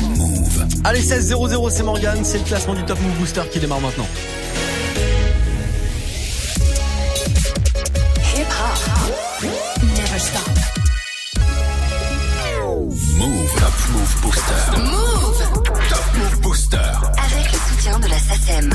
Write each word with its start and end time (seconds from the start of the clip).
Move. 0.00 0.66
Allez, 0.84 1.00
16-0-0, 1.00 1.70
c'est 1.70 1.82
Morgan. 1.82 2.20
C'est 2.22 2.38
le 2.38 2.44
classement 2.44 2.74
du 2.74 2.84
Top 2.84 3.00
Move 3.00 3.18
Booster 3.18 3.42
qui 3.50 3.58
démarre 3.58 3.80
maintenant. 3.80 4.06
Hip 8.36 8.46
-hop. 8.46 9.44
Never 9.82 10.18
stop. 10.18 10.50
Move. 13.18 13.50
Top 13.58 13.76
Move 13.92 14.20
Booster. 14.22 14.62
Move. 14.78 15.40
Top 15.88 16.06
Move 16.14 16.40
Booster. 16.42 16.76
Avec 16.76 17.52
le 17.52 17.58
soutien 17.58 17.98
de 17.98 18.06
la 18.06 18.18
SACEM. 18.18 18.70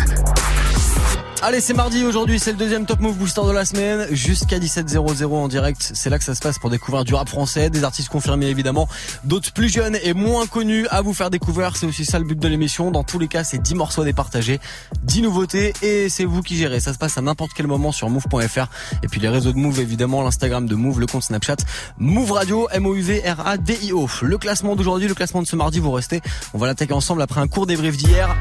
Allez, 1.41 1.61
c'est 1.61 1.73
mardi 1.73 2.03
aujourd'hui, 2.03 2.39
c'est 2.39 2.51
le 2.51 2.57
deuxième 2.57 2.85
Top 2.85 3.01
Move 3.01 3.17
Booster 3.17 3.41
de 3.45 3.51
la 3.51 3.65
semaine, 3.65 4.07
jusqu'à 4.09 4.57
17.00 4.57 5.25
en 5.25 5.47
direct. 5.47 5.91
C'est 5.93 6.09
là 6.09 6.17
que 6.17 6.23
ça 6.23 6.33
se 6.33 6.39
passe 6.39 6.57
pour 6.57 6.69
découvrir 6.69 7.03
du 7.03 7.13
rap 7.13 7.29
français, 7.29 7.69
des 7.69 7.83
artistes 7.83 8.09
confirmés 8.09 8.47
évidemment, 8.47 8.87
d'autres 9.25 9.51
plus 9.51 9.69
jeunes 9.69 9.97
et 10.01 10.13
moins 10.13 10.47
connus 10.47 10.87
à 10.89 11.01
vous 11.01 11.13
faire 11.13 11.29
découvrir. 11.29 11.75
C'est 11.75 11.85
aussi 11.85 12.05
ça 12.05 12.17
le 12.19 12.25
but 12.25 12.39
de 12.39 12.47
l'émission. 12.47 12.89
Dans 12.89 13.03
tous 13.03 13.19
les 13.19 13.27
cas, 13.27 13.43
c'est 13.43 13.59
10 13.59 13.75
morceaux 13.75 14.01
à 14.01 14.05
départager, 14.05 14.59
10 15.03 15.21
nouveautés 15.23 15.73
et 15.81 16.09
c'est 16.09 16.25
vous 16.25 16.41
qui 16.41 16.55
gérez. 16.55 16.79
Ça 16.79 16.93
se 16.93 16.97
passe 16.97 17.17
à 17.17 17.21
n'importe 17.21 17.51
quel 17.53 17.67
moment 17.67 17.91
sur 17.91 18.09
move.fr 18.09 18.67
et 19.03 19.07
puis 19.07 19.19
les 19.19 19.29
réseaux 19.29 19.51
de 19.51 19.57
Move 19.57 19.79
évidemment, 19.81 20.23
l'Instagram 20.23 20.67
de 20.67 20.75
Move, 20.75 20.99
le 20.99 21.05
compte 21.05 21.23
Snapchat, 21.23 21.57
Move 21.99 22.31
Radio, 22.31 22.67
M-O-U-V-R-A-D-I-O. 22.71 24.09
Le 24.21 24.37
classement 24.37 24.75
d'aujourd'hui, 24.75 25.07
le 25.07 25.13
classement 25.13 25.41
de 25.41 25.47
ce 25.47 25.55
mardi, 25.55 25.79
vous 25.79 25.91
restez. 25.91 26.21
On 26.53 26.57
va 26.57 26.67
l'attaquer 26.67 26.93
ensemble 26.93 27.21
après 27.21 27.41
un 27.41 27.47
court 27.47 27.67
débrief 27.67 27.97
d'hier. 27.97 28.35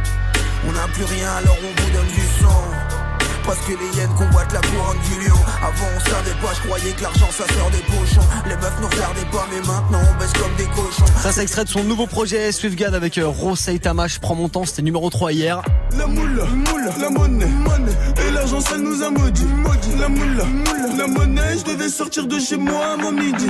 On 0.66 0.73
n'a 0.73 0.88
plus 0.88 1.05
rien 1.05 1.30
alors 1.33 1.59
on 1.61 1.83
vous 1.83 1.91
donne 1.91 2.23
parce 3.45 3.59
que 3.61 3.73
les 3.73 3.98
hyènes 3.98 4.15
convoitent 4.16 4.53
la 4.53 4.61
couronne 4.61 4.98
du 5.09 5.27
lion. 5.27 5.37
Avant 5.62 5.87
on 5.97 6.01
savait 6.01 6.37
pas, 6.41 6.52
je 6.55 6.66
croyais 6.66 6.93
que 6.93 7.02
l'argent 7.02 7.29
ça 7.30 7.45
sort 7.55 7.71
des 7.71 7.79
pochons. 7.79 8.27
Les 8.47 8.57
meufs 8.57 8.80
nous 8.80 8.89
regardaient 8.89 9.30
pas 9.30 9.47
mais 9.51 9.61
maintenant 9.61 10.01
on 10.01 10.19
baisse 10.19 10.33
comme 10.33 10.55
des 10.57 10.66
cochons. 10.66 11.07
Ça 11.23 11.33
c'est 11.33 11.43
extrait 11.43 11.65
de 11.65 11.69
son 11.69 11.85
nouveau 11.85 12.07
projet 12.07 12.52
Swiftgad 12.52 12.95
avec 12.95 13.19
euh, 13.19 13.27
Rosé 13.27 13.79
Tamash. 13.79 14.18
Prends 14.18 14.35
mon 14.35 14.49
temps, 14.49 14.65
c'était 14.65 14.83
numéro 14.83 15.10
3 15.10 15.33
hier. 15.33 15.63
La 15.96 16.07
moule, 16.07 16.45
moule, 16.51 16.91
la 17.01 17.10
monnaie, 17.10 17.46
monnaie. 17.46 17.93
Et 18.27 18.30
l'argent 18.33 18.60
ça 18.60 18.77
nous 18.79 19.02
a 19.02 19.10
maudit, 19.10 19.45
maudit 19.45 19.96
La 19.99 20.09
moule, 20.09 20.43
moule, 20.45 20.99
la 20.99 21.07
monnaie 21.07 21.59
Je 21.59 21.73
devais 21.73 21.88
sortir 21.88 22.27
de 22.27 22.38
chez 22.38 22.57
moi 22.57 22.95
à 22.95 22.96
mon 22.96 23.13
midi 23.13 23.46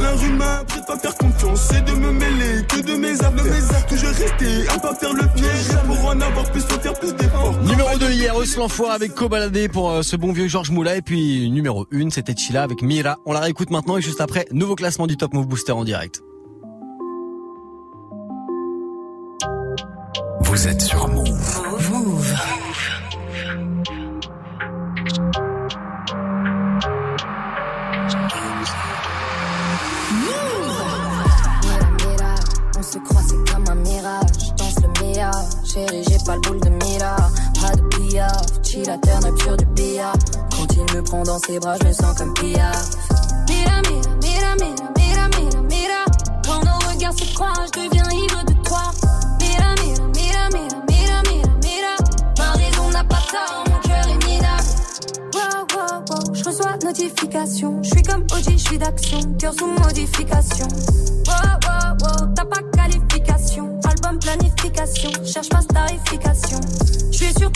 La 0.00 0.12
rue 0.12 0.30
m'a 0.30 0.58
appris 0.58 0.80
de 0.80 0.86
pas 0.86 0.98
faire 0.98 1.16
confiance 1.16 1.70
Et 1.72 1.80
de 1.80 1.92
me 1.96 2.12
mêler 2.12 2.64
que 2.68 2.80
de 2.80 2.94
mes 2.96 3.14
affaires, 3.14 3.32
de 3.32 3.42
mes 3.42 3.96
Je 3.96 4.06
restais 4.06 4.68
à 4.68 4.78
pas 4.78 4.94
faire 4.94 5.12
le 5.12 5.26
piège. 5.34 5.68
Pour 5.86 6.06
en 6.06 6.20
avoir 6.20 6.50
plus, 6.50 6.60
faut 6.62 6.80
faire 6.80 6.94
plus 6.94 7.14
d'efforts. 7.14 7.54
Numéro 7.62 7.96
2 7.98 8.10
hier, 8.10 8.40
Eus 8.40 8.56
l'enfoiré 8.56 8.94
avec 8.94 9.14
Koba 9.14 9.37
pour 9.72 9.90
euh, 9.90 10.02
ce 10.02 10.16
bon 10.16 10.32
vieux 10.32 10.48
Georges 10.48 10.70
Moula. 10.70 10.96
Et 10.96 11.02
puis 11.02 11.50
numéro 11.50 11.86
1, 11.92 12.10
c'était 12.10 12.34
Chila 12.34 12.62
avec 12.62 12.82
Mira. 12.82 13.18
On 13.24 13.32
la 13.32 13.40
réécoute 13.40 13.70
maintenant 13.70 13.96
et 13.96 14.02
juste 14.02 14.20
après, 14.20 14.46
nouveau 14.50 14.74
classement 14.74 15.06
du 15.06 15.16
Top 15.16 15.32
Move 15.32 15.46
Booster 15.46 15.72
en 15.72 15.84
direct. 15.84 16.22
Vous 20.40 20.68
êtes 20.68 20.80
sur 20.80 21.08
Move. 21.08 21.28
Move. 21.90 22.34
On 32.78 32.82
se 32.82 32.98
croit, 32.98 33.22
c'est 33.28 33.52
comme 33.52 33.64
un 33.68 33.74
mirage. 33.74 34.54
Danse 34.56 34.76
le 34.82 35.00
meilleur. 35.00 35.32
Chérie, 35.64 36.04
j'ai 36.08 36.24
pas 36.24 36.34
le 36.36 36.40
boule 36.40 36.60
de 36.60 36.70
Mira. 36.70 37.16
Piaf. 38.08 38.62
Chilla, 38.62 38.96
turn 39.02 39.24
up 39.26 39.38
sur 39.38 39.56
du 39.56 39.66
billard. 39.66 40.14
Quand 40.50 40.66
il 40.74 40.96
me 40.96 41.02
prend 41.02 41.22
dans 41.24 41.38
ses 41.38 41.58
bras, 41.58 41.76
je 41.80 41.88
me 41.88 41.92
sens 41.92 42.16
comme 42.16 42.32
piaf. 42.34 42.90
Mira, 43.48 43.82
mira, 43.82 44.10
mira, 44.22 44.54
mira, 44.56 44.88
mira, 44.96 45.28
mira, 45.28 45.62
mira. 45.68 46.04
Quand 46.44 46.64
nos 46.64 46.78
regards 46.90 47.18
se 47.18 47.34
croisent, 47.34 47.66
je 47.74 47.80
deviens 47.80 48.10
ivre 48.10 48.44
de 48.44 48.54
toi. 48.66 48.90
Mira, 49.40 49.74
mira, 49.84 50.04
mira, 50.14 50.48
mira, 50.54 50.82
mira, 50.88 51.22
mira, 51.28 51.52
mira. 51.62 51.94
Ma 52.38 52.52
raison 52.52 52.90
n'a 52.92 53.04
pas 53.04 53.22
tort, 53.30 53.64
mon 53.68 53.78
cœur 53.80 54.08
est 54.08 54.26
minable. 54.26 54.68
Wow, 55.34 55.66
wow, 55.74 56.04
wow, 56.08 56.34
je 56.34 56.44
reçois 56.44 56.76
notification. 56.82 57.82
Je 57.82 57.90
suis 57.90 58.02
comme 58.02 58.22
OG, 58.32 58.52
je 58.52 58.56
suis 58.56 58.78
d'action. 58.78 59.20
Cœur 59.38 59.52
sous 59.52 59.66
modification. 59.66 60.68
Wow, 61.26 61.58
wow, 61.66 61.96
wow, 62.00 62.28
t'as 62.34 62.44
pas 62.46 62.62
qualification. 62.74 63.78
Album 63.84 64.18
planification, 64.18 65.10
cherche 65.26 65.50
pas. 65.50 65.67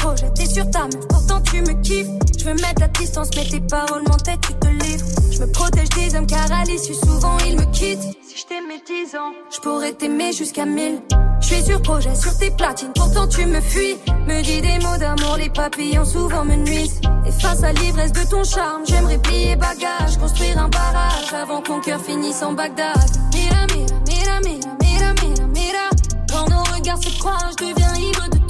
Je 0.02 0.08
suis 0.08 0.16
sur 0.18 0.26
projet, 0.26 0.30
t'es 0.34 0.46
sur 0.46 0.70
ta 0.70 0.88
pourtant 1.08 1.40
tu 1.42 1.60
me 1.60 1.80
kiffes. 1.82 2.08
Je 2.36 2.44
veux 2.44 2.54
mettre 2.54 2.80
la 2.80 2.88
distance, 2.88 3.28
mais 3.36 3.44
tes 3.44 3.60
paroles 3.60 4.02
m'entêtent, 4.08 4.40
tu 4.40 4.54
te 4.54 4.66
livres. 4.66 5.06
Je 5.30 5.38
me 5.40 5.46
protège 5.52 5.88
des 5.90 6.16
hommes 6.16 6.26
car 6.26 6.50
à 6.50 6.64
l'issue 6.64 6.94
souvent 6.94 7.36
ils 7.46 7.56
me 7.56 7.64
quittent. 7.72 8.02
Si 8.26 8.38
je 8.38 8.46
t'aimais 8.46 8.82
10 8.84 9.14
ans, 9.16 9.32
je 9.54 9.60
pourrais 9.60 9.92
t'aimer 9.92 10.32
jusqu'à 10.32 10.64
1000. 10.64 11.02
Je 11.40 11.46
suis 11.46 11.62
sur 11.62 11.80
projet, 11.82 12.14
sur 12.16 12.36
tes 12.36 12.50
platines, 12.50 12.92
pourtant 12.94 13.28
tu 13.28 13.46
me 13.46 13.60
fuis. 13.60 13.96
Me 14.26 14.42
dis 14.42 14.60
des 14.60 14.78
mots 14.84 14.96
d'amour, 14.98 15.36
les 15.38 15.50
papillons 15.50 16.04
souvent 16.04 16.44
me 16.44 16.56
nuisent. 16.56 17.00
Et 17.26 17.30
face 17.30 17.62
à 17.62 17.72
l'ivresse 17.72 18.12
de 18.12 18.28
ton 18.28 18.42
charme, 18.42 18.82
j'aimerais 18.84 19.18
plier 19.18 19.54
bagage, 19.56 20.16
construire 20.18 20.58
un 20.58 20.68
barrage 20.68 21.32
avant 21.32 21.62
qu'on 21.62 21.80
cœur 21.80 22.00
finisse 22.00 22.42
en 22.42 22.54
Bagdad. 22.54 22.96
Mira, 23.34 23.66
mira, 23.74 23.96
mira, 24.08 24.40
mira, 24.40 24.64
mira, 24.80 25.14
mira, 25.22 25.46
mira. 25.46 25.90
Quand 26.28 26.48
nos 26.48 26.64
regards 26.74 27.02
se 27.02 27.18
croisent, 27.18 27.54
je 27.60 27.66
deviens 27.66 27.94
ivre 27.94 28.28
de 28.30 28.41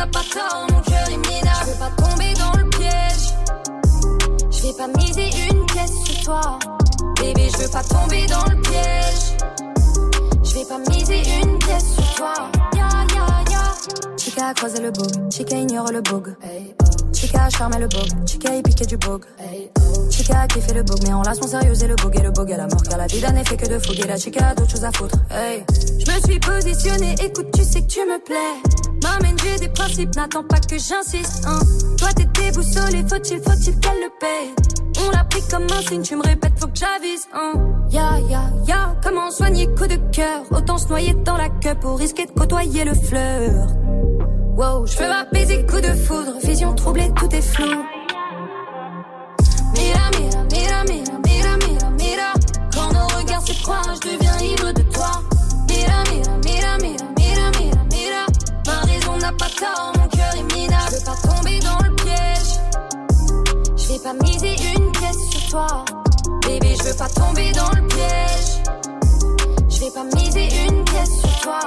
Mon 0.00 0.06
est 0.06 1.28
minable. 1.28 1.60
Je 1.60 1.70
veux 1.70 1.78
pas 1.78 1.90
tomber 2.02 2.32
dans 2.34 2.52
le 2.58 2.70
piège. 2.70 3.34
Je 4.50 4.62
vais 4.62 4.72
pas 4.72 4.88
miser 4.98 5.28
une 5.50 5.66
pièce 5.66 5.92
sur 6.04 6.24
toi. 6.24 6.58
Bébé, 7.20 7.50
je 7.52 7.58
veux 7.58 7.68
pas 7.68 7.82
tomber 7.82 8.26
dans 8.26 8.44
le 8.44 8.60
piège. 8.62 9.36
Je 10.42 10.54
vais 10.54 10.64
pas 10.64 10.78
miser 10.90 11.22
une 11.42 11.58
pièce 11.58 11.94
sur 11.96 12.14
toi. 12.14 12.32
Ya. 12.74 12.88
Chica 14.16 14.48
a 14.48 14.54
croisé 14.54 14.80
le 14.80 14.90
bug, 14.90 15.30
Chica 15.30 15.56
ignore 15.56 15.90
le 15.92 16.02
oh. 16.12 16.22
Chica 17.12 17.44
a 17.44 17.50
charmé 17.50 17.78
le 17.78 17.88
bug, 17.88 18.08
Chica 18.26 18.54
y 18.54 18.62
piqué 18.62 18.86
du 18.86 18.98
oh. 19.08 19.20
Chica 20.10 20.40
a 20.40 20.46
kiffé 20.46 20.74
le 20.74 20.82
bug, 20.82 20.98
mais 21.02 21.12
en 21.12 21.20
relation 21.20 21.46
sérieuse 21.46 21.82
et 21.82 21.88
le 21.88 21.96
bug 21.96 22.18
et 22.18 22.22
le 22.22 22.30
bug 22.30 22.52
à 22.52 22.56
la 22.56 22.66
mort. 22.66 22.82
Car 22.82 22.98
la 22.98 23.06
vie 23.06 23.20
d'un 23.20 23.34
fait 23.44 23.56
que 23.56 23.68
de 23.68 23.78
fouguer. 23.78 24.06
La 24.06 24.16
chica 24.16 24.48
a 24.48 24.54
d'autres 24.54 24.70
choses 24.70 24.84
à 24.84 24.92
foutre. 24.92 25.16
Hey. 25.30 25.64
Je 25.98 26.10
me 26.10 26.20
suis 26.26 26.38
positionnée, 26.38 27.14
écoute, 27.22 27.48
tu 27.52 27.64
sais 27.64 27.82
que 27.82 27.86
tu 27.86 28.00
me 28.00 28.22
plais. 28.24 29.00
M'amène, 29.02 29.36
j'ai 29.42 29.58
des 29.58 29.68
principes, 29.68 30.14
n'attends 30.16 30.44
pas 30.44 30.60
que 30.60 30.76
j'insiste. 30.76 31.44
Hein. 31.46 31.60
Toi 31.98 32.08
t'es 32.14 32.26
déboussolé, 32.40 33.04
faut-il, 33.08 33.40
faut-il 33.42 33.78
qu'elle 33.80 34.00
le 34.00 34.10
paye. 34.18 34.54
On 35.06 35.10
l'a 35.10 35.24
pris 35.24 35.42
comme 35.50 35.64
un 35.64 35.82
signe, 35.82 36.02
tu 36.02 36.16
me 36.16 36.22
répètes, 36.22 36.58
faut 36.58 36.66
que 36.66 36.78
j'avise. 36.78 37.26
Hein. 37.34 37.52
Ya, 37.90 38.18
ya, 38.28 38.42
ya, 38.66 38.96
comment 39.02 39.30
soigner 39.30 39.66
coup 39.74 39.86
de 39.86 39.96
cœur? 40.12 40.42
Autant 40.50 40.78
se 40.78 40.88
noyer 40.88 41.14
dans 41.24 41.36
la 41.36 41.48
queue 41.48 41.74
pour 41.80 41.98
risquer 41.98 42.26
de 42.26 42.32
côtoyer 42.32 42.84
le 42.84 42.94
fleur. 42.94 43.66
Wow, 44.60 44.84
je 44.84 44.98
veux 44.98 45.10
apaiser 45.10 45.64
coup 45.64 45.80
de 45.80 45.94
foudre, 45.94 46.34
vision 46.44 46.74
troublée, 46.74 47.10
tout 47.16 47.34
est 47.34 47.40
flou. 47.40 47.82
Mira, 49.74 50.10
mira, 50.18 50.44
mira, 50.52 50.84
mira, 50.84 51.16
mira, 51.24 51.56
mira, 51.56 51.90
mira. 51.96 52.34
Quand 52.74 52.92
nos 52.92 53.06
regards 53.16 53.46
se 53.46 53.54
croisent, 53.62 53.94
je 53.94 54.10
deviens 54.10 54.38
ivre 54.42 54.70
de 54.72 54.82
toi. 54.82 55.12
Mira, 55.66 56.04
mira, 56.12 56.36
mira, 56.44 56.76
mira, 56.76 57.04
mira, 57.16 57.50
mira, 57.58 57.84
mira. 57.90 58.26
Ma 58.66 58.80
raison 58.82 59.16
n'a 59.16 59.32
pas 59.32 59.48
tort, 59.48 59.92
mon 59.98 60.08
cœur 60.08 60.34
est 60.36 60.54
minable. 60.54 60.90
Je 60.90 60.96
veux 60.96 61.04
pas 61.06 61.16
tomber 61.26 61.58
dans 61.60 61.78
le 61.82 61.94
piège. 61.96 62.52
Je 63.78 63.88
vais 63.94 63.98
pas 63.98 64.12
miser 64.12 64.56
une 64.76 64.92
pièce 64.92 65.30
sur 65.30 65.48
toi. 65.48 65.86
Bébé, 66.46 66.76
je 66.78 66.84
veux 66.84 66.96
pas 66.98 67.08
tomber 67.08 67.50
dans 67.52 67.70
le 67.70 67.88
piège. 67.88 68.60
Je 69.70 69.80
vais 69.80 69.90
pas 69.90 70.04
miser 70.14 70.48
une 70.68 70.84
pièce 70.84 71.18
sur 71.18 71.40
toi. 71.40 71.60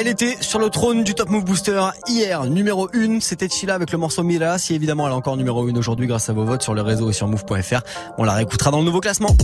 Elle 0.00 0.08
était 0.08 0.38
sur 0.40 0.58
le 0.58 0.70
trône 0.70 1.04
du 1.04 1.14
Top 1.14 1.28
Move 1.28 1.44
Booster 1.44 1.78
hier, 2.08 2.46
numéro 2.46 2.88
1, 2.94 3.20
c'était 3.20 3.50
Chila 3.50 3.74
avec 3.74 3.92
le 3.92 3.98
morceau 3.98 4.22
Mira. 4.22 4.56
Si 4.58 4.74
évidemment 4.74 5.06
elle 5.06 5.12
est 5.12 5.16
encore 5.16 5.36
numéro 5.36 5.68
1 5.68 5.76
aujourd'hui 5.76 6.06
grâce 6.06 6.30
à 6.30 6.32
vos 6.32 6.46
votes 6.46 6.62
sur 6.62 6.72
le 6.72 6.80
réseau 6.80 7.10
et 7.10 7.12
sur 7.12 7.28
move.fr, 7.28 7.82
on 8.16 8.24
la 8.24 8.32
réécoutera 8.32 8.70
dans 8.70 8.78
le 8.78 8.86
nouveau 8.86 9.00
classement. 9.00 9.36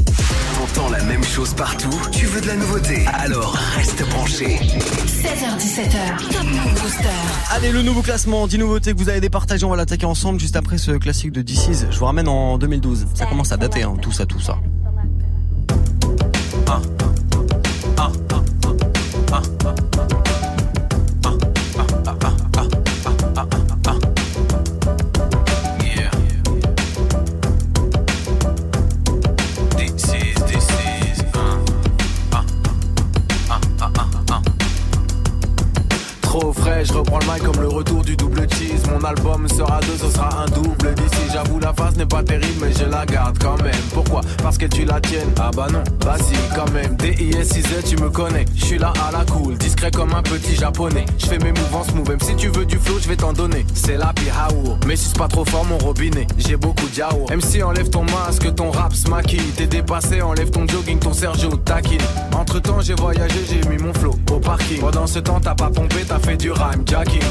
T'entends 0.56 0.88
la 0.88 1.02
même 1.02 1.22
chose 1.22 1.52
partout, 1.52 1.94
tu 2.10 2.24
veux 2.24 2.40
de 2.40 2.46
la 2.46 2.56
nouveauté, 2.56 3.04
alors 3.06 3.52
reste 3.74 4.02
branché. 4.08 4.56
16h17h, 4.56 6.32
Top 6.32 6.44
Move 6.44 6.80
Booster. 6.80 7.08
Allez, 7.50 7.70
le 7.70 7.82
nouveau 7.82 8.00
classement, 8.00 8.46
10 8.46 8.56
nouveautés 8.56 8.94
que 8.94 8.98
vous 8.98 9.10
avez 9.10 9.20
départagées, 9.20 9.66
on 9.66 9.70
va 9.70 9.76
l'attaquer 9.76 10.06
ensemble 10.06 10.40
juste 10.40 10.56
après 10.56 10.78
ce 10.78 10.92
classique 10.92 11.32
de 11.32 11.42
DC's. 11.42 11.84
Je 11.90 11.98
vous 11.98 12.06
ramène 12.06 12.28
en 12.28 12.56
2012. 12.56 13.08
Ça 13.12 13.26
commence 13.26 13.52
à 13.52 13.58
dater, 13.58 13.82
hein, 13.82 13.96
tout 14.00 14.12
ça, 14.12 14.24
tout 14.24 14.40
ça. 14.40 14.56
Album 39.06 39.48
sera 39.48 39.80
deux, 39.80 39.96
ce 39.96 40.10
sera 40.10 40.42
un 40.42 40.46
double 40.46 40.94
d'ici. 40.94 41.22
J'avoue, 41.32 41.58
la 41.60 41.72
face 41.72 41.96
n'est 41.96 42.06
pas 42.06 42.22
terrible, 42.22 42.58
mais 42.60 42.72
je 42.72 42.90
la 42.90 43.06
garde 43.06 43.38
quand 43.38 43.62
même. 43.62 43.74
Pourquoi? 43.94 44.20
Parce 44.42 44.58
que 44.58 44.66
tu 44.66 44.84
la 44.84 45.00
tiennes. 45.00 45.32
Ah 45.38 45.50
bah 45.54 45.68
non, 45.72 45.82
vas-y 46.04 46.36
quand 46.54 46.70
même. 46.72 46.96
D-I-S-I-Z, 46.96 47.84
tu 47.88 47.96
me 47.96 48.10
connais. 48.10 48.44
Je 48.54 48.64
suis 48.64 48.78
là 48.78 48.92
à 49.08 49.12
la 49.12 49.24
cool, 49.24 49.56
discret 49.56 49.90
comme 49.90 50.12
un 50.12 50.22
petit 50.22 50.56
japonais. 50.56 51.06
Je 51.18 51.26
fais 51.26 51.38
mes 51.38 51.52
mouvements 51.52 51.84
smooth, 51.84 52.08
même 52.08 52.20
si 52.20 52.34
tu 52.36 52.48
veux 52.48 52.64
du 52.64 52.78
flow, 52.78 52.98
je 53.00 53.08
vais 53.08 53.16
t'en 53.16 53.32
donner. 53.32 53.64
C'est 53.74 53.96
la 53.96 54.12
pihaour, 54.12 54.78
mais 54.86 54.96
si 54.96 55.08
c'est 55.08 55.18
pas 55.18 55.28
trop 55.28 55.44
fort 55.44 55.64
mon 55.64 55.78
robinet. 55.78 56.26
J'ai 56.38 56.56
beaucoup 56.56 56.86
de 56.86 57.28
Même 57.30 57.40
si 57.40 57.62
enlève 57.62 57.90
ton 57.90 58.04
masque, 58.04 58.54
ton 58.54 58.70
rap 58.70 58.92
smacky. 58.94 59.38
T'es 59.56 59.66
dépassé, 59.66 60.22
enlève 60.22 60.50
ton 60.50 60.66
jogging, 60.66 60.98
ton 60.98 61.12
Sergio 61.12 61.50
taquine. 61.56 62.00
Entre 62.34 62.60
temps, 62.60 62.80
j'ai 62.80 62.94
voyagé, 62.94 63.38
j'ai 63.48 63.68
mis 63.68 63.82
mon 63.82 63.92
flow 63.94 64.14
au 64.30 64.38
parking. 64.38 64.80
Pendant 64.80 65.06
ce 65.06 65.18
temps, 65.20 65.40
t'as 65.40 65.54
pas 65.54 65.70
pompé, 65.70 66.04
t'as 66.06 66.18
fait 66.18 66.36
du 66.36 66.50
rhyme 66.50 66.82
jacking. 66.86 67.22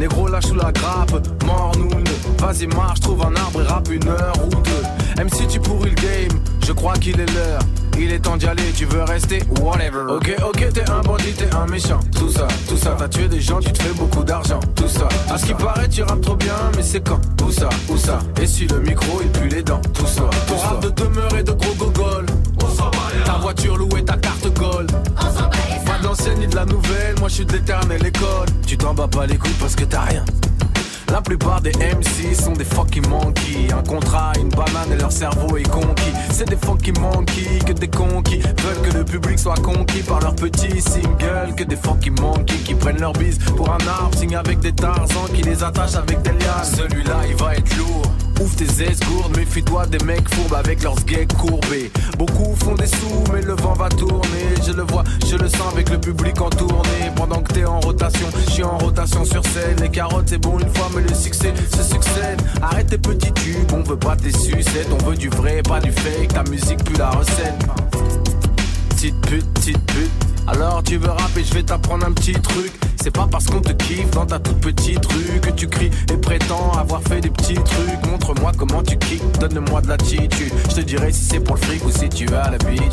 Négro 0.00 0.28
lâche 0.28 0.46
sous 0.46 0.54
la 0.54 0.72
grappe, 0.72 1.12
mort 1.44 1.72
nous 1.78 1.90
Vas-y 2.38 2.66
marche, 2.68 3.00
trouve 3.00 3.22
un 3.22 3.36
arbre 3.36 3.60
et 3.60 3.66
rappe 3.66 3.90
une 3.90 4.08
heure 4.08 4.32
ou 4.42 4.48
deux 4.48 4.82
Même 5.18 5.28
si 5.28 5.46
tu 5.46 5.60
pourris 5.60 5.90
le 5.90 5.96
game, 5.96 6.40
je 6.66 6.72
crois 6.72 6.94
qu'il 6.94 7.20
est 7.20 7.30
l'heure 7.34 7.60
il 7.98 8.10
est 8.12 8.20
temps 8.20 8.38
d'y 8.38 8.46
aller, 8.46 8.72
tu 8.74 8.86
veux 8.86 9.02
rester, 9.02 9.42
whatever. 9.60 10.00
Ok, 10.08 10.34
ok, 10.42 10.72
t'es 10.72 10.88
un 10.88 11.00
bandit, 11.02 11.34
t'es 11.34 11.54
un 11.54 11.66
méchant. 11.66 12.00
Tout 12.16 12.30
ça, 12.30 12.48
tout 12.66 12.78
ça, 12.78 12.96
t'as 12.96 13.08
tué 13.08 13.28
des 13.28 13.42
gens, 13.42 13.60
tu 13.60 13.72
te 13.72 13.82
fais 13.82 13.92
beaucoup 13.92 14.24
d'argent. 14.24 14.60
Tout 14.74 14.88
ça, 14.88 15.06
à 15.30 15.36
ce 15.36 15.44
qui 15.44 15.52
paraît, 15.52 15.86
tu 15.86 16.02
rappes 16.02 16.22
trop 16.22 16.36
bien, 16.36 16.54
mais 16.76 16.82
c'est 16.82 17.06
quand? 17.06 17.20
Où 17.44 17.52
ça, 17.52 17.68
où 17.90 17.98
ça? 17.98 18.20
Et 18.40 18.46
si 18.46 18.66
le 18.68 18.80
micro, 18.80 19.20
il 19.22 19.28
pue 19.28 19.48
les 19.48 19.62
dents. 19.62 19.82
Tout 19.92 20.06
ça, 20.06 20.22
ton 20.48 20.56
rap 20.56 20.82
de 20.82 20.88
demeurer 20.88 21.42
de 21.42 21.52
gros 21.52 21.74
gogol. 21.74 22.24
Ta 23.26 23.32
voiture 23.32 23.76
louée, 23.76 24.02
ta 24.02 24.16
carte 24.16 24.48
gold. 24.54 24.90
Pas 25.14 25.69
de 26.00 26.06
l'ancienne 26.06 26.38
ni 26.38 26.46
de 26.46 26.56
la 26.56 26.64
nouvelle, 26.64 27.18
moi 27.18 27.28
je 27.28 27.34
suis 27.34 27.44
de 27.44 27.52
l'éternelle 27.52 28.04
école. 28.04 28.48
Tu 28.66 28.76
t'en 28.76 28.94
bats 28.94 29.08
pas 29.08 29.26
les 29.26 29.36
couilles 29.36 29.56
parce 29.58 29.74
que 29.74 29.84
t'as 29.84 30.02
rien. 30.02 30.24
La 31.10 31.20
plupart 31.20 31.60
des 31.60 31.72
MC 31.72 32.34
sont 32.34 32.52
des 32.52 32.64
fucking 32.64 33.06
monkeys. 33.08 33.68
Un 33.76 33.82
contrat, 33.82 34.32
une 34.38 34.48
banane 34.48 34.92
et 34.92 34.96
leur 34.96 35.10
cerveau 35.10 35.56
est 35.56 35.68
conquis. 35.68 36.12
C'est 36.30 36.48
des 36.48 36.56
fucking 36.56 36.98
monkeys 37.00 37.58
que 37.66 37.72
des 37.72 37.88
conquis 37.88 38.40
veulent 38.40 38.90
que 38.90 38.96
le 38.96 39.04
public 39.04 39.38
soit 39.38 39.60
conquis 39.60 40.02
par 40.02 40.20
leurs 40.20 40.36
petits 40.36 40.80
singles. 40.80 41.54
Que 41.56 41.64
des 41.64 41.76
fucking 41.76 42.18
monkeys 42.20 42.62
qui 42.64 42.74
prennent 42.74 43.00
leur 43.00 43.12
bise 43.12 43.38
pour 43.56 43.68
un 43.70 43.86
arbre, 43.88 44.16
signent 44.16 44.36
avec 44.36 44.60
des 44.60 44.72
tarzans 44.72 45.26
qui 45.34 45.42
les 45.42 45.64
attachent 45.64 45.96
avec 45.96 46.22
des 46.22 46.30
lianes. 46.30 46.64
Celui-là, 46.76 47.16
il 47.28 47.34
va 47.36 47.56
être 47.56 47.76
lourd. 47.76 48.06
Ouvre 48.40 48.56
tes 48.56 48.84
esgourdes, 48.84 49.36
méfie-toi 49.36 49.86
des 49.86 50.02
mecs 50.04 50.26
fourbes 50.34 50.54
avec 50.54 50.82
leurs 50.82 50.96
gays 51.04 51.28
courbés. 51.38 51.92
Beaucoup 52.16 52.56
font 52.64 52.74
des 52.74 52.86
sous, 52.86 53.24
mais 53.34 53.42
le 53.42 53.54
vent 53.54 53.74
va 53.74 53.90
tourner. 53.90 54.54
Je 54.66 54.72
le 54.72 54.82
vois, 54.84 55.04
je 55.28 55.36
le 55.36 55.46
sens 55.46 55.72
avec 55.72 55.90
le 55.90 55.98
public 56.00 56.40
en 56.40 56.48
tournée. 56.48 57.10
Pendant 57.16 57.42
que 57.42 57.52
t'es 57.52 57.66
en 57.66 57.80
rotation, 57.80 58.26
je 58.46 58.50
suis 58.50 58.64
en 58.64 58.78
rotation 58.78 59.26
sur 59.26 59.44
scène. 59.44 59.76
Les 59.82 59.90
carottes, 59.90 60.30
c'est 60.30 60.38
bon 60.38 60.58
une 60.58 60.74
fois, 60.74 60.88
mais 60.94 61.02
le 61.02 61.14
succès 61.14 61.52
se 61.76 61.82
succède. 61.82 62.40
Arrête 62.62 62.88
tes 62.88 62.98
petits 62.98 63.32
tubes, 63.32 63.72
on 63.74 63.82
veut 63.82 63.98
pas 63.98 64.16
tes 64.16 64.32
sucettes. 64.32 64.88
On 64.90 65.04
veut 65.04 65.16
du 65.16 65.28
vrai, 65.28 65.60
pas 65.62 65.80
du 65.80 65.92
fake. 65.92 66.32
Ta 66.32 66.42
musique, 66.44 66.82
plus 66.82 66.96
la 66.96 67.10
recette. 67.10 67.54
Petite 68.88 69.20
pute, 69.20 69.52
petite 69.52 69.86
pute. 69.86 70.29
Alors 70.46 70.82
tu 70.82 70.96
veux 70.96 71.10
rapper, 71.10 71.44
je 71.44 71.54
vais 71.54 71.62
t'apprendre 71.62 72.06
un 72.06 72.12
petit 72.12 72.32
truc. 72.32 72.72
C'est 73.02 73.10
pas 73.10 73.26
parce 73.30 73.46
qu'on 73.46 73.60
te 73.60 73.72
kiffe 73.72 74.10
dans 74.10 74.26
ta 74.26 74.38
toute 74.38 74.60
petite 74.60 75.04
rue 75.06 75.40
que 75.40 75.50
tu 75.50 75.68
cries 75.68 75.90
et 76.12 76.16
prétends 76.16 76.72
avoir 76.72 77.00
fait 77.02 77.20
des 77.20 77.30
petits 77.30 77.54
trucs. 77.54 78.06
Montre-moi 78.06 78.52
comment 78.58 78.82
tu 78.82 78.98
kicks, 78.98 79.22
donne-moi 79.38 79.80
de 79.80 79.88
l'attitude. 79.88 80.52
Je 80.68 80.74
te 80.74 80.80
dirai 80.80 81.12
si 81.12 81.24
c'est 81.24 81.40
pour 81.40 81.56
le 81.56 81.62
fric 81.62 81.84
ou 81.84 81.90
si 81.90 82.08
tu 82.08 82.26
as 82.34 82.50
l'habitude. 82.50 82.90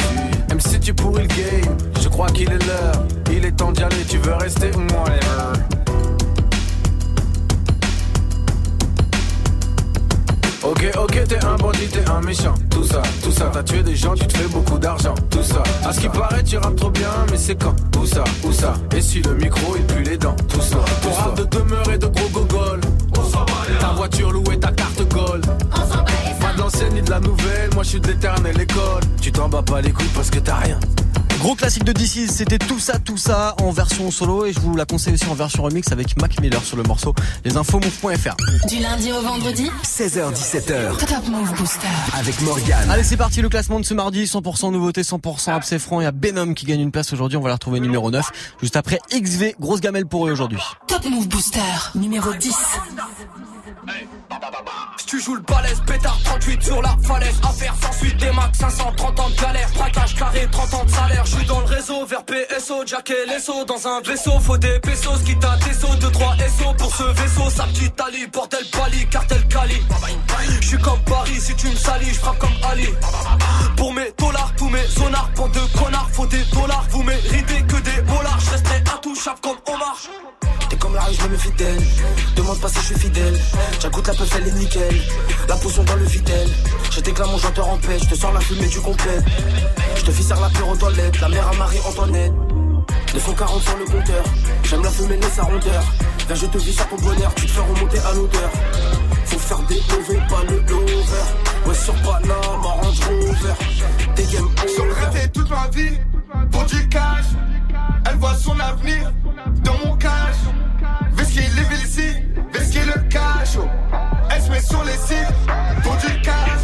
Même 0.50 0.62
si 0.62 0.80
tu 0.80 0.94
pourris 0.94 1.24
le 1.24 1.28
game, 1.28 1.78
je 2.02 2.08
crois 2.08 2.28
qu'il 2.28 2.50
est 2.52 2.66
l'heure. 2.66 3.04
Il 3.32 3.46
est 3.46 3.52
temps 3.52 3.72
d'y 3.72 3.84
aller, 3.84 4.06
tu 4.08 4.18
veux 4.18 4.36
rester 4.36 4.72
ou. 4.76 5.77
Ok, 10.64 10.92
ok, 10.98 11.28
t'es 11.28 11.46
un 11.46 11.56
bandit, 11.56 11.88
t'es 11.88 12.10
un 12.10 12.22
méchant. 12.22 12.54
Tout 12.70 12.84
ça, 12.84 13.02
tout 13.24 13.32
ça, 13.32 13.50
t'as 13.54 13.64
tué 13.64 13.84
des 13.84 13.96
gens, 13.96 14.16
tu 14.16 14.26
te 14.26 14.38
fais 14.38 14.48
beaucoup 14.48 14.78
d'argent. 14.78 15.14
Tout 15.30 15.44
ça, 15.44 15.62
à 15.88 15.94
ce 15.94 16.00
qui 16.00 16.10
paraît, 16.10 16.44
tu 16.44 16.58
rappes 16.58 16.76
trop 16.76 16.90
bien, 16.90 17.10
mais 17.32 17.38
c'est 17.38 17.56
quand? 17.56 17.76
Où 18.00 18.06
ça, 18.06 18.24
où 18.44 18.52
ça? 18.52 18.74
Et 18.96 19.02
si 19.02 19.22
le 19.22 19.36
micro, 19.36 19.76
il 19.76 19.84
pue 19.84 20.04
les 20.04 20.18
dents. 20.18 20.36
Tout 20.50 20.62
ça, 20.62 20.78
ton 21.02 21.12
rap 21.12 21.38
de 21.38 21.44
demeurer 21.46 21.98
de 21.98 22.08
gros 22.08 22.30
gogol. 22.30 22.82
Ta 23.80 23.88
voiture 23.90 24.32
louée, 24.32 24.60
ta 24.60 24.72
carte 24.72 25.08
gold. 25.10 25.46
Pas 26.40 26.54
de 26.54 26.94
ni 26.94 27.02
de 27.02 27.10
la 27.10 27.20
nouvelle, 27.20 27.70
moi 27.74 27.84
je 27.84 27.90
suis 27.90 28.00
de 28.00 28.08
l'éternelle 28.08 28.60
école. 28.60 29.04
Tu 29.22 29.32
t'en 29.32 29.50
bats 29.50 29.62
pas 29.62 29.82
les 29.82 29.92
couilles 29.92 30.10
parce 30.16 30.30
que 30.30 30.40
t'as 30.40 30.56
rien. 30.56 30.80
Gros 31.40 31.56
classique 31.56 31.84
de 31.84 31.92
DC, 31.92 32.30
c'était 32.30 32.58
tout 32.58 32.80
ça, 32.80 32.98
tout 32.98 33.18
ça 33.18 33.56
en 33.62 33.72
version 33.72 34.10
solo 34.10 34.46
et 34.46 34.54
je 34.54 34.60
vous 34.60 34.76
la 34.76 34.86
conseille 34.86 35.14
aussi 35.14 35.28
en 35.28 35.36
version 35.36 35.64
remix 35.64 35.92
avec 35.92 36.20
Mac 36.20 36.40
Miller 36.42 36.64
sur 36.64 36.78
le 36.78 36.84
morceau. 36.84 37.14
Les 37.46 37.58
infos 37.58 37.80
move.fr. 37.80 38.36
Du 38.68 38.80
lundi 38.80 39.12
au 39.12 39.22
vendredi 39.22 39.70
16h17h. 39.84 40.98
Top 40.98 41.28
Move 41.30 41.54
Booster. 41.56 41.88
Avec 42.18 42.42
Morgan. 42.42 42.90
Allez, 42.90 43.04
c'est 43.04 43.18
parti 43.18 43.42
le 43.42 43.50
classement 43.50 43.80
de 43.80 43.86
ce 43.86 43.94
mardi, 43.94 44.24
100% 44.24 44.72
nouveauté, 44.72 45.02
100% 45.02 45.52
abcès 45.52 45.78
franc. 45.78 46.02
Il 46.02 46.06
y 46.06 46.08
a 46.08 46.12
Benom 46.12 46.54
qui 46.54 46.66
gagne 46.66 46.82
une 46.82 46.92
place 46.92 47.14
aujourd'hui, 47.14 47.38
on 47.38 47.42
va 47.42 47.50
la 47.50 47.56
retrouver 47.56 47.80
numéro 47.80 48.10
9. 48.10 48.26
Juste 48.62 48.76
après 48.76 49.00
XV, 49.12 49.56
grosse 49.60 49.80
gamelle 49.80 50.08
pour 50.08 50.28
eux 50.28 50.32
aujourd'hui. 50.32 50.60
Top 50.88 51.06
Move 51.06 51.28
Booster, 51.28 51.60
numéro 51.96 52.34
10. 52.34 52.56
Si 54.97 54.97
tu 55.08 55.22
joues 55.22 55.36
le 55.36 55.42
balèze, 55.42 55.82
pétard 55.88 56.20
38 56.26 56.64
sur 56.64 56.82
la 56.82 56.96
falaise. 57.02 57.40
Affaire 57.42 57.74
sans 57.82 57.92
suite, 57.94 58.18
des 58.18 58.32
max 58.32 58.60
530 58.60 59.20
ans 59.20 59.30
de 59.30 59.42
galère. 59.42 59.70
Braquage 59.74 60.16
carré, 60.16 60.48
30 60.52 60.74
ans 60.74 60.84
de 60.84 60.90
salaire. 60.92 61.26
Je 61.26 61.36
suis 61.38 61.46
dans 61.46 61.60
le 61.62 61.66
réseau 61.66 62.06
vers 62.06 62.24
PSO, 62.26 62.86
Jack 62.86 63.10
et 63.12 63.26
Lesso. 63.26 63.66
Dans 63.66 63.88
un 63.88 64.02
vaisseau, 64.02 64.38
faut 64.40 64.58
des 64.58 64.80
pesos. 64.80 65.24
Qui 65.26 65.40
t'a 65.40 65.56
des 65.58 65.74
sauts, 65.74 65.96
2-3 65.96 66.36
SO 66.60 66.74
pour 66.78 66.94
ce 66.94 67.04
vaisseau. 67.04 67.50
Sa 67.50 67.64
petite 67.64 68.00
Ali, 68.02 68.28
bordel 68.28 68.64
Bali, 68.78 69.08
cartel 69.08 69.48
Cali. 69.48 69.82
Je 70.62 70.68
suis 70.68 70.78
comme 70.78 71.02
Paris, 71.06 71.40
si 71.40 71.56
tu 71.56 71.68
me 71.68 71.76
salis, 71.76 72.10
je 72.10 72.20
frappe 72.20 72.40
comme 72.40 72.58
Ali. 72.70 72.90
Pour 73.78 73.94
mes 73.94 74.12
dollars, 74.18 74.54
tous 74.58 74.70
mes 74.70 74.86
zonards, 74.88 75.30
bande 75.36 75.54
de 75.54 75.80
connards, 75.80 76.10
faut 76.12 76.28
des 76.28 76.44
dollars. 76.54 76.86
Vous 76.92 77.04
méritez 77.04 77.62
que 77.68 77.78
des 77.82 78.02
dollars, 78.02 78.40
je 78.42 78.52
resterai 78.52 78.84
intouchable 78.94 79.40
comme 79.42 79.58
Omar. 79.74 79.98
T'es 80.70 80.76
comme 80.76 80.96
la 80.96 81.02
je 81.12 81.28
me 81.28 81.38
fidèle. 81.38 81.80
Demande 82.36 82.60
pas 82.60 82.68
si 82.70 82.80
je 82.80 82.86
suis 82.86 83.00
fidèle. 83.00 83.40
J'agoute 83.80 84.08
la 84.08 84.14
peuf, 84.14 84.30
elle 84.38 84.48
est 84.48 84.52
nickel. 84.52 85.02
La 85.48 85.56
potion 85.56 85.84
dans 85.84 85.96
le 85.96 86.06
vitel. 86.06 86.48
Je 86.92 87.00
t'éclame 87.00 87.32
mon 87.32 87.38
chanteur 87.38 87.70
en 87.70 87.78
paix. 87.78 87.98
Je 88.00 88.10
te 88.10 88.16
sors 88.16 88.34
la 88.34 88.40
fumée 88.42 88.68
du 88.68 88.80
complet. 88.80 89.20
Je 89.96 90.02
te 90.04 90.12
fais 90.12 90.36
la 90.36 90.50
pure 90.50 90.68
aux 90.70 90.76
toilettes. 90.76 91.20
La 91.22 91.30
mère 91.30 91.48
à 91.48 91.54
Marie-Antoinette. 91.56 92.34
240 93.14 93.62
sur 93.62 93.78
le 93.78 93.86
compteur. 93.86 94.24
J'aime 94.64 94.84
la 94.84 94.90
fumée, 94.90 95.18
mais 95.22 95.30
sa 95.30 95.44
rondeur. 95.44 95.84
Viens, 96.28 96.36
je 96.36 96.46
te 96.46 96.58
vis 96.58 96.74
sur 96.74 96.88
ton 96.88 96.98
bonheur. 96.98 97.34
Tu 97.36 97.46
te 97.46 97.52
fais 97.52 97.62
remonter 97.62 98.00
à 98.00 98.14
l'odeur. 98.14 98.52
Faut 99.26 99.40
faire 99.40 99.60
des 99.64 99.76
lovés, 99.76 100.22
pas 100.30 100.44
le 100.50 100.60
lover. 100.60 101.28
Ouais, 101.66 101.76
sur 101.76 101.94
Panama, 101.96 102.68
Range 102.82 103.00
Rover. 103.08 103.54
Des 104.16 104.24
game 104.26 104.46
over. 104.46 105.30
toute 105.34 105.50
ma 105.50 105.68
vie 105.70 105.98
pour 106.52 106.66
du 106.66 106.88
cash. 106.90 107.26
Elle 108.10 108.18
voit 108.18 108.36
son 108.36 108.58
avenir 108.60 109.12
dans 109.64 109.78
mon 109.86 109.96
cash. 109.98 110.36
Vesky 111.14 111.40
les 111.40 111.84
ici, 111.84 112.10
Vesky 112.54 112.80
le 112.80 113.02
cash. 113.10 113.58
Elle 114.30 114.42
se 114.42 114.50
met 114.50 114.62
sur 114.62 114.84
les 114.84 114.98
sites 114.98 115.36
pour 115.84 115.96
du 115.98 116.22
cash. 116.22 116.62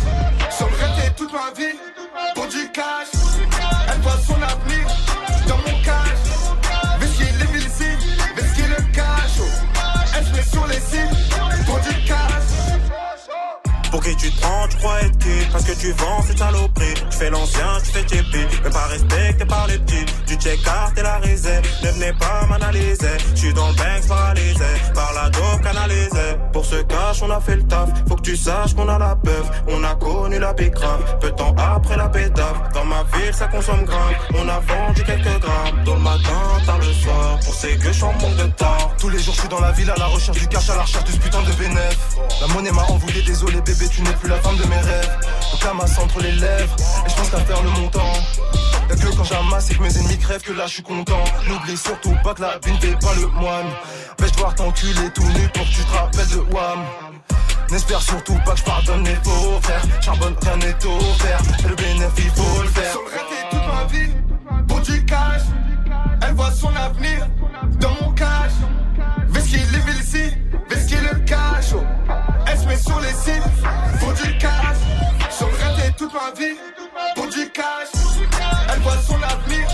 J'aurais 0.58 1.10
toute 1.16 1.34
ma 1.34 1.52
vie 1.58 1.93
Pour 13.94 14.02
qui 14.02 14.16
tu 14.16 14.32
te 14.32 14.42
prends, 14.42 14.68
tu 14.68 14.78
crois 14.78 15.02
être 15.02 15.20
qui? 15.20 15.46
Parce 15.52 15.66
que 15.66 15.80
tu 15.80 15.92
vends 15.92 16.24
cette 16.24 16.40
saloperie. 16.40 16.96
Tu 17.12 17.16
fais 17.16 17.30
l'ancien, 17.30 17.78
tu 17.86 17.92
fais 17.92 18.04
tiépi 18.04 18.40
Mais 18.64 18.72
pas 18.72 18.88
respecté 18.88 19.46
par 19.46 19.68
les 19.68 19.78
petits. 19.78 20.06
Tu 20.26 20.34
check 20.34 20.64
carte 20.64 20.98
et 20.98 21.04
la 21.04 21.20
réserve 21.20 21.64
Ne 21.84 21.90
venez 21.90 22.12
pas 22.14 22.48
m'analyser. 22.50 23.18
Je 23.36 23.40
suis 23.40 23.54
dans 23.54 23.68
le 23.68 23.76
bank 23.76 24.08
paralysé. 24.08 24.66
Par 24.96 25.14
la 25.14 25.30
dope 25.30 25.62
canalisée. 25.62 26.38
Pour 26.52 26.66
ce 26.66 26.78
cash 26.78 27.22
on 27.22 27.30
a 27.30 27.40
fait 27.40 27.58
le 27.58 27.68
taf. 27.68 27.90
Faut 28.08 28.16
que 28.16 28.24
tu 28.24 28.36
saches 28.36 28.74
qu'on 28.74 28.90
a 28.90 28.98
la 28.98 29.16
peuf 29.16 29.48
On 29.68 29.84
a 29.84 29.94
connu 29.94 30.40
la 30.40 30.54
grave 30.54 31.20
Peu 31.22 31.30
de 31.30 31.36
temps 31.36 31.56
après 31.56 31.96
la 31.96 32.10
pétave 32.10 32.72
Dans 32.74 32.86
ma 32.86 33.04
ville 33.14 33.32
ça 33.32 33.46
consomme 33.46 33.84
grave. 33.84 34.16
On 34.34 34.50
a 34.50 34.60
vendu 34.60 35.04
quelques 35.04 35.40
grammes. 35.40 35.84
Dans 35.86 35.94
le 35.94 36.02
matin, 36.02 36.42
tard 36.66 36.80
le 36.80 36.94
soir. 36.94 37.40
Pour 37.46 37.54
ces 37.54 37.78
que 37.78 37.94
je 37.94 38.02
manque 38.02 38.38
de 38.38 38.48
temps 38.54 38.83
Tous 39.04 39.10
les 39.10 39.20
jours 39.20 39.34
je 39.34 39.42
suis 39.42 39.50
dans 39.50 39.60
la 39.60 39.74
ville 39.74 39.92
à 39.92 39.96
la 39.98 40.06
recherche 40.06 40.40
du 40.40 40.48
cash 40.48 40.70
À 40.70 40.76
la 40.76 40.84
recherche 40.84 41.04
de 41.04 41.12
ce 41.12 41.18
putain 41.18 41.42
de 41.42 41.52
bénéf 41.56 41.98
La 42.40 42.48
monnaie 42.54 42.72
m'a 42.72 42.84
envoyé 42.84 43.22
désolé 43.24 43.60
bébé 43.60 43.86
tu 43.90 44.02
n'es 44.02 44.14
plus 44.14 44.30
la 44.30 44.38
femme 44.38 44.56
de 44.56 44.64
mes 44.64 44.78
rêves. 44.78 45.20
Donc 45.52 45.62
la 45.62 46.02
entre 46.02 46.22
les 46.22 46.32
lèvres, 46.32 46.74
et 47.06 47.10
je 47.10 47.16
pense 47.16 47.30
qu'à 47.30 47.40
faire 47.40 47.62
le 47.64 47.70
montant. 47.72 48.14
Y'a 48.90 48.96
que 48.96 49.14
quand 49.14 49.26
j'amasse 49.26 49.72
et 49.72 49.76
que 49.76 49.84
mes 49.84 49.98
ennemis 49.98 50.18
crèvent 50.18 50.42
que 50.42 50.54
là 50.54 50.68
je 50.68 50.76
suis 50.76 50.84
content. 50.84 51.22
N'oublie 51.50 51.76
surtout 51.76 52.16
pas 52.24 52.34
que 52.34 52.44
la 52.44 52.58
vie 52.64 52.72
n'est 52.72 52.96
pas 52.96 53.14
le 53.16 53.28
moine. 53.28 53.66
Vais-je 54.20 54.32
devoir 54.32 54.56
t'enculer 54.56 55.10
tout 55.14 55.28
nu 55.28 55.50
pour 55.54 55.66
que 55.66 55.70
tu 55.70 55.84
te 55.84 55.98
rappelles 55.98 56.30
de 56.30 56.56
Wam. 56.56 56.80
N'espère 57.72 58.02
surtout 58.02 58.40
pas 58.46 58.54
que 58.54 58.60
je 58.60 58.64
pardonne 58.64 59.04
les 59.04 59.16
faux 59.16 59.60
frères. 59.64 59.84
Charbonne, 60.00 60.36
rien 60.42 60.56
n'est 60.56 60.86
offert. 60.86 61.42
Et 61.66 61.68
le 61.68 61.76
bénéfice, 61.76 62.32
faut 62.36 62.62
le 62.62 62.70
faire. 62.70 62.94
Toute 63.52 63.68
ma 63.68 63.84
vie 63.84 64.14
pour 64.66 64.80
du 64.80 65.04
cash. 65.04 65.42
Elle 66.26 66.36
voit 66.36 66.52
son 66.52 66.74
avenir 66.74 67.28
dans 67.82 67.94
mon 68.02 68.14
cash. 68.14 68.54
Vestier 69.54 69.72
les 69.72 69.92
villes 69.92 70.38
vestier 70.68 70.98
le 71.02 71.20
cachot. 71.20 71.84
Elle 72.48 72.58
se 72.58 72.66
met 72.66 72.78
sur 72.78 73.00
les 73.02 73.14
sites 73.14 73.44
pour 74.00 74.14
du 74.14 74.38
cash. 74.38 74.78
J'en 75.40 75.46
regrettais 75.46 75.92
toute 75.96 76.14
ma 76.14 76.32
vie 76.40 76.58
pour 77.16 77.28
du 77.28 77.50
cash. 77.52 77.90
Elle 78.74 78.80
voit 78.80 78.98
son 78.98 79.22
avenir. 79.22 79.73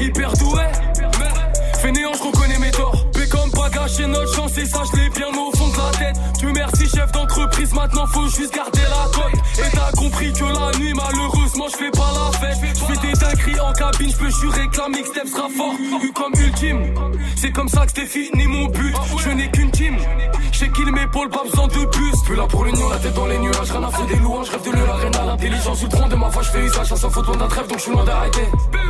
Hyper 0.00 0.32
doué. 0.34 0.62
Fainéant, 1.80 2.12
je 2.14 2.22
reconnais 2.22 2.58
mes 2.58 2.70
torts. 2.70 3.10
P 3.12 3.28
comme 3.28 3.50
pas 3.50 3.70
gâcher 3.70 4.06
notre 4.06 4.34
chance 4.34 4.56
et 4.58 4.66
ça, 4.66 4.82
je 4.92 5.00
l'ai 5.00 5.08
bien 5.10 5.28
au 5.28 5.56
fond 5.56 5.68
de 5.68 5.76
la 5.76 5.98
tête. 5.98 6.16
Dieu 6.38 6.52
merci, 6.52 6.88
chef 6.88 7.12
d'entreprise, 7.12 7.72
maintenant 7.72 8.06
faut 8.06 8.28
juste 8.28 8.54
garder 8.54 8.82
la 8.82 9.10
cote. 9.12 9.40
Et 9.58 9.70
t'as 9.72 9.90
compris 9.92 10.32
que 10.32 10.44
la 10.44 10.78
nuit, 10.78 10.92
malheureusement, 10.94 11.66
je 11.68 11.76
fais 11.76 11.90
pas 11.90 12.10
la 12.14 12.38
fête. 12.38 12.58
Je 12.62 12.84
fais 12.84 13.06
des 13.06 13.12
dingueries 13.12 13.60
en 13.60 13.72
cabine, 13.72 14.10
je 14.10 14.16
peux 14.16 14.30
jurer 14.30 14.68
que 14.68 14.78
la 14.78 14.88
mixtape 14.88 15.28
sera 15.28 15.48
fort. 15.48 15.74
Eu 16.02 16.12
comme 16.12 16.32
ultime, 16.38 16.94
c'est 17.36 17.52
comme 17.52 17.68
ça 17.68 17.86
que 17.86 17.92
c'était 17.94 18.06
fini 18.06 18.46
mon 18.46 18.66
but. 18.66 18.94
Je 19.18 19.30
n'ai 19.30 19.50
qu'une 19.50 19.70
team. 19.70 19.96
J'ai 20.52 20.70
qu'il 20.70 20.90
m'épaule, 20.92 21.28
pas 21.28 21.42
besoin 21.44 21.66
de 21.66 21.84
plus. 21.86 22.12
Plus 22.24 22.36
là 22.36 22.46
pour 22.48 22.64
l'union, 22.64 22.88
la 22.88 22.96
tête 22.98 23.14
dans 23.14 23.26
les 23.26 23.38
nuages. 23.38 23.70
Rien 23.70 23.82
à 23.82 23.90
foutre 23.90 24.06
des 24.06 24.16
louanges, 24.16 24.48
rêve 24.48 24.62
de 24.62 24.70
le 24.70 24.86
l'arène 24.86 25.12
l'intelligence 25.26 25.80
du 25.80 25.88
tronc 25.88 26.08
de 26.08 26.16
ma 26.16 26.30
foi, 26.30 26.42
je 26.42 26.50
fais 26.50 26.64
usage. 26.64 26.92
À 26.92 26.96
100 26.96 27.10
faute 27.10 27.26
loin 27.26 27.36
d'un 27.36 27.48
trêve, 27.48 27.66
donc 27.66 27.78
je 27.78 27.82
suis 27.82 27.92
loin 27.92 28.04
d'arrêter. 28.04 28.42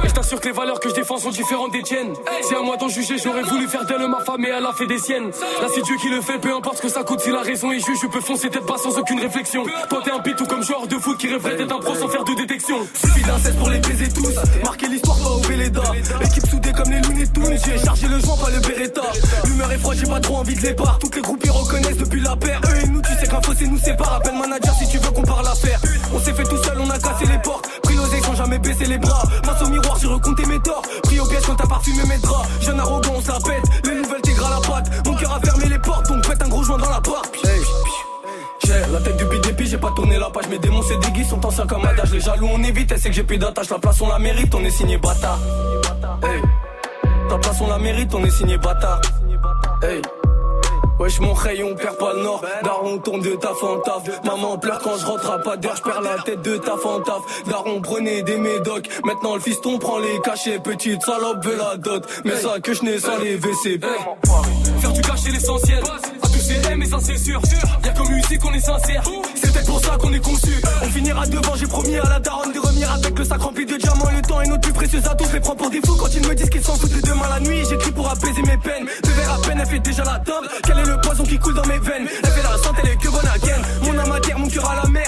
Et 0.04 0.08
je 0.08 0.14
t'assure 0.14 0.40
que 0.40 0.46
les 0.46 0.52
valeurs 0.52 0.78
que 0.80 0.88
je 0.88 0.94
défends 0.94 1.18
sont 1.18 1.30
différentes 1.30 1.72
des 1.72 1.82
tiennes. 1.82 2.12
Si 2.42 2.54
à 2.54 2.60
moi 2.60 2.76
d'en 2.76 2.88
juger, 2.88 3.16
j'aurais 3.18 3.42
voulu 3.42 3.66
faire 3.66 3.84
d'elle 3.84 4.06
ma 4.08 4.20
femme 4.20 4.44
et 4.44 4.48
elle 4.48 4.64
a 4.64 4.72
fait 4.72 4.86
des 4.86 4.98
siennes. 4.98 5.30
Là, 5.60 5.66
c'est 5.74 5.82
Dieu 5.82 5.96
qui 6.00 6.08
le 6.08 6.20
fait, 6.20 6.38
peu 6.38 6.54
importe 6.54 6.76
ce 6.76 6.82
que 6.82 6.88
ça 6.88 7.02
coûte. 7.02 7.20
Si 7.20 7.30
la 7.30 7.40
raison 7.40 7.72
est 7.72 7.80
juge, 7.80 7.98
je 8.02 8.06
peux 8.06 8.20
foncer 8.20 8.48
tête 8.48 8.66
pas 8.66 8.78
sans 8.78 8.96
aucune 8.98 9.20
réflexion. 9.20 9.64
Toi, 9.88 10.00
t'es 10.04 10.12
un 10.12 10.20
pit 10.20 10.36
tout 10.36 10.46
comme 10.56 10.64
joueur 10.64 10.86
de 10.86 10.96
foot 10.96 11.18
qui 11.18 11.28
rêverait 11.28 11.54
d'être 11.54 11.74
un 11.74 11.78
pro 11.80 11.94
sans 11.94 12.08
faire 12.08 12.24
de 12.24 12.34
détection. 12.34 12.76
Suffit 12.94 13.22
d'un 13.24 13.38
16 13.38 13.56
pour 13.56 13.68
les 13.68 13.78
baiser 13.78 14.08
tous. 14.08 14.34
Marquer 14.64 14.88
l'histoire, 14.88 15.18
pas 15.18 15.28
au 15.28 15.40
Véleda. 15.40 15.82
Équipe 16.22 16.46
soudée 16.48 16.72
comme 16.72 16.90
les 16.90 17.00
Looney 17.02 17.26
Tunes. 17.26 17.58
J'ai 17.62 17.84
chargé 17.84 18.08
le 18.08 18.18
joint, 18.20 18.36
pas 18.38 18.48
le 18.48 18.60
Beretta. 18.60 19.02
L'humeur 19.44 19.70
est 19.70 19.78
froide, 19.78 19.98
j'ai 20.00 20.06
pas 20.06 20.20
trop 20.20 20.36
envie 20.36 20.54
de 20.54 20.62
les 20.62 20.72
part. 20.72 20.98
Toutes 20.98 21.14
les 21.14 21.20
groupes 21.20 21.42
ils 21.44 21.50
reconnaissent 21.50 21.98
depuis 21.98 22.20
la 22.20 22.36
paire. 22.36 22.58
Eux 22.70 22.84
et 22.84 22.86
nous, 22.88 23.02
tu 23.02 23.12
sais 23.20 23.26
qu'un 23.26 23.42
fossé 23.42 23.66
nous 23.66 23.78
sépare. 23.78 24.14
Appelle 24.14 24.38
manager 24.38 24.74
si 24.78 24.88
tu 24.88 24.96
veux 24.96 25.10
qu'on 25.10 25.22
parle 25.22 25.46
affaire. 25.46 25.78
On 26.14 26.20
s'est 26.20 26.32
fait 26.32 26.44
tout 26.44 26.62
seul, 26.62 26.78
on 26.80 26.88
a 26.88 26.98
cassé 26.98 27.26
les 27.30 27.38
portes. 27.38 27.68
Pris 27.82 27.94
l'oseille 27.94 28.22
sans 28.22 28.34
jamais 28.36 28.58
baisser 28.58 28.86
les 28.86 28.98
bras. 28.98 29.24
Face 29.44 29.60
au 29.60 29.68
miroir, 29.68 29.98
j'ai 30.00 30.06
recompté 30.06 30.46
mes 30.46 30.58
torts. 30.60 30.82
Pris 31.02 31.20
au 31.20 31.26
piège 31.26 31.42
quand 31.44 31.56
t'as 31.56 31.66
parfumé 31.66 32.02
mes 32.08 32.18
draps. 32.18 32.48
Jeune 32.62 32.80
arrogant, 32.80 33.12
on 33.14 33.20
se 33.20 33.42
pète. 33.44 33.84
Les 33.84 33.94
nouvelles 33.94 34.22
t'égras 34.22 34.48
la 34.48 34.60
patte. 34.66 35.06
Mon 35.06 35.14
cœur 35.16 35.34
a 35.34 35.40
fermé 35.40 35.66
les 35.68 35.78
portes, 35.78 36.08
donc 36.08 36.26
pète 36.26 36.42
un 36.42 36.48
gros 36.48 36.62
joint 36.62 36.78
dans 36.78 36.88
la 36.88 37.00
porte. 37.02 37.36
J'ai 38.66 38.92
la 38.92 38.98
tête 38.98 39.16
du 39.16 39.24
BDP, 39.24 39.64
j'ai 39.64 39.78
pas 39.78 39.92
tourné 39.94 40.18
la 40.18 40.28
page. 40.28 40.48
Mes 40.48 40.58
démons, 40.58 40.82
c'est 40.82 40.98
des 40.98 41.12
guises, 41.12 41.28
sont 41.28 41.44
anciens 41.46 41.66
comme 41.68 41.84
adage. 41.86 42.12
Les 42.12 42.20
jaloux, 42.20 42.48
on 42.52 42.62
évite, 42.64 42.90
elle 42.90 42.98
sait 42.98 43.10
que 43.10 43.14
j'ai 43.14 43.22
plus 43.22 43.38
d'attache. 43.38 43.70
La 43.70 43.78
place, 43.78 44.00
on 44.00 44.08
la 44.08 44.18
mérite, 44.18 44.52
on 44.56 44.64
est 44.64 44.70
signé 44.70 44.98
bâtard. 44.98 45.38
Hey. 46.24 46.42
Ta 47.28 47.38
place, 47.38 47.60
on 47.60 47.68
la 47.68 47.78
mérite, 47.78 48.12
on 48.12 48.24
est 48.24 48.30
signé 48.30 48.58
bâtard. 48.58 49.00
Hey. 49.84 50.02
Wesh 50.98 51.20
mon 51.20 51.34
rayon, 51.34 51.68
on 51.72 51.74
perd 51.76 51.98
pas 51.98 52.14
le 52.14 52.22
nord 52.22 52.42
Daron 52.64 52.96
tourne 52.96 53.20
de 53.20 53.34
taf 53.36 53.62
en 53.62 53.80
taf 53.80 54.24
Maman 54.24 54.56
pleure 54.56 54.78
quand 54.78 54.96
je 54.96 55.04
rentre 55.04 55.30
à 55.30 55.38
pas 55.38 55.58
d'air 55.58 55.76
Je 55.76 55.82
perds 55.82 56.00
la 56.00 56.22
tête 56.22 56.40
de 56.40 56.56
taf 56.56 56.86
en 56.86 57.00
taf 57.00 57.20
Daron 57.46 57.82
prenait 57.82 58.22
des 58.22 58.38
médocs 58.38 58.88
Maintenant 59.04 59.34
le 59.34 59.40
fiston 59.40 59.78
prend 59.78 59.98
les 59.98 60.18
cachets 60.24 60.58
Petite 60.58 61.02
salope 61.02 61.44
veut 61.44 61.58
la 61.58 61.76
dot 61.76 62.02
Mais 62.24 62.36
ça 62.36 62.60
que 62.60 62.72
je 62.72 62.82
n'ai 62.82 62.98
sans 62.98 63.18
les 63.18 63.36
WC 63.36 63.78
Faire 64.80 64.92
du 64.92 65.00
cash, 65.02 65.20
c'est 65.20 65.32
l'essentiel. 65.32 65.82
Mais 66.76 66.86
ça 66.86 66.98
c'est 67.02 67.18
sûr. 67.18 67.40
Y'a 67.84 67.92
comme 67.92 68.12
musique, 68.12 68.44
on 68.44 68.52
est 68.52 68.60
sincère. 68.60 69.02
C'est 69.34 69.52
peut-être 69.52 69.66
pour 69.66 69.80
ça 69.80 69.96
qu'on 69.98 70.12
est 70.12 70.20
conçu. 70.20 70.60
On 70.82 70.86
finira 70.86 71.26
devant, 71.26 71.54
j'ai 71.56 71.66
promis 71.66 71.96
à 71.96 72.08
la 72.08 72.20
daronne 72.20 72.52
de 72.52 72.60
revenir 72.60 72.90
avec 72.92 73.18
le 73.18 73.24
sac 73.24 73.40
rempli 73.40 73.66
de 73.66 73.76
diamants. 73.76 74.10
Le 74.14 74.22
temps 74.22 74.40
est 74.40 74.48
notre 74.48 74.60
plus 74.60 74.72
précieux 74.72 75.00
atout. 75.04 75.24
Les 75.32 75.40
prends 75.40 75.56
pour 75.56 75.70
des 75.70 75.80
fous 75.84 75.96
quand 75.96 76.14
ils 76.14 76.26
me 76.26 76.34
disent 76.34 76.50
qu'ils 76.50 76.64
s'en 76.64 76.76
foutent 76.76 76.92
de 76.92 77.00
demain 77.00 77.28
la 77.30 77.40
nuit. 77.40 77.64
J'écris 77.68 77.92
pour 77.92 78.08
apaiser 78.08 78.42
mes 78.42 78.58
peines. 78.58 78.86
Deux 79.02 79.12
verres 79.12 79.34
à 79.34 79.38
peine, 79.40 79.58
elle 79.60 79.66
fait 79.66 79.80
déjà 79.80 80.04
la 80.04 80.18
table. 80.20 80.48
Quel 80.64 80.78
est 80.78 80.86
le 80.86 81.00
poison 81.00 81.24
qui 81.24 81.38
coule 81.38 81.54
dans 81.54 81.66
mes 81.66 81.78
veines? 81.78 82.08
Elle 82.22 82.30
fait 82.30 82.42
la 82.42 82.58
santé, 82.58 82.82
elle 82.84 82.90
est 82.90 82.96
que 82.96 83.08
bonne 83.08 83.26
à. 83.26 83.36
Mon 83.82 83.98
âme 83.98 84.12
à 84.12 84.20
terre, 84.20 84.38
mon 84.38 84.48
cœur 84.48 84.70
à 84.70 84.76
la 84.76 84.88
mer. 84.88 85.06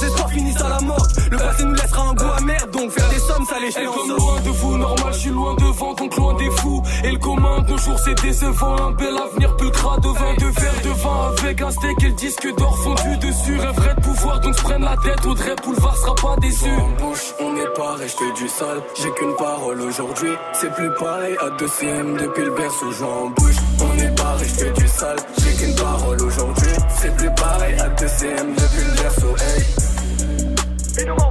Nos 0.00 0.06
espoirs 0.06 0.30
finissent 0.30 0.62
à 0.62 0.68
la 0.68 0.80
mort. 0.80 1.06
Le 1.30 1.36
passé 1.36 1.64
nous 1.64 1.74
laissera 1.74 2.08
un 2.08 2.14
goût 2.14 2.32
amer. 2.38 2.66
Donc 2.72 2.90
faire 2.90 3.08
des 3.10 3.18
sommes, 3.18 3.44
ça 3.44 3.56
les 3.60 3.70
Elle 3.76 3.86
comme 3.86 4.08
loin 4.08 4.40
de 4.40 4.48
vous, 4.48 4.78
normal, 4.78 5.12
je 5.12 5.18
suis 5.18 5.30
loin 5.30 5.54
devant, 5.56 5.92
donc 5.94 6.16
loin 6.16 6.34
des 6.34 6.50
fous. 6.50 6.82
Et 7.04 7.10
le 7.10 7.18
commun 7.18 7.60
jours, 7.76 7.98
c'est 7.98 8.20
décevant. 8.22 8.76
Un 8.76 8.92
bel 8.92 9.14
avenir, 9.16 9.56
pulcra 9.56 9.98
de 9.98 10.08
vin, 10.08 10.34
de 10.38 10.60
verre 10.60 10.80
de 10.84 10.90
vin 11.02 11.32
avec 11.38 11.60
un 11.60 11.70
steak 11.70 12.02
et 12.02 12.08
le 12.08 12.12
disque 12.12 12.54
d'or 12.56 12.76
fondu 12.78 13.16
dessus. 13.18 13.58
Rêverait 13.58 13.94
de 13.94 14.00
pouvoir, 14.00 14.40
donc 14.40 14.54
se 14.54 14.62
prenne 14.62 14.82
la 14.82 14.96
tête. 14.96 15.26
Audrey 15.26 15.54
Boulevard 15.64 15.96
sera 15.96 16.14
pas 16.14 16.36
déçu. 16.40 16.70
En 16.70 17.04
bouche, 17.04 17.34
on 17.40 17.52
n'est 17.52 17.72
pas 17.76 17.94
resté 17.94 18.24
du 18.32 18.48
sale. 18.48 18.82
J'ai 18.96 19.10
qu'une 19.12 19.34
parole 19.36 19.80
aujourd'hui. 19.80 20.32
C'est 20.52 20.72
plus 20.74 20.90
pareil 20.94 21.36
à 21.40 21.50
2 21.50 21.68
CM 21.68 22.16
depuis 22.16 22.44
le 22.44 22.52
berceau. 22.52 22.86
En 23.04 23.30
bouche, 23.30 23.56
on 23.80 23.94
n'est 23.94 24.14
pas 24.14 24.34
resté 24.34 24.70
du 24.70 24.88
sale. 24.88 25.18
J'ai 25.38 25.52
qu'une 25.54 25.74
parole 25.74 26.22
aujourd'hui. 26.22 26.72
C'est 27.00 27.14
plus 27.16 27.30
pareil 27.34 27.78
à 27.78 27.88
2 27.88 28.08
CM 28.08 28.54
depuis 28.54 28.84
le 28.84 29.02
berceau. 29.02 29.36
Hey. 29.36 29.89
Et 30.98 31.04
nous 31.04 31.12
enfoirés 31.14 31.29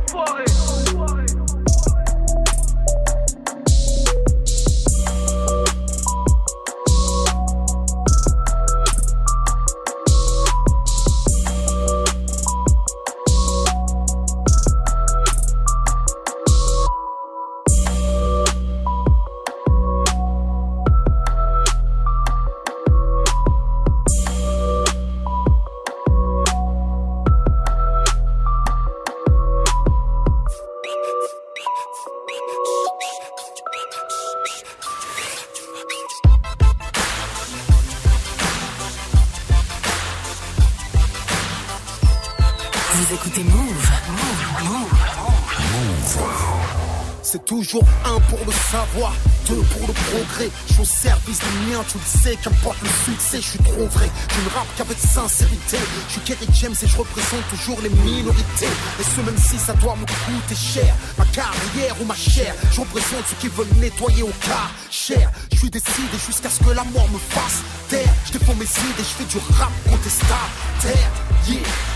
toujours 47.69 47.87
un 48.03 48.19
pour 48.21 48.39
le 48.45 48.51
savoir, 48.51 49.13
deux 49.47 49.61
pour 49.61 49.87
le 49.87 49.93
progrès. 49.93 50.49
Je 50.67 50.73
suis 50.73 50.81
au 50.81 50.85
service 50.85 51.39
des 51.39 51.71
miens, 51.71 51.83
tu 51.87 51.97
le 51.97 52.21
sais, 52.21 52.35
qu'importe 52.41 52.77
le 52.81 52.89
succès, 53.05 53.37
je 53.37 53.47
suis 53.47 53.59
trop 53.59 53.85
vrai. 53.85 54.09
Je 54.33 54.41
ne 54.41 54.49
rappe 54.55 54.67
qu'avec 54.75 54.97
sincérité. 54.97 55.77
Je 56.07 56.13
suis 56.13 56.21
Kerry 56.21 56.47
James 56.53 56.75
et 56.81 56.87
je 56.87 56.97
représente 56.97 57.47
toujours 57.49 57.79
les 57.81 57.89
minorités. 57.89 58.73
Et 58.99 59.03
ce 59.03 59.21
même 59.21 59.37
si 59.37 59.59
ça 59.59 59.73
doit 59.73 59.95
me 59.95 60.05
coûter 60.05 60.55
cher, 60.55 60.95
ma 61.17 61.25
carrière 61.25 61.95
ou 62.01 62.05
ma 62.05 62.15
chair. 62.15 62.55
Je 62.71 62.81
représente 62.81 63.25
ceux 63.29 63.37
qui 63.39 63.47
veulent 63.49 63.77
nettoyer 63.79 64.23
au 64.23 64.33
cas 64.41 64.69
cher. 64.89 65.31
Je 65.51 65.57
suis 65.57 65.69
décidé 65.69 66.17
jusqu'à 66.25 66.49
ce 66.49 66.63
que 66.63 66.71
la 66.71 66.83
mort 66.85 67.09
me 67.11 67.19
fasse 67.19 67.61
taire. 67.87 68.13
Je 68.25 68.37
défends 68.37 68.55
mes 68.55 68.65
idées, 68.65 69.05
je 69.09 69.23
fais 69.23 69.25
du 69.25 69.37
rap 69.53 69.71
contestataire. 69.87 71.28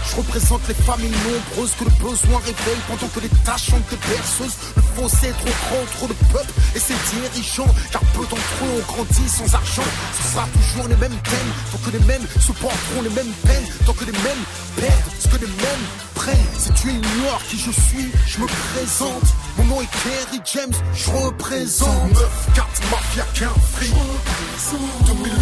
Je 0.10 0.15
représente 0.15 0.67
les 0.67 0.74
familles 0.74 1.12
nombreuses 1.12 1.74
que 1.79 1.86
le 1.86 1.91
besoin 1.91 2.39
réveille 2.39 2.81
pendant 2.88 3.07
que 3.07 3.19
les 3.19 3.29
tâches 3.45 3.69
sont 3.69 3.81
des 3.89 3.98
berceuses. 3.98 4.57
Le 4.75 4.81
fossé 4.81 5.27
est 5.27 5.31
trop 5.31 5.55
grand, 5.69 5.86
trop 5.98 6.07
de 6.07 6.13
peuple 6.31 6.53
et 6.75 6.79
ses 6.79 6.95
dirigeants. 7.13 7.74
Car 7.91 8.01
peu 8.13 8.24
d'entre 8.24 8.57
eux 8.63 8.81
ont 8.81 8.93
grandi 8.93 9.29
sans 9.29 9.53
argent. 9.53 9.89
Ce 10.17 10.33
sera 10.33 10.48
toujours 10.53 10.88
les 10.88 10.98
mêmes 10.98 11.19
thèmes, 11.24 11.53
tant 11.72 11.77
que 11.79 11.98
les 11.98 12.03
mêmes 12.05 12.27
supporteront 12.39 13.01
les 13.03 13.10
mêmes 13.10 13.33
peines, 13.43 13.67
tant 13.86 13.93
que 13.93 14.05
les 14.05 14.12
mêmes 14.12 14.43
perdent 14.75 15.12
ce 15.19 15.27
que 15.27 15.38
les 15.38 15.48
mêmes 15.48 15.88
vrai, 16.24 16.38
si 16.57 16.72
tu 16.74 16.89
ignores 16.89 17.41
qui 17.50 17.57
je 17.57 17.72
suis, 17.72 18.12
je 18.27 18.39
me 18.39 18.48
présente. 18.48 19.24
Mon 19.57 19.65
nom 19.65 19.81
est 19.81 19.89
Kerry 20.03 20.41
James, 20.53 20.74
je 20.93 21.10
représente 21.12 22.13
9, 22.13 22.50
4, 22.55 22.67
mafia, 22.91 23.25
qu'un 23.33 23.53
free 23.74 23.93
2001 25.05 25.33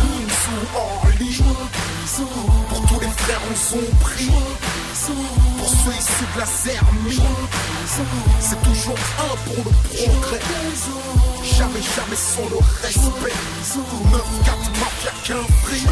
sous 0.41 0.61
Orly 0.75 1.37
Pour 1.37 2.25
tous 2.25 2.27
les 2.27 2.60
frères 3.31 3.41
on 3.49 3.55
son 3.55 3.95
prix 3.99 4.29
Pour 5.57 5.69
ceux 5.69 5.91
issus 5.91 6.25
de 6.35 6.39
la 6.39 6.45
Zermie 6.45 7.21
C'est 8.39 8.61
toujours 8.63 8.97
un 9.19 9.35
pour 9.45 9.63
le 9.63 9.71
progrès. 9.95 10.39
Jamais, 11.43 11.81
jamais 11.95 12.15
sans 12.15 12.47
le 12.49 12.57
respect. 12.81 13.33
9, 14.11 14.21
4, 14.45 14.57
mafia, 14.79 15.11
qu'un 15.23 15.43
free 15.63 15.85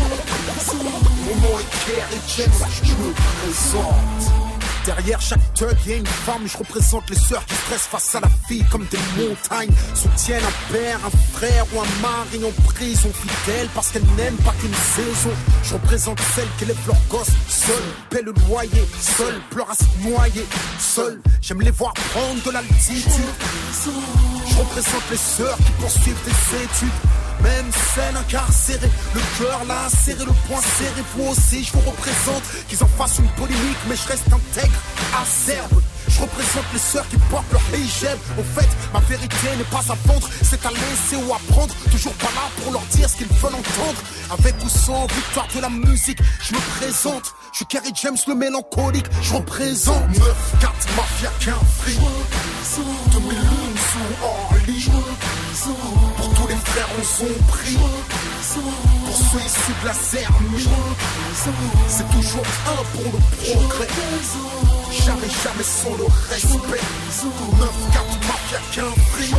Mon 1.25 1.36
nom 1.36 1.60
est 1.60 1.86
Kerry 1.86 2.22
James, 2.38 2.69
je 2.84 2.91
me 2.91 3.13
présente 3.13 4.58
Derrière 4.89 5.22
chaque 5.22 5.53
thug, 5.53 5.77
y 5.86 5.93
a 5.93 5.96
une 5.98 6.05
femme. 6.08 6.48
Je 6.48 6.58
représente 6.58 7.08
les 7.12 7.15
sœurs 7.15 7.46
qui 7.46 7.53
stressent 7.53 7.89
face 7.91 8.15
à 8.15 8.22
la 8.22 8.29
vie 8.50 8.63
comme 8.72 8.88
des 8.88 8.98
montagnes. 9.22 9.69
Soutiennent 9.93 10.43
un 10.43 10.74
père, 10.74 11.00
un 11.05 11.38
frère 11.38 11.63
ou 11.72 11.79
un 11.79 12.01
mari 12.01 12.43
en 12.43 12.62
prison 12.63 13.12
fidèle 13.13 13.67
parce 13.75 13.91
qu'elles 13.91 14.10
n'aiment 14.17 14.38
pas 14.38 14.53
qu'une 14.60 14.74
saison. 14.74 15.29
Je 15.62 15.75
représente 15.75 16.19
celles 16.34 16.48
qui 16.58 16.63
élèvent 16.63 16.88
leurs 16.88 17.08
gosses 17.08 17.29
seules, 17.48 17.75
paient 18.10 18.24
le 18.24 18.34
loyer, 18.48 18.84
seules, 19.00 19.39
pleurent 19.51 19.69
à 19.69 19.75
se 19.75 20.10
noyer, 20.10 20.48
seules. 20.79 21.22
J'aime 21.39 21.62
les 21.62 21.69
voir 21.69 21.93
prendre 21.93 22.41
de 22.41 22.50
l'altitude. 22.50 23.29
Je 24.50 24.58
représente 24.58 25.03
les 25.12 25.17
sœurs 25.17 25.58
qui 25.58 25.72
poursuivent 25.74 26.24
des 26.25 26.63
études. 26.63 27.28
Même 27.43 27.72
scène 27.72 28.17
incarcérée, 28.17 28.91
le 29.13 29.22
cœur 29.38 29.62
là 29.67 29.88
serré, 29.89 30.25
le 30.25 30.34
poing 30.48 30.62
serré, 30.77 31.03
vous 31.15 31.29
aussi 31.29 31.63
je 31.63 31.74
vous 31.74 31.89
représente. 31.89 32.43
Qu'ils 32.67 32.84
en 32.84 32.88
fassent 32.88 33.19
une 33.19 33.29
polémique 33.29 33.77
mais 33.88 33.96
je 33.96 34.08
reste 34.08 34.27
intègre, 34.27 34.79
acerbe. 35.22 35.81
Je 36.10 36.22
représente 36.22 36.65
les 36.74 36.79
sœurs 36.79 37.08
qui 37.08 37.17
portent 37.29 37.51
leur 37.51 37.62
hijab. 37.74 38.17
Au 38.38 38.43
fait, 38.43 38.67
ma 38.93 39.00
vérité 39.01 39.48
n'est 39.58 39.63
pas 39.65 39.84
à 39.89 39.96
vendre. 40.08 40.27
C'est 40.41 40.65
à 40.65 40.72
laisser 40.72 41.15
ou 41.15 41.34
à 41.34 41.39
prendre. 41.50 41.74
Toujours 41.91 42.13
pas 42.13 42.31
là 42.36 42.50
pour 42.62 42.74
leur 42.74 42.81
dire 42.91 43.10
ce 43.10 43.17
qu'ils 43.17 43.27
veulent 43.27 43.53
entendre. 43.53 44.01
Avec 44.31 44.55
ou 44.63 44.69
sans 44.69 45.05
victoire 45.08 45.48
de 45.55 45.62
la 45.62 45.69
musique 45.69 46.19
Je 46.41 46.53
me 46.53 46.60
présente. 46.79 47.36
Je 47.51 47.58
suis 47.58 47.65
Kerry 47.67 47.91
James 48.01 48.17
le 48.27 48.36
mélancolique. 48.36 49.05
Je 49.22 49.34
représente. 49.36 50.10
9, 50.10 50.55
4, 50.60 50.74
mafia, 50.98 51.29
qu'un 51.39 51.60
free 51.77 51.98
2001 53.12 53.39
sous 53.84 54.10
Pour 54.22 55.08
tous 57.01 57.25
les 57.25 57.33
frères 57.47 57.79
on 57.81 58.43
son 58.43 58.61
Pour 59.05 59.15
ceux 59.15 59.45
issus 59.45 59.75
de 59.81 59.87
la 59.87 59.93
Zermie 59.93 60.67
C'est 61.87 62.09
toujours 62.09 62.43
un 62.67 62.83
pour 62.93 63.05
le 63.05 63.19
progrès. 63.45 63.87
Jamais, 64.91 65.29
jamais 65.43 65.63
sans 65.63 65.95
le 65.95 66.05
respect. 66.29 66.81
9, 67.59 67.69
4, 67.93 68.28
mafia, 68.49 68.59
qu'un 68.71 68.91
prix 69.11 69.31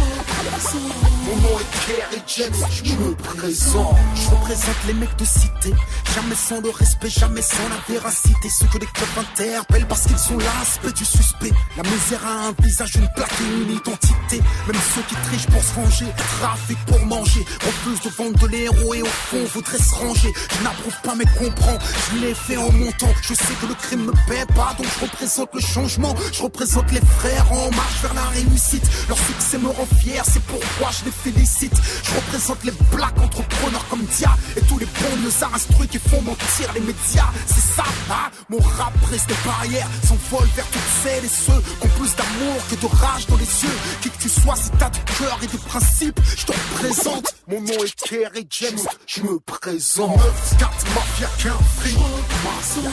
Mon 1.26 1.36
nom 1.36 1.58
est 1.58 1.86
Kerry 1.86 2.22
James, 2.26 2.68
je 2.84 2.94
me 2.94 3.14
présente. 3.14 3.96
Je 4.14 4.30
représente 4.30 4.76
les 4.86 4.94
mecs 4.94 5.16
de 5.16 5.24
cité 5.24 5.74
Jamais 6.14 6.34
sans 6.34 6.60
le 6.60 6.70
respect, 6.70 7.10
jamais 7.10 7.42
sans 7.42 7.68
la 7.68 7.94
véracité. 7.94 8.48
Ceux 8.50 8.66
que 8.66 8.78
les 8.78 8.86
clubs 8.86 9.08
interpellent 9.18 9.86
parce 9.86 10.02
qu'ils 10.02 10.18
sont 10.18 10.38
l'aspect 10.38 10.92
du 10.92 11.04
suspect. 11.04 11.52
La 11.76 11.82
misère 11.84 12.20
a 12.26 12.48
un 12.48 12.54
visage, 12.62 12.96
une 12.96 13.08
plaque 13.14 13.32
et 13.40 13.62
une 13.62 13.76
identité. 13.76 14.40
Même 14.66 14.82
ceux 14.94 15.02
qui 15.02 15.14
trichent 15.14 15.46
pour 15.46 15.62
se 15.62 15.74
ranger 15.74 16.06
Trafic 16.40 16.78
pour 16.86 17.06
manger. 17.06 17.44
Refusent 17.64 18.02
de 18.02 18.10
vendre 18.10 18.38
de 18.38 18.46
l'héros 18.48 18.94
et 18.94 19.02
au 19.02 19.06
fond 19.06 19.44
voudraient 19.54 19.78
se 19.78 19.94
ranger. 19.94 20.32
Je 20.58 20.64
n'approuve 20.64 21.00
pas 21.02 21.14
mais 21.14 21.26
comprends 21.38 21.78
Je 22.10 22.18
l'ai 22.20 22.34
fait 22.34 22.56
en 22.56 22.72
montant. 22.72 23.12
Je 23.22 23.34
sais 23.34 23.54
que 23.60 23.66
le 23.66 23.74
crime 23.74 24.06
me 24.06 24.12
paie 24.28 24.46
pas 24.54 24.74
Donc 24.76 24.86
je 24.98 25.04
représente 25.04 25.54
le 25.54 25.60
changement. 25.60 26.14
Je 26.32 26.42
représente 26.42 26.90
les 26.92 27.00
frères 27.18 27.52
en 27.52 27.70
marche 27.70 28.02
vers 28.02 28.14
la 28.14 28.24
réussite 28.24 28.84
Leur 29.08 29.18
succès 29.18 29.58
me 29.58 29.68
rend 29.68 29.86
fier 30.00 30.22
C'est 30.24 30.42
pourquoi 30.42 30.90
je 30.90 31.04
les 31.06 31.10
félicite. 31.10 31.74
Je 32.04 32.14
représente 32.14 32.64
les 32.64 32.72
blacks 32.92 33.18
entrepreneurs 33.18 33.86
comme 33.88 34.04
Dia. 34.16 34.30
Et 34.56 34.60
tous 34.62 34.78
les 34.78 34.86
bons 34.86 35.16
nœuds 35.22 35.46
instruits 35.54 35.88
qui 35.88 35.98
font 35.98 36.22
mentir 36.22 36.72
les 36.74 36.80
médias. 36.80 37.30
C'est 37.46 37.74
ça, 37.76 37.84
hein 38.10 38.30
Mon 38.48 38.58
rap 38.58 38.92
brise 39.02 39.26
des 39.26 39.34
barrières. 39.44 39.88
S'envole 40.06 40.48
vers 40.54 40.66
toutes 40.66 40.90
celles 41.02 41.24
et 41.24 41.28
ceux 41.28 41.60
Qui 41.80 41.86
ont 41.86 41.98
plus 41.98 42.14
d'amour 42.16 42.56
que 42.70 42.74
de 42.76 42.86
rage 42.86 43.26
dans 43.26 43.36
les 43.36 43.44
yeux. 43.44 43.78
Qui 44.02 44.10
que 44.10 44.22
tu 44.22 44.28
sois 44.28 44.56
si 44.56 44.70
t'as 44.78 44.90
du 44.90 45.00
cœur 45.18 45.38
et 45.42 45.46
des 45.46 45.58
principes 45.58 46.20
Je 46.36 46.46
te 46.46 46.52
représente 46.52 47.34
Mon 47.48 47.60
nom 47.60 47.84
est 47.84 47.94
Kerry 47.94 48.46
James 48.50 48.86
Je 49.06 49.22
me 49.22 49.38
présente. 49.40 50.16
9, 50.16 50.56
4, 50.58 50.70
mafia, 50.94 51.28
qu'un 51.38 51.58
free 51.78 51.96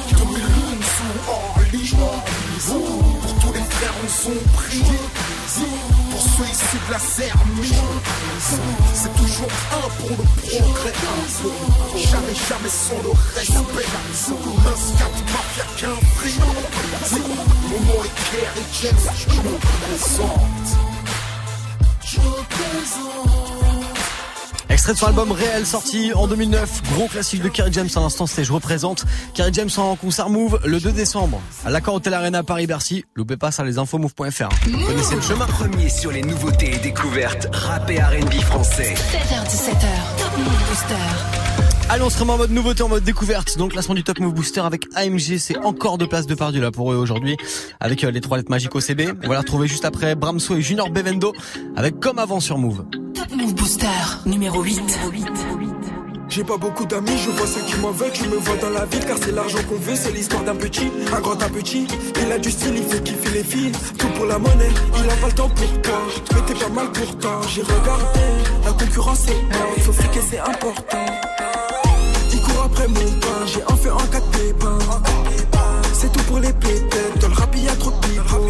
2001 0.10 0.38
sous 0.82 1.30
Orly 1.30 1.90
Pour 3.22 3.40
tous 3.40 3.54
les 3.54 3.57
frères 3.78 3.94
on 4.04 4.08
son 4.08 4.36
prix 4.54 4.84
Pour 6.12 6.22
ceux 6.22 6.50
issus 6.52 6.82
de 6.88 6.92
la 6.92 7.00
Zermie 7.00 7.74
C'est 8.94 9.14
toujours 9.16 9.52
un 9.72 9.90
pour 10.00 10.10
le 10.10 10.24
progrès 10.50 10.94
Jamais, 11.96 12.36
jamais 12.50 12.70
sans 12.70 13.02
le 13.04 13.12
respect. 13.36 13.88
9, 14.66 14.94
4, 14.98 15.10
mafia, 15.34 15.66
qu'un 15.78 16.00
prix 16.16 16.38
nom 17.86 18.04
est 18.04 18.16
Kerry 18.32 18.66
James 18.82 19.06
Je 19.16 19.30
me 19.30 19.58
présente. 19.58 20.70
Je 22.06 22.20
représente 22.20 23.67
Extrait 24.78 24.94
de 24.94 25.00
son 25.00 25.08
album 25.08 25.32
réel 25.32 25.66
sorti 25.66 26.14
en 26.14 26.28
2009, 26.28 26.84
gros 26.94 27.08
classique 27.08 27.42
de 27.42 27.50
Kerry 27.50 27.74
James 27.74 27.90
à 27.96 28.00
l'instant, 28.00 28.28
c'est 28.28 28.44
Je 28.44 28.54
représente. 28.54 29.06
Kerry 29.34 29.52
James 29.52 29.72
en 29.78 29.96
concert 29.96 30.30
Move 30.30 30.60
le 30.64 30.80
2 30.80 30.92
décembre 30.92 31.42
à 31.66 31.72
l'accord 31.72 31.96
Hotel 31.96 32.14
Arena 32.14 32.44
Paris-Bercy. 32.44 33.04
Loupez 33.16 33.38
pas 33.38 33.50
ça 33.50 33.64
les 33.64 33.80
infos 33.80 33.98
move.fr. 33.98 34.50
Vous 34.68 34.86
connaissez 34.86 35.16
le 35.16 35.22
chemin. 35.22 35.48
Premier 35.48 35.90
sur 35.90 36.12
les 36.12 36.22
nouveautés 36.22 36.76
et 36.76 36.78
découvertes 36.78 37.48
rap 37.52 37.90
et 37.90 38.00
R&B 38.00 38.34
français. 38.34 38.94
7h17h, 38.94 40.20
Top 40.20 40.38
Move 40.38 40.68
Booster. 40.70 41.67
Allez, 41.90 42.04
on 42.04 42.10
se 42.10 42.20
remet 42.20 42.34
en 42.34 42.38
mode 42.38 42.52
nouveauté, 42.52 42.84
en 42.84 42.90
mode 42.90 43.06
découverte. 43.06 43.58
Donc, 43.58 43.72
classement 43.72 43.96
du 43.96 44.04
Top 44.04 44.20
Move 44.20 44.34
Booster 44.34 44.60
avec 44.60 44.88
AMG. 44.96 45.38
C'est 45.38 45.58
encore 45.60 45.98
deux 45.98 46.08
places 46.08 46.28
de 46.28 46.36
perdu 46.36 46.60
là 46.60 46.70
pour 46.70 46.92
eux 46.92 46.98
aujourd'hui. 46.98 47.38
Avec 47.80 48.04
euh, 48.04 48.12
les 48.12 48.20
trois 48.20 48.36
lettres 48.36 48.52
magiques 48.52 48.76
OCB. 48.76 49.04
On 49.24 49.28
va 49.30 49.36
la 49.36 49.40
retrouver 49.40 49.70
juste 49.70 49.86
après 49.86 50.14
Bramso 50.16 50.58
et 50.58 50.62
Junior 50.62 50.90
Bevendo. 50.90 51.32
Avec 51.78 52.02
comme 52.02 52.20
avant 52.20 52.42
sur 52.42 52.58
Move. 52.58 52.84
Top 53.14 53.34
Move 53.34 53.56
Booster, 53.56 53.88
numéro 54.26 54.62
8. 54.62 54.82
J'ai 56.28 56.44
pas 56.44 56.58
beaucoup 56.58 56.86
d'amis, 56.86 57.18
je 57.18 57.30
vois 57.30 57.48
ceux 57.48 57.62
qui 57.62 57.78
m'en 57.80 57.92
veulent, 57.92 58.14
je 58.14 58.26
me 58.26 58.36
vois 58.36 58.58
dans 58.58 58.70
la 58.70 58.84
ville 58.86 59.06
car 59.06 59.18
c'est 59.18 59.32
l'argent 59.32 59.60
qu'on 59.70 59.78
veut, 59.78 59.96
c'est 59.96 60.12
l'histoire 60.12 60.44
d'un 60.44 60.56
petit, 60.56 60.92
un 61.14 61.22
grand 61.22 61.42
un 61.42 61.50
petit. 61.50 61.88
Il 62.22 62.32
a 62.32 62.38
du 62.38 62.52
style, 62.52 62.74
il 62.76 62.84
fait 62.84 63.02
kiffer 63.02 63.34
les 63.34 63.44
filles, 63.46 63.72
tout 63.98 64.10
pour 64.10 64.26
la 64.26 64.38
monnaie, 64.38 64.70
il 65.00 65.10
a 65.10 65.16
pas 65.16 65.28
le 65.28 65.34
temps 65.34 65.50
pour 65.50 65.82
toi, 65.82 66.02
mais 66.36 66.42
t'es 66.46 66.54
pas 66.54 66.70
mal 66.70 66.92
pourtant. 66.92 67.42
J'ai 67.48 67.62
regardé, 67.62 68.20
la 68.66 68.72
concurrence 68.74 69.20
c'est 69.26 69.58
morte, 69.58 69.80
faut 69.80 69.94
friquer 69.94 70.20
c'est 70.30 70.40
important. 70.40 71.06
Après 72.68 72.88
mon 72.90 73.12
pain, 73.22 73.46
j'ai 73.46 73.64
en 73.64 73.78
fait 73.78 73.90
en 73.90 73.98
quatre 73.98 74.30
pépins. 74.32 74.78
C'est 75.94 76.12
tout 76.12 76.24
pour 76.24 76.40
les 76.40 76.52
pépettes, 76.52 77.18
dans 77.22 77.30
le 77.30 77.34
rap 77.34 77.56
y'a 77.56 77.74
trop 77.78 77.92
de 77.92 77.96
pipeaux. 77.96 78.46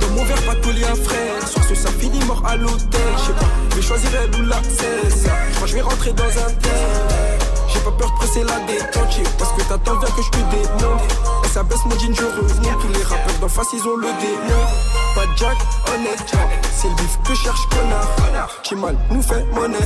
Dans 0.00 0.10
mon 0.10 0.24
verre, 0.24 0.42
pas 0.42 0.54
de 0.54 0.84
un 0.84 0.94
frère. 0.94 1.48
Sur 1.48 1.64
ce, 1.64 1.74
ça 1.74 1.88
finit 1.98 2.22
mort 2.26 2.42
à 2.46 2.56
l'hôtel. 2.56 3.00
Je 3.16 3.24
sais 3.24 3.32
pas, 3.32 3.48
je 3.70 3.76
vais 3.76 3.82
choisir 3.82 4.10
elle 4.22 4.38
ou 4.38 4.46
la 4.46 4.62
cesse. 4.62 5.24
Je 5.60 5.66
je 5.66 5.74
vais 5.76 5.80
rentrer 5.80 6.12
dans 6.12 6.24
un 6.24 6.52
tel. 6.60 7.45
J'ai 7.76 7.82
pas 7.82 7.90
peur 7.90 8.10
de 8.10 8.16
presser 8.16 8.42
la 8.42 8.58
détente. 8.60 9.20
Parce 9.38 9.52
que 9.52 9.62
t'attends 9.68 9.96
bien 9.96 10.08
que 10.08 10.22
je 10.22 10.30
te 10.30 10.38
dénonce. 10.38 11.02
Et 11.44 11.48
ça 11.48 11.62
baisse 11.62 11.84
mon 11.84 11.98
jean, 11.98 12.14
je 12.14 12.24
remonte. 12.24 12.80
Tous 12.80 12.88
les 12.88 13.04
rappeurs 13.04 13.38
d'en 13.40 13.48
face, 13.48 13.66
ils 13.74 13.86
ont 13.86 13.96
le 13.96 14.08
démon. 14.16 14.64
Pas 15.14 15.26
de 15.26 15.36
Jack, 15.36 15.58
honnête. 15.92 16.32
C'est 16.74 16.88
le 16.88 16.94
bif 16.94 17.18
que 17.22 17.34
cherche, 17.34 17.60
connard. 17.68 18.08
Mal 18.80 18.96
nous 19.10 19.22
fait 19.22 19.44
monnaie. 19.52 19.76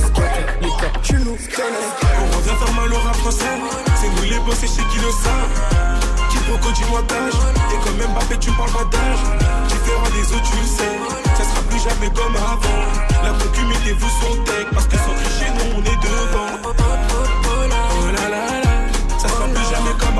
Les 0.61 0.69
cas, 0.69 0.91
tu 1.03 1.15
nous 1.15 1.35
connais. 1.35 1.91
On 2.21 2.37
revient 2.37 2.55
faire 2.59 2.73
mal 2.75 2.93
au 2.93 2.97
rap 2.97 3.15
français. 3.17 3.59
C'est 3.99 4.09
nous 4.09 4.23
les 4.23 4.39
boss 4.39 4.63
et 4.63 4.67
chez 4.67 4.87
qui 4.87 4.97
le 4.97 5.11
savent. 5.11 5.91
Qui 6.29 6.37
pourquoi 6.47 6.71
du 6.71 6.85
montage. 6.85 7.33
Et 7.71 7.77
quand 7.83 7.95
même 7.97 8.11
Mbappé, 8.11 8.37
tu 8.39 8.51
parles 8.51 8.71
pas 8.71 8.85
d'âge. 8.85 9.23
Différent 9.67 10.09
des 10.15 10.33
autres, 10.33 10.49
tu 10.49 10.57
le 10.57 10.67
sais. 10.67 10.95
Ça 11.35 11.43
sera 11.43 11.61
plus 11.69 11.79
jamais 11.79 12.09
comme 12.15 12.35
avant. 12.37 13.23
La 13.23 13.31
concu, 13.31 13.65
mettez-vous 13.65 14.09
son 14.21 14.35
tech. 14.43 14.67
Parce 14.73 14.85
que 14.87 14.95
sans 14.95 15.13
tricher, 15.23 15.51
nous 15.55 15.75
on 15.75 15.83
est 15.83 15.99
devant. 16.01 17.40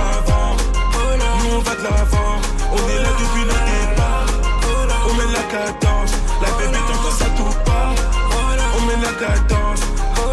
Avant. 0.01 0.55
Nous 1.43 1.55
on 1.55 1.59
va 1.59 1.75
de 1.75 1.83
l'avant. 1.83 2.35
On 2.73 2.89
est 2.89 3.01
là 3.01 3.09
depuis 3.21 3.43
le 3.43 3.57
départ. 3.71 4.25
On 5.09 5.13
mène 5.13 5.33
la 5.33 5.43
cadence. 5.43 6.13
La 6.41 6.49
bébé 6.57 6.77
tant 6.87 6.99
que 7.03 7.13
ça 7.13 7.25
tout 7.37 7.55
pas. 7.65 7.93
On 8.77 8.85
mène 8.85 9.01
la 9.01 9.13
cadence. 9.13 9.81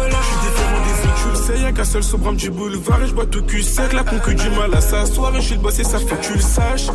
Je 0.09 0.25
suis 0.25 0.39
différent 0.47 0.81
des 0.85 1.07
autres, 1.07 1.21
tu 1.23 1.29
le 1.29 1.35
sais, 1.35 1.63
y'a 1.63 1.71
qu'un 1.71 1.85
seul 1.85 2.03
sobrame 2.03 2.35
du 2.35 2.49
boulevard 2.49 3.01
et 3.03 3.07
je 3.07 3.13
bois 3.13 3.25
tout 3.25 3.41
cul 3.43 3.61
sec, 3.63 3.93
la 3.93 4.03
concu 4.03 4.35
du 4.35 4.49
mal 4.51 4.73
à 4.73 4.81
s'asseoir 4.81 5.35
et 5.35 5.41
je 5.41 5.45
suis 5.47 5.55
le 5.55 5.61
boss 5.61 5.79
et 5.79 5.83
ça 5.83 5.99
faut 5.99 6.15
que 6.15 6.25
tu 6.25 6.33
le 6.33 6.41
saches. 6.41 6.87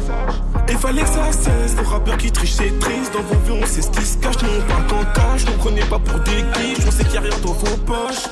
Et 0.68 0.72
fallait 0.72 1.02
que 1.02 1.08
ça 1.08 1.32
cesse, 1.32 1.76
les 1.76 1.84
rappeurs 1.84 2.16
qui 2.16 2.30
trichent 2.30 2.54
c'est 2.54 2.78
triste, 2.78 3.12
dans 3.12 3.22
vos 3.22 3.40
vues 3.46 3.60
on 3.62 3.66
sait 3.66 3.82
ce 3.82 3.90
qui 3.90 4.04
se 4.04 4.18
cache, 4.18 4.36
nous 4.42 4.48
on 4.58 4.68
parle 4.68 4.86
qu'en 4.86 5.12
cash, 5.12 5.46
nous 5.46 5.52
prenez 5.58 5.82
pas 5.82 5.98
pour 5.98 6.18
des 6.20 6.44
clips, 6.52 6.84
on 6.86 6.90
sait 6.90 7.04
qu'il 7.04 7.14
y 7.14 7.18
a 7.18 7.20
rien 7.20 7.38
dans 7.42 7.52
vos 7.52 7.76
poches. 7.86 8.28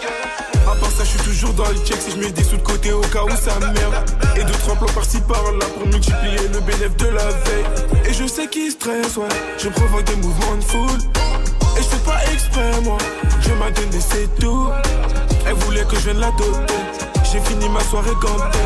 À 0.72 0.74
part 0.74 0.90
ça, 0.90 1.04
je 1.04 1.10
suis 1.10 1.18
toujours 1.18 1.52
dans 1.52 1.68
le 1.68 1.76
check 1.84 1.98
si 2.00 2.12
je 2.12 2.16
mets 2.16 2.30
des 2.30 2.42
sous 2.42 2.56
de 2.56 2.62
côté 2.62 2.92
au 2.92 3.02
cas 3.02 3.24
où 3.24 3.30
ça 3.30 3.58
merde. 3.60 3.94
Et 4.36 4.42
d'autres 4.42 4.72
emplois 4.72 4.90
par-ci 4.94 5.20
par-là 5.20 5.66
pour 5.74 5.86
multiplier 5.86 6.48
le 6.50 6.60
bénéfice 6.60 6.96
de 6.96 7.08
la 7.08 7.26
veille. 7.26 8.08
Et 8.08 8.14
je 8.14 8.26
sais 8.26 8.48
qui 8.48 8.70
stresse, 8.70 9.18
ouais. 9.18 9.28
Je 9.58 9.68
provoque 9.68 10.04
des 10.04 10.16
mouvements 10.16 10.56
de 10.56 10.64
foule. 10.64 10.98
Et 11.76 11.82
je 11.82 11.88
fais 11.88 12.04
pas 12.06 12.20
exprès, 12.32 12.80
moi. 12.84 12.96
Je 13.40 13.52
m'a 13.52 13.70
donné, 13.70 14.00
c'est 14.00 14.34
tout. 14.40 14.70
Elle 15.46 15.56
voulait 15.56 15.84
que 15.84 15.96
je 15.96 16.04
vienne 16.04 16.20
la 16.20 16.30
doter. 16.30 16.74
J'ai 17.30 17.40
fini 17.40 17.68
ma 17.68 17.80
soirée 17.80 18.16
gantée. 18.22 18.58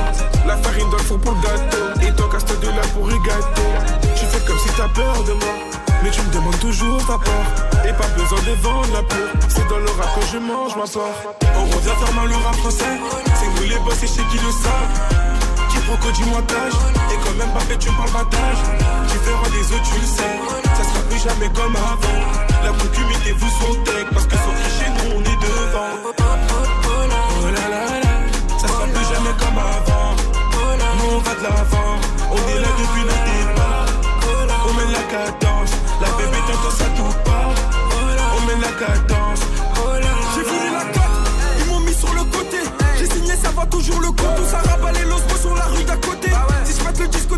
La 0.47 0.57
farine 0.59 0.89
dans 0.91 0.99
le 0.99 1.03
fond 1.03 1.19
pour 1.19 1.35
le 1.35 1.41
gâteau. 1.41 2.07
Et 2.07 2.13
toi, 2.13 2.29
casse 2.31 2.45
de 2.45 2.69
là 2.69 2.83
pour 2.95 3.11
y 3.11 3.19
gâteau. 3.27 3.63
Tu 4.15 4.27
fais 4.27 4.47
comme 4.47 4.59
si 4.61 4.69
t'as 4.77 4.89
peur 4.91 5.25
de 5.25 5.33
moi. 5.33 5.55
Mais 6.07 6.13
tu 6.13 6.23
me 6.23 6.33
demandes 6.33 6.61
toujours 6.61 6.99
ta 7.05 7.19
part. 7.19 7.51
Et 7.85 7.93
pas 7.93 8.07
besoin 8.15 8.39
de 8.39 8.55
vendre 8.63 8.87
la 8.95 9.03
peur. 9.03 9.27
C'est 9.49 9.67
dans 9.67 9.79
le 9.79 9.91
rap 9.91 10.15
que 10.15 10.25
je 10.33 10.39
mange 10.39 10.77
ma 10.77 10.87
part. 10.87 11.19
On 11.59 11.65
revient 11.65 11.97
faire 11.99 12.15
mal 12.15 12.29
le 12.29 12.37
rap 12.37 12.55
français. 12.63 12.95
C'est 13.35 13.49
nous 13.49 13.69
les 13.69 13.79
boss 13.81 14.01
et 14.05 14.07
chez 14.07 14.23
qui 14.31 14.39
le 14.39 14.53
savent. 14.55 14.95
Qui 15.69 15.79
proco 15.79 16.13
du 16.13 16.25
montage. 16.27 16.75
Et 17.11 17.19
quand 17.25 17.35
même 17.35 17.51
pas 17.51 17.59
fait, 17.67 17.77
tu 17.77 17.91
me 17.91 17.97
parles 17.97 18.13
battage. 18.23 18.61
Tu 19.11 19.19
feras 19.19 19.51
des 19.51 19.67
autres, 19.75 19.83
tu 19.83 19.99
le 19.99 20.07
sais. 20.07 20.35
Ça 20.79 20.85
sera 20.87 21.01
plus 21.11 21.19
jamais 21.19 21.51
comme 21.51 21.75
avant. 21.75 22.19
La 22.63 22.71
concubité 22.71 23.33
vous 23.33 23.51
sont 23.59 23.75
tech. 23.83 24.07
Parce 24.15 24.27
que 24.27 24.37
sans 24.37 24.55
chez 24.79 24.91
nous, 24.95 25.11
on 25.11 25.23
est 25.27 25.41
devant. 25.43 25.91
Oh 26.07 27.51
là 27.51 27.67
là 27.67 27.83
là. 27.99 28.15
Ça 28.59 28.69
sera 28.69 28.87
plus 28.95 29.07
jamais 29.11 29.35
comme 29.43 29.59
avant. 29.59 30.15
Nous, 30.15 31.17
on 31.17 31.19
va 31.19 31.35
de 31.35 31.43
l'avant. 31.43 31.99
On 32.31 32.43
est 32.55 32.61
là 32.63 32.71
depuis 32.79 33.03
le 33.03 33.17
départ. 33.27 33.91
On 34.69 34.73
met 34.75 34.93
la 34.93 35.03
cadence. 35.11 35.56
Ça 36.47 36.85
tout 36.97 37.03
pas. 37.25 37.49
On 38.37 38.47
met 38.47 38.61
la 38.61 38.73
cadence. 38.73 39.41
J'ai 40.35 40.43
voulu 40.43 40.71
la 40.73 40.85
carte, 40.93 41.31
ils 41.59 41.67
m'ont 41.67 41.81
mis 41.81 41.95
sur 41.95 42.13
le 42.15 42.25
côté. 42.25 42.59
J'ai 42.99 43.07
signé, 43.11 43.35
ça 43.37 43.51
va 43.51 43.67
toujours 43.67 44.01
le 44.01 44.09
coup. 44.09 44.27
Tout 44.37 44.45
ça 44.51 44.59
rabat 44.59 44.93
les 44.93 45.05
losbos 45.05 45.41
sur 45.41 45.55
la 45.55 45.65
rue 45.65 45.85
d'à 45.85 45.97
côté. 45.97 46.31
Si 46.65 46.81
le 47.01 47.09
disque 47.09 47.36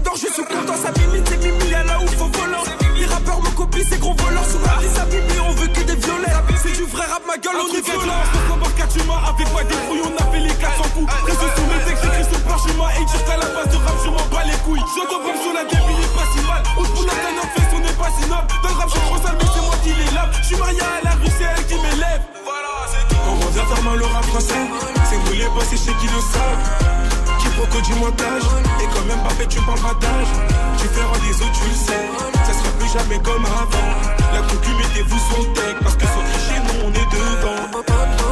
Tu 29.88 30.86
feras 30.88 31.18
des 31.20 31.34
autres, 31.42 31.52
tu 31.52 31.68
le 31.68 31.74
sais. 31.74 32.08
Ça 32.44 32.52
sera 32.52 32.70
plus 32.78 32.88
jamais 32.88 33.18
comme 33.22 33.44
avant. 33.46 33.88
La 34.34 34.40
concu, 34.42 34.70
mettez-vous 34.76 35.18
son 35.18 35.44
tech. 35.54 35.76
Parce 35.82 35.96
que 35.96 36.04
sans 36.04 36.22
tricher, 36.30 36.60
nous 36.64 36.88
on 36.88 36.90
est 36.90 37.10
devant. 37.10 38.27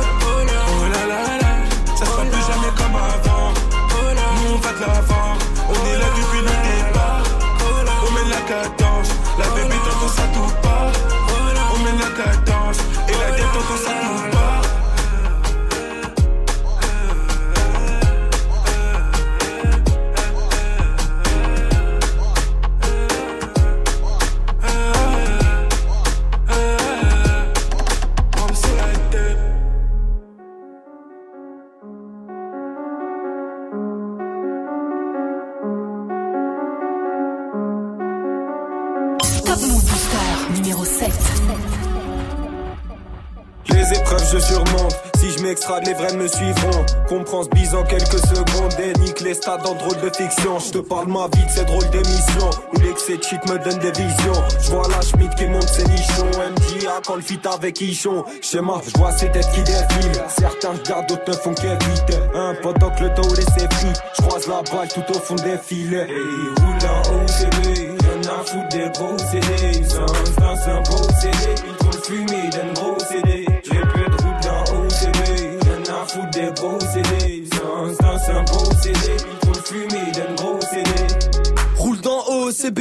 Les 45.84 45.94
vrais 45.94 46.14
me 46.16 46.28
suivront. 46.28 46.84
Comprends 47.08 47.42
ce 47.44 47.48
bise 47.48 47.74
en 47.74 47.82
quelques 47.84 48.18
secondes 48.18 48.74
Et 48.78 48.92
nique 49.00 49.20
les 49.20 49.34
stades 49.34 49.66
en 49.66 49.74
drôle 49.74 49.96
de 50.02 50.14
fiction. 50.14 50.58
Je 50.58 50.72
te 50.72 50.78
parle 50.78 51.08
ma 51.08 51.28
vie 51.34 51.44
de 51.44 51.50
ces 51.50 51.64
drôles 51.64 51.88
d'émissions. 51.90 52.50
Où 52.74 52.80
l'excès 52.80 53.16
de 53.16 53.52
me 53.52 53.58
donne 53.58 53.78
des 53.78 53.90
visions. 53.90 54.42
Je 54.60 54.70
vois 54.70 54.86
la 54.88 55.00
Schmidt 55.00 55.34
qui 55.34 55.46
monte 55.46 55.68
ses 55.68 55.84
nichons. 55.84 56.26
MJA 56.26 57.00
quand 57.06 57.16
le 57.16 57.22
fit 57.22 57.40
avec 57.50 57.80
Ichon. 57.80 58.24
Schéma, 58.42 58.80
je 58.86 58.98
vois 58.98 59.12
ces 59.12 59.30
têtes 59.30 59.50
qui 59.52 59.62
défilent. 59.62 60.22
Certains 60.28 60.72
regardent, 60.72 61.08
d'autres 61.08 61.28
ne 61.28 61.32
font 61.32 61.54
qu'éviter. 61.54 62.18
Un 62.34 62.54
pendant 62.62 62.90
que 62.90 63.04
le 63.04 63.10
dos 63.10 63.34
laissé 63.34 63.66
free. 63.70 63.92
Je 64.18 64.22
croise 64.22 64.46
la 64.46 64.62
balle 64.70 64.88
tout 64.88 65.10
au 65.10 65.18
fond 65.18 65.36
des 65.36 65.58
filets. 65.58 66.06
Et 66.08 66.60
roule 66.60 66.90
en 66.90 67.24
OCB 67.24 67.96
Y'en 68.06 68.30
a 68.30 68.44
foutre 68.44 68.68
des 68.68 68.90
gros 68.90 69.18
CD 69.18 69.84
Sans, 69.84 70.68
un 70.68 70.82
beau 70.82 71.02
CD 71.20 71.54
Ils 71.66 71.76
trouvent 71.76 72.02
fumé 72.04 72.50
d'un 72.50 72.72
gros 72.74 72.98
gros 76.56 76.80
CD 76.80 77.44
dans 77.50 78.30
un 78.30 78.42
beau 78.44 78.72
CD 78.82 79.16
d'un 80.12 80.34
gros 80.34 80.60
CD 80.60 80.90
Roule 81.76 82.00
dans 82.00 82.24
OCB, 82.28 82.80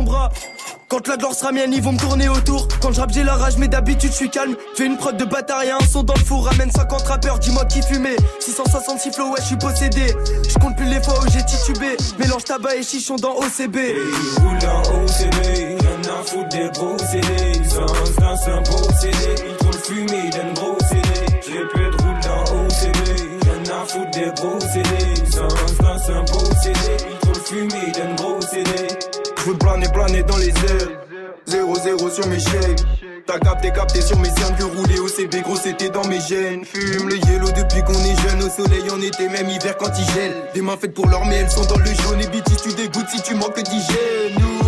quand 0.87 1.07
la 1.07 1.15
gloire 1.15 1.33
sera 1.33 1.51
mienne, 1.51 1.71
ils 1.73 1.81
vont 1.81 1.93
me 1.93 1.99
tourner 1.99 2.27
autour. 2.27 2.67
Quand 2.81 2.91
je 2.91 2.99
rappe, 2.99 3.11
j'ai 3.13 3.23
la 3.23 3.35
rage, 3.35 3.57
mais 3.57 3.67
d'habitude, 3.67 4.11
je 4.11 4.15
suis 4.15 4.29
calme. 4.29 4.55
Fais 4.75 4.85
une 4.85 4.97
prod 4.97 5.15
de 5.15 5.23
bâtard 5.23 5.63
et 5.63 5.71
un 5.71 5.79
son 5.79 6.03
dans 6.03 6.13
le 6.13 6.19
four. 6.19 6.45
Ramène 6.45 6.69
50 6.69 7.07
rappeurs, 7.07 7.39
dis-moi 7.39 7.65
qui 7.65 7.81
fumait. 7.81 8.17
666 8.39 9.11
flow, 9.13 9.29
ouais, 9.29 9.39
je 9.39 9.45
suis 9.45 9.55
possédé. 9.55 10.13
Je 10.49 10.59
compte 10.59 10.75
plus 10.75 10.87
les 10.87 11.01
fois 11.01 11.13
où 11.21 11.31
j'ai 11.31 11.43
titubé. 11.45 11.95
Mélange 12.19 12.43
tabac 12.43 12.75
et 12.75 12.83
chichon 12.83 13.15
dans 13.15 13.35
OCB. 13.35 13.77
roule 14.41 14.69
en 14.69 14.81
OCB, 14.81 15.81
y'en 15.81 16.13
a 16.13 16.23
foutre 16.25 16.49
des 16.49 16.69
gros 16.73 16.97
CD. 16.97 17.69
Sans, 17.69 17.85
dans 18.19 18.49
un 18.51 18.61
beau 18.61 18.91
CD, 18.99 19.17
ils 19.47 19.57
trouvent 19.57 19.83
fumé 19.83 20.29
d'un 20.31 20.53
gros 20.53 20.77
CD. 20.89 21.09
Peu 21.73 21.79
de 21.79 22.03
roule 22.03 22.19
dans 22.23 22.43
OCB, 22.65 23.45
y'en 23.45 23.73
a 23.73 23.85
foutre 23.85 24.11
des 24.11 24.31
gros 24.35 24.59
CD. 24.59 25.21
Dans 25.37 25.87
un 25.87 26.25
CD, 26.61 26.79
ils 27.09 27.17
trouvent 27.19 27.45
fumé 27.45 27.91
d'un 27.93 28.00
planer, 29.91 30.23
dans 30.23 30.37
les 30.37 30.49
airs. 30.49 31.01
0-0 31.47 32.11
sur 32.11 32.27
mes 32.27 32.39
shakes. 32.39 32.85
T'as 33.25 33.39
capté, 33.39 33.71
capté 33.71 34.01
sur 34.01 34.17
mes 34.19 34.29
cernes 34.29 34.55
que 34.57 34.63
rouler 34.63 34.99
au 34.99 35.07
CB, 35.07 35.41
gros 35.41 35.55
c'était 35.55 35.89
dans 35.89 36.05
mes 36.07 36.19
gènes. 36.19 36.65
Fume 36.65 37.09
le 37.09 37.17
yellow 37.17 37.51
depuis 37.51 37.81
qu'on 37.83 37.93
est 37.93 38.29
jeune, 38.29 38.43
au 38.43 38.49
soleil 38.49 38.89
en 38.91 39.01
été, 39.01 39.29
même 39.29 39.49
hiver 39.49 39.77
quand 39.77 39.91
il 39.97 40.13
gèle. 40.13 40.33
Des 40.53 40.61
mains 40.61 40.77
faites 40.79 40.93
pour 40.93 41.07
l'or, 41.07 41.25
mais 41.25 41.35
elles 41.37 41.51
sont 41.51 41.65
dans 41.65 41.77
le 41.77 41.85
jaune. 41.85 42.21
Et 42.21 42.27
bitch, 42.27 42.45
tu 42.63 42.73
dégoûtes 42.73 43.09
si 43.09 43.21
tu 43.21 43.35
manques 43.35 43.61
d'hygiène. 43.61 44.60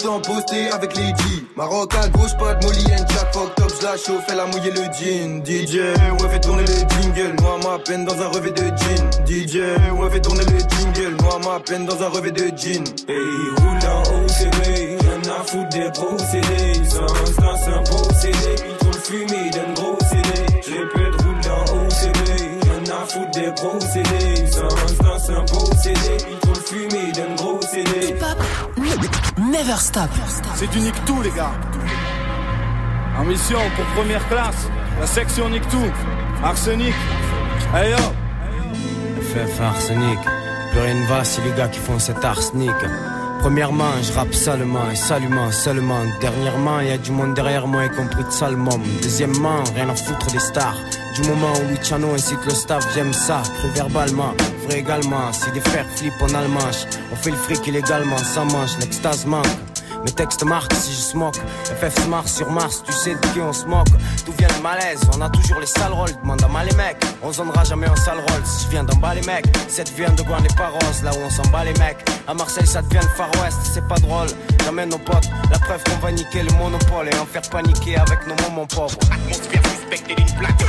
Déjà. 0.00 0.08
Tout 0.08 0.16
le 0.16 0.20
temps 0.20 0.20
posté 0.20 0.70
avec 0.70 0.96
les 0.96 1.08
G. 1.08 1.14
Maroc 1.56 1.92
à 1.94 2.08
gauche, 2.08 2.36
pas 2.38 2.54
de 2.54 2.66
Molly 2.66 2.84
and 2.92 3.06
Jack. 3.08 3.32
Fuck 3.32 3.54
top, 3.54 3.72
je 3.80 3.84
la 3.84 3.96
chauffe, 3.96 4.24
elle 4.30 4.40
a 4.40 4.46
mouillé 4.46 4.70
le 4.70 4.84
jean. 4.92 5.44
DJ, 5.44 5.76
ouais, 5.76 6.28
fais 6.30 6.40
tourner 6.40 6.62
le 6.62 6.74
jingle. 6.74 7.36
Moi, 7.42 7.58
ma 7.64 7.78
peine 7.78 8.04
dans 8.04 8.20
un 8.20 8.28
revêt 8.28 8.50
de 8.50 8.62
jean. 8.62 9.10
DJ, 9.26 9.56
ouais, 9.56 10.10
fais 10.10 10.20
tourner 10.20 10.44
le 10.44 10.58
jingle. 10.58 11.16
Moi, 11.22 11.38
ma 11.44 11.60
peine 11.60 11.86
dans 11.86 12.02
un 12.02 12.08
revêt 12.08 12.32
de 12.32 12.44
jean. 12.56 12.84
Et 13.08 13.12
il 13.12 13.50
roule 13.60 13.78
en 13.88 14.02
OCB, 14.24 15.02
y'en 15.04 15.32
a 15.32 15.44
foutre 15.44 15.68
des 15.70 15.90
gros 15.90 16.18
CD. 16.18 16.84
Sans, 16.88 17.06
dans 17.40 17.68
un 17.68 17.82
beau 17.82 18.04
CD, 18.14 18.38
ils 18.68 18.76
trouvent 18.76 19.02
fumé 19.02 19.50
d'un 19.50 19.72
gros 19.74 19.98
CD. 20.08 20.46
J'ai 20.66 20.84
peu 20.92 21.10
de 21.10 21.22
roule 21.22 21.40
en 21.50 21.62
OCB, 21.84 22.28
y'en 22.66 22.94
a 22.94 23.06
foutre 23.06 23.30
des 23.32 23.52
gros 23.56 23.80
CD. 23.80 24.46
Sans, 24.50 25.04
dans 25.04 25.30
un 25.30 25.40
beau 25.44 25.66
CD, 25.82 26.16
ils 26.30 26.38
trouvent 26.38 26.64
fumé 26.64 27.12
d'un 27.12 27.34
gros 27.34 27.36
CD. 27.36 27.39
Never 29.50 29.76
stop. 29.78 30.08
C'est 30.54 30.70
du 30.70 30.78
nique 30.78 31.04
tout, 31.04 31.22
les 31.22 31.30
gars. 31.32 31.50
En 33.18 33.24
mission 33.24 33.58
pour 33.74 33.84
première 33.96 34.26
classe, 34.28 34.68
la 35.00 35.06
section 35.08 35.48
nique 35.48 35.68
tout. 35.68 35.90
Arsenic, 36.44 36.94
Hey 37.74 37.90
yo 37.90 37.96
FF 39.20 39.60
arsenic, 39.60 40.18
plus 40.70 40.80
rien 40.80 40.94
ne 40.94 41.06
va 41.06 41.24
si 41.24 41.40
les 41.40 41.52
gars 41.52 41.68
qui 41.68 41.80
font 41.80 41.98
cet 41.98 42.24
arsenic. 42.24 42.70
Premièrement, 43.40 43.90
je 44.02 44.12
rappe 44.12 44.34
salement 44.34 44.90
et 44.90 44.96
salument 44.96 45.50
seulement. 45.50 46.02
Dernièrement, 46.20 46.80
y 46.80 46.90
a 46.90 46.98
du 46.98 47.10
monde 47.10 47.32
derrière 47.34 47.66
moi, 47.66 47.86
y 47.86 47.90
compris 47.90 48.22
de 48.22 48.30
Salmon. 48.30 48.78
Deuxièmement, 49.02 49.64
rien 49.74 49.88
à 49.88 49.94
foutre 49.94 50.30
des 50.30 50.38
stars. 50.38 50.76
Du 51.14 51.26
moment 51.26 51.52
où 51.54 51.68
Luciano 51.70 52.12
incite 52.12 52.44
le 52.44 52.54
staff, 52.54 52.86
j'aime 52.94 53.14
ça, 53.14 53.42
plus 53.60 53.70
verbalement, 53.70 54.34
vrai 54.66 54.80
également. 54.80 55.32
Si 55.32 55.50
des 55.52 55.60
frères 55.60 55.86
flippent 55.96 56.20
en 56.20 56.34
allemand, 56.34 56.70
on 57.12 57.16
fait 57.16 57.30
le 57.30 57.36
fric 57.36 57.66
illégalement, 57.66 58.18
ça 58.18 58.44
mange, 58.44 58.76
l'extase 58.78 59.24
manque. 59.24 59.69
Mes 60.04 60.12
textes 60.12 60.44
marquent 60.44 60.74
si 60.74 60.92
je 60.92 61.00
smoke. 61.00 61.36
FF 61.64 62.06
Mars 62.08 62.36
sur 62.36 62.50
Mars, 62.50 62.82
tu 62.84 62.92
sais 62.92 63.14
de 63.14 63.26
qui 63.32 63.40
on 63.40 63.52
se 63.52 63.66
moque. 63.66 63.88
D'où 64.24 64.32
vient 64.38 64.48
le 64.56 64.62
malaise? 64.62 65.00
On 65.14 65.20
a 65.20 65.28
toujours 65.28 65.60
les 65.60 65.66
sales 65.66 65.92
rôles. 65.92 66.12
Demande 66.22 66.42
à 66.42 66.48
mal 66.48 66.66
les 66.68 66.76
mecs. 66.76 66.96
On 67.22 67.32
zonnera 67.32 67.64
jamais 67.64 67.88
en 67.88 67.96
sale 67.96 68.18
rôle. 68.18 68.44
Si 68.44 68.64
je 68.64 68.70
viens 68.70 68.84
d'en 68.84 68.96
bas 68.96 69.14
les 69.14 69.22
mecs. 69.22 69.46
Cette 69.68 69.90
vient 69.90 70.10
de 70.10 70.22
Gouin 70.22 70.40
les 70.40 70.54
Paros, 70.56 70.78
là 71.02 71.10
où 71.12 71.20
on 71.24 71.30
s'en 71.30 71.48
bat 71.50 71.64
les 71.64 71.74
mecs. 71.74 71.98
À 72.26 72.34
Marseille, 72.34 72.66
ça 72.66 72.82
devient 72.82 73.00
le 73.02 73.16
Far 73.16 73.30
West. 73.42 73.58
C'est 73.74 73.86
pas 73.86 73.96
drôle. 73.96 74.28
J'amène 74.64 74.90
nos 74.90 74.98
potes. 74.98 75.28
La 75.50 75.58
preuve 75.58 75.82
qu'on 75.84 75.98
va 76.04 76.12
niquer 76.12 76.42
le 76.42 76.52
monopole 76.52 77.08
et 77.08 77.18
en 77.18 77.26
faire 77.26 77.42
paniquer 77.50 77.96
avec 77.96 78.26
nos 78.26 78.36
moments 78.48 78.66
pauvres. 78.66 78.98
Atmosphère 79.10 79.62
suspectée 79.76 80.14
d'une 80.14 80.36
plaque 80.36 80.58
de 80.58 80.64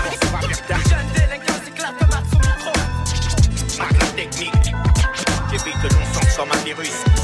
va 3.82 3.88
faire 3.88 4.16
technique. 4.16 4.54
J'évite 5.50 5.82
que 5.82 5.88
l'on 5.94 6.30
s'en 6.30 6.44
un 6.44 6.64
virus. 6.64 7.21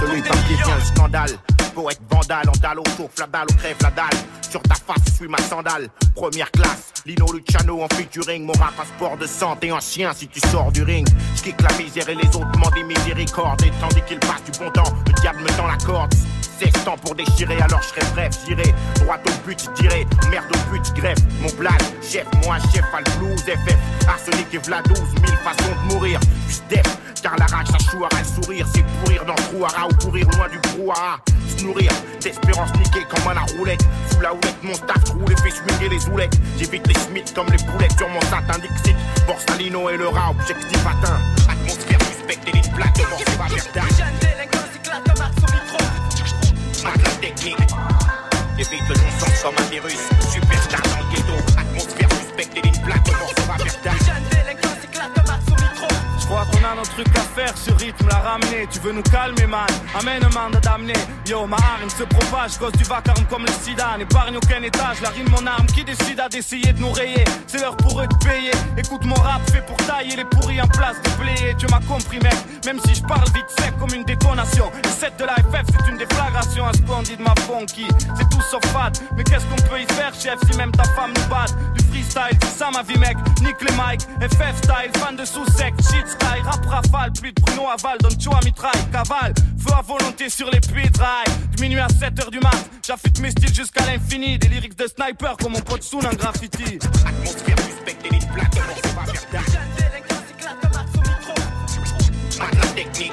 Celui 0.00 0.22
par 0.22 0.46
qui 0.46 0.54
vient 0.54 0.76
le 0.76 0.84
scandale. 0.84 1.30
Poète 1.74 2.00
vandale, 2.08 2.48
en 2.48 2.52
dalle 2.52 2.78
autour, 2.78 3.10
fladal, 3.12 3.46
ou 3.50 3.54
crève 3.56 3.76
la 3.82 3.90
dalle. 3.90 4.18
Sur 4.48 4.62
ta 4.62 4.74
face, 4.74 5.02
je 5.06 5.12
suis 5.12 5.28
ma 5.28 5.38
sandale. 5.38 5.88
Première 6.14 6.50
classe, 6.52 6.92
Lino 7.04 7.26
Luciano 7.32 7.82
en 7.82 7.88
featuring. 7.88 8.44
Mon 8.44 8.52
rap 8.52 8.76
passeport 8.76 9.16
de 9.16 9.26
santé 9.26 9.72
en 9.72 9.80
chien 9.80 10.12
si 10.14 10.28
tu 10.28 10.38
sors 10.48 10.70
du 10.70 10.84
ring. 10.84 11.06
Je 11.34 11.50
la 11.62 11.76
misère 11.76 12.08
et 12.08 12.14
les 12.14 12.28
autres 12.28 12.52
demandent 12.52 12.74
des 12.74 12.84
miséricordes. 12.84 13.62
Et 13.62 13.72
tandis 13.80 14.02
qu'il 14.06 14.20
passe 14.20 14.44
du 14.44 14.58
bon 14.58 14.70
temps, 14.70 14.92
le 15.06 15.12
diable 15.20 15.42
me 15.42 15.48
tend 15.56 15.66
la 15.66 15.76
corde. 15.78 16.14
Temps 16.84 16.96
pour 16.98 17.14
déchirer, 17.14 17.56
alors 17.60 17.80
je 17.82 17.88
serai 17.88 18.12
bref, 18.14 18.30
j'irai 18.46 18.74
droit 18.96 19.16
au 19.16 19.46
but, 19.46 19.70
dirai 19.76 20.06
merde 20.30 20.44
au 20.54 20.70
but, 20.70 20.82
greffe 20.94 21.18
mon 21.40 21.48
blast, 21.58 21.94
chef, 22.02 22.26
moi 22.44 22.58
chef, 22.72 22.84
al 22.94 23.04
blues, 23.18 23.40
FF, 23.40 24.08
arsenic 24.08 24.46
et 24.52 24.58
v'la 24.58 24.82
12 24.82 24.98
mille 24.98 25.38
façons 25.42 25.70
de 25.70 25.92
mourir, 25.92 26.20
def, 26.68 26.84
car 27.22 27.36
la 27.38 27.46
rage, 27.46 27.68
ça 27.68 27.78
chouera 27.90 28.08
le 28.18 28.42
sourire, 28.42 28.66
c'est 28.74 28.84
pourrir 29.02 29.24
dans 29.24 29.34
le 29.34 29.42
trou 29.42 29.64
ou 29.64 30.04
courir 30.04 30.28
loin 30.36 30.48
du 30.48 30.58
brouhaha, 30.58 31.18
se 31.56 31.64
nourrir 31.64 31.90
d'espérance 32.20 32.72
niquée 32.74 33.06
comme 33.08 33.30
à 33.30 33.34
la 33.34 33.42
roulette, 33.56 33.84
sous 34.10 34.20
la 34.20 34.32
houlette, 34.32 34.62
mon 34.62 34.74
staff 34.74 35.08
roule 35.10 35.32
et 35.32 35.36
fait 35.36 35.50
swinguer 35.50 35.88
les 35.88 36.06
oulettes, 36.08 36.38
j'évite 36.58 36.86
les 36.86 36.94
smiths 36.94 37.34
comme 37.34 37.48
les 37.50 37.64
boulettes 37.64 37.96
sur 37.96 38.08
mon 38.08 38.20
satin 38.22 38.58
Dixit, 38.58 38.96
Borsalino 39.26 39.88
et 39.88 39.96
le 39.96 40.08
rat, 40.08 40.30
objectif 40.30 40.86
atteint, 40.86 41.18
atmosphère 41.50 41.98
suspecte 42.02 42.48
et 42.48 42.52
les 42.52 42.62
plaques 42.74 42.96
de 42.96 43.02
mort, 43.02 43.20
c'est 43.56 43.72
pas 43.72 44.53
technique. 47.24 47.56
Évite 48.58 48.88
le 48.88 48.94
non-sens 48.94 49.42
comme 49.42 49.54
un 49.58 49.70
virus. 49.70 49.98
Trucs 56.94 57.16
à 57.16 57.20
faire, 57.20 57.56
ce 57.56 57.72
rythme 57.72 58.08
l'a 58.08 58.18
ramené. 58.18 58.66
Tu 58.70 58.78
veux 58.80 58.92
nous 58.92 59.02
calmer, 59.02 59.46
man? 59.46 59.66
Amène 59.98 60.24
un 60.24 60.28
mandat 60.28 60.60
d'amener. 60.60 60.94
Yo, 61.26 61.46
ma 61.46 61.56
harine 61.56 61.90
se 61.90 62.04
propage, 62.04 62.56
cause 62.58 62.72
du 62.72 62.84
vacarme 62.84 63.24
comme 63.28 63.44
le 63.44 63.52
sida. 63.52 63.96
N'épargne 63.98 64.36
aucun 64.36 64.62
étage, 64.62 65.00
la 65.02 65.10
rime 65.10 65.28
mon 65.30 65.46
arme 65.46 65.66
qui 65.66 65.84
décide 65.84 66.20
à 66.20 66.28
d'essayer 66.28 66.72
de 66.72 66.80
nous 66.80 66.92
rayer. 66.92 67.24
C'est 67.46 67.60
l'heure 67.60 67.76
pour 67.76 68.00
eux 68.00 68.06
de 68.06 68.24
payer. 68.24 68.52
Écoute 68.76 69.04
mon 69.04 69.14
rap 69.16 69.42
fait 69.50 69.64
pour 69.66 69.76
tailler 69.78 70.16
les 70.16 70.24
pourris 70.24 70.60
en 70.60 70.68
place 70.68 70.96
de 71.02 71.10
player. 71.22 71.54
Tu 71.58 71.66
m'as 71.66 71.80
compris, 71.80 72.18
mec. 72.20 72.36
Même 72.64 72.78
si 72.86 72.94
je 72.94 73.02
parle 73.02 73.26
vite 73.34 73.50
sec 73.58 73.74
comme 73.78 73.92
une 73.94 74.04
détonation. 74.04 74.70
Le 74.82 74.90
set 74.90 75.16
de 75.18 75.24
la 75.24 75.34
FF, 75.34 75.66
c'est 75.72 75.90
une 75.90 75.98
déflagration. 75.98 76.66
Un 76.66 76.72
splendide, 76.72 77.20
ma 77.20 77.34
funky. 77.42 77.86
C'est 78.16 78.28
tout 78.30 78.42
sauf 78.50 78.64
fade. 78.66 78.98
Mais 79.16 79.24
qu'est-ce 79.24 79.44
qu'on 79.46 79.68
peut 79.68 79.80
y 79.80 79.86
faire, 79.94 80.12
chef, 80.14 80.38
si 80.50 80.56
même 80.56 80.72
ta 80.72 80.84
femme 80.84 81.12
nous 81.16 81.28
bat 81.28 81.46
Du 81.74 81.84
freestyle, 81.84 82.38
ça 82.56 82.70
ma 82.70 82.82
vie, 82.82 82.98
mec. 82.98 83.16
Nick 83.42 83.56
les 83.60 83.72
mic, 83.72 84.00
FF 84.20 84.56
style, 84.58 84.90
fan 85.00 85.16
de 85.16 85.24
sous-sec, 85.24 85.74
shit 85.90 86.06
sky, 86.06 86.40
rap 86.44 86.83
rafale, 86.92 87.12
plus 87.12 87.32
de 87.32 87.40
Bruno 87.40 87.68
Aval, 87.68 87.98
donne 87.98 88.12
à 88.12 88.44
mitraille, 88.44 88.72
cavale, 88.92 89.34
feu 89.58 89.74
à 89.76 89.82
volonté 89.82 90.28
sur 90.28 90.50
les 90.50 90.60
puits 90.60 90.88
de 90.88 91.60
minuit 91.60 91.80
à 91.80 91.86
7h 91.86 92.30
du 92.30 92.40
mat, 92.40 92.68
j'affûte 92.86 93.20
mes 93.20 93.30
styles 93.30 93.54
jusqu'à 93.54 93.84
l'infini, 93.86 94.38
des 94.38 94.48
lyrics 94.48 94.76
de 94.76 94.86
sniper 94.86 95.36
comme 95.36 95.52
mon 95.52 95.60
pote 95.60 95.82
Soon 95.82 96.04
en 96.04 96.14
graffiti. 96.14 96.78
Atmosphère 97.06 97.58
suspecte, 97.58 98.06
élite 98.06 98.28
plate, 98.32 98.56
on 98.56 98.60
va 98.60 99.14
faire 102.30 102.50
la 102.60 102.66
technique, 102.68 103.12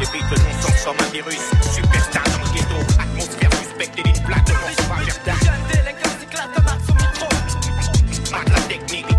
évite 0.00 0.30
le 0.30 0.36
non-sens 0.36 0.84
comme 0.84 0.96
un 1.06 1.12
virus, 1.12 1.40
superstar 1.74 2.24
dans 2.24 2.38
le 2.38 2.54
ghetto, 2.54 2.76
atmosphère 2.98 3.50
suspecte, 3.62 3.98
élite 3.98 4.24
plate, 4.24 4.50
on 4.50 4.94
va 4.94 4.96
faire 8.24 8.44
la 8.52 8.60
technique. 8.62 9.17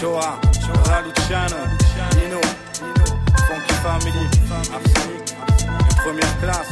Joa, 0.00 0.38
Joa 0.60 1.00
Luciano, 1.00 1.56
Nino, 2.16 2.40
Funky 3.46 3.74
Family, 3.82 4.28
Arsenic, 4.52 5.34
première 6.04 6.38
classe, 6.40 6.70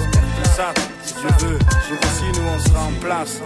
ça, 0.55 0.75
si 1.03 1.15
tu 1.15 1.27
veux, 1.45 1.59
jour 1.89 1.99
aussi 2.03 2.39
nous 2.39 2.49
on 2.49 2.59
sera 2.59 2.85
en 2.85 2.93
place. 3.01 3.41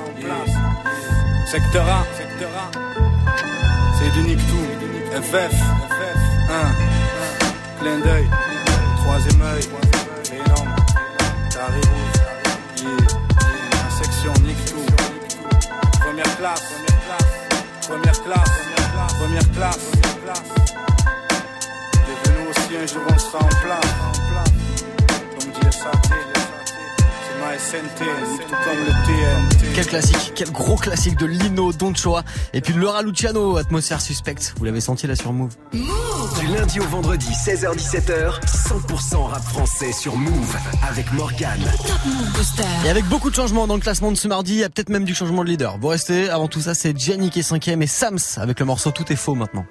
Secteur 1.46 1.86
A, 1.88 2.04
Secteur 2.16 2.50
A, 2.56 2.70
c'est 3.98 4.10
du 4.14 4.22
Nick 4.28 4.38
tout, 4.48 5.22
FF, 5.22 5.54
1, 6.50 7.80
plein 7.80 7.98
d'œil, 7.98 8.28
troisième 9.04 9.42
œil, 9.42 9.68
énorme, 10.32 10.74
carré 11.52 11.80
yeah, 12.82 14.02
section 14.02 14.32
Nick 14.42 14.64
tout, 14.66 14.86
première 16.00 16.36
classe, 16.36 16.64
première 16.72 17.00
classe. 17.06 17.38
Première 17.88 18.22
classe. 18.22 18.77
Devenu 22.06 22.48
aussi 22.50 22.76
un 22.76 22.86
jour 22.86 23.02
on 23.08 23.18
sera 23.18 23.38
en 23.38 23.48
place. 23.48 23.94
Comme 25.38 25.50
dit 25.52 25.76
SAT. 25.76 25.90
C'est 27.24 27.38
ma 27.40 27.58
SNT, 27.58 28.00
tout 28.46 28.56
comme 28.64 28.80
le 28.86 28.92
TNT. 29.06 29.66
Quel 29.74 29.86
classique, 29.86 30.32
quel 30.34 30.50
gros 30.52 30.76
classique 30.76 31.18
de 31.18 31.26
Lino, 31.26 31.72
Don 31.72 31.94
Choa. 31.94 32.22
Et 32.52 32.60
puis 32.60 32.74
Laura 32.74 33.02
Luciano, 33.02 33.56
atmosphère 33.56 34.00
suspecte. 34.00 34.54
Vous 34.56 34.64
l'avez 34.64 34.80
senti 34.80 35.06
là 35.06 35.16
sur 35.16 35.32
Move. 35.32 35.54
Du 36.38 36.46
lundi 36.46 36.78
au 36.78 36.84
vendredi, 36.84 37.28
16h17h, 37.30 38.40
100% 38.46 39.16
rap 39.26 39.42
français 39.42 39.92
sur 39.92 40.16
Move 40.16 40.56
avec 40.88 41.12
Morgan. 41.12 41.60
Et 42.84 42.88
avec 42.88 43.04
beaucoup 43.06 43.30
de 43.30 43.34
changements 43.34 43.66
dans 43.66 43.74
le 43.74 43.80
classement 43.80 44.12
de 44.12 44.16
ce 44.16 44.28
mardi, 44.28 44.52
il 44.52 44.58
y 44.58 44.64
a 44.64 44.68
peut-être 44.68 44.88
même 44.88 45.04
du 45.04 45.14
changement 45.14 45.42
de 45.42 45.48
leader. 45.48 45.78
Vous 45.78 45.88
restez, 45.88 46.28
avant 46.28 46.46
tout 46.46 46.60
ça, 46.60 46.74
c'est 46.74 46.96
Jenny 46.98 47.30
qui 47.30 47.40
est 47.40 47.42
cinquième 47.42 47.82
et 47.82 47.86
Sams 47.86 48.18
avec 48.36 48.60
le 48.60 48.66
morceau 48.66 48.92
Tout 48.92 49.12
est 49.12 49.16
faux 49.16 49.34
maintenant. 49.34 49.66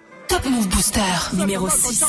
Booster 0.77 1.01
numéro 1.33 1.67
6. 1.67 2.05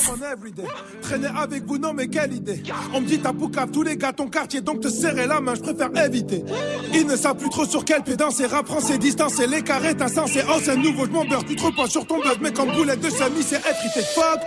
Traîner 1.01 1.29
avec 1.35 1.65
vous, 1.65 1.79
non 1.79 1.95
mais 1.95 2.07
quelle 2.07 2.35
idée. 2.35 2.63
On 2.93 3.01
me 3.01 3.07
dit 3.07 3.19
t'as 3.19 3.33
poucave 3.33 3.71
tous 3.71 3.83
les 3.83 3.97
gars 3.97 4.13
ton 4.13 4.29
quartier, 4.29 4.61
donc 4.61 4.83
te 4.83 4.91
serrer 4.91 5.27
la 5.27 5.41
main, 5.41 5.55
je 5.55 5.63
préfère 5.63 5.89
éviter. 6.05 6.45
Ils 6.93 7.07
ne 7.07 7.17
savent 7.17 7.39
plus 7.39 7.49
trop 7.49 7.65
sur 7.65 7.83
quel 7.83 8.03
pied 8.03 8.15
danser, 8.17 8.45
rap 8.45 8.67
français, 8.67 8.99
distance 8.99 9.41
et 9.41 9.47
les 9.47 9.63
carrés, 9.63 9.97
t'as 9.97 10.09
sensé. 10.09 10.43
Oh 10.47 10.59
c'est 10.63 10.77
nouveau, 10.77 11.07
je 11.07 11.13
m'embeurre, 11.13 11.47
tu 11.47 11.57
te 11.57 11.63
reposes 11.63 11.93
sur 11.93 12.07
ton 12.07 12.19
buzz, 12.19 12.37
mais 12.43 12.53
comme 12.53 12.71
boulette 12.73 13.01
de 13.01 13.09
semi, 13.09 13.43
c'est 13.43 13.57
être 13.57 13.79
Fuck, 14.15 14.41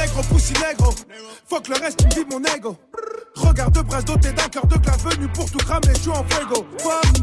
négro, 0.00 0.22
poussi 0.22 0.52
négro. 0.54 0.94
Fuck 1.48 1.68
le 1.68 1.74
reste, 1.76 2.02
me 2.04 2.32
mon 2.32 2.44
ego. 2.54 2.76
Regarde 3.36 3.74
de 3.74 3.80
presse 3.82 4.04
doté 4.04 4.32
d'un 4.32 4.48
cœur 4.48 4.66
de 4.66 4.76
classe 4.78 5.02
venu 5.02 5.28
pour 5.28 5.50
tout 5.50 5.58
cramer, 5.58 5.94
je 5.94 6.00
suis 6.00 6.10
en 6.10 6.24
fuego. 6.28 6.66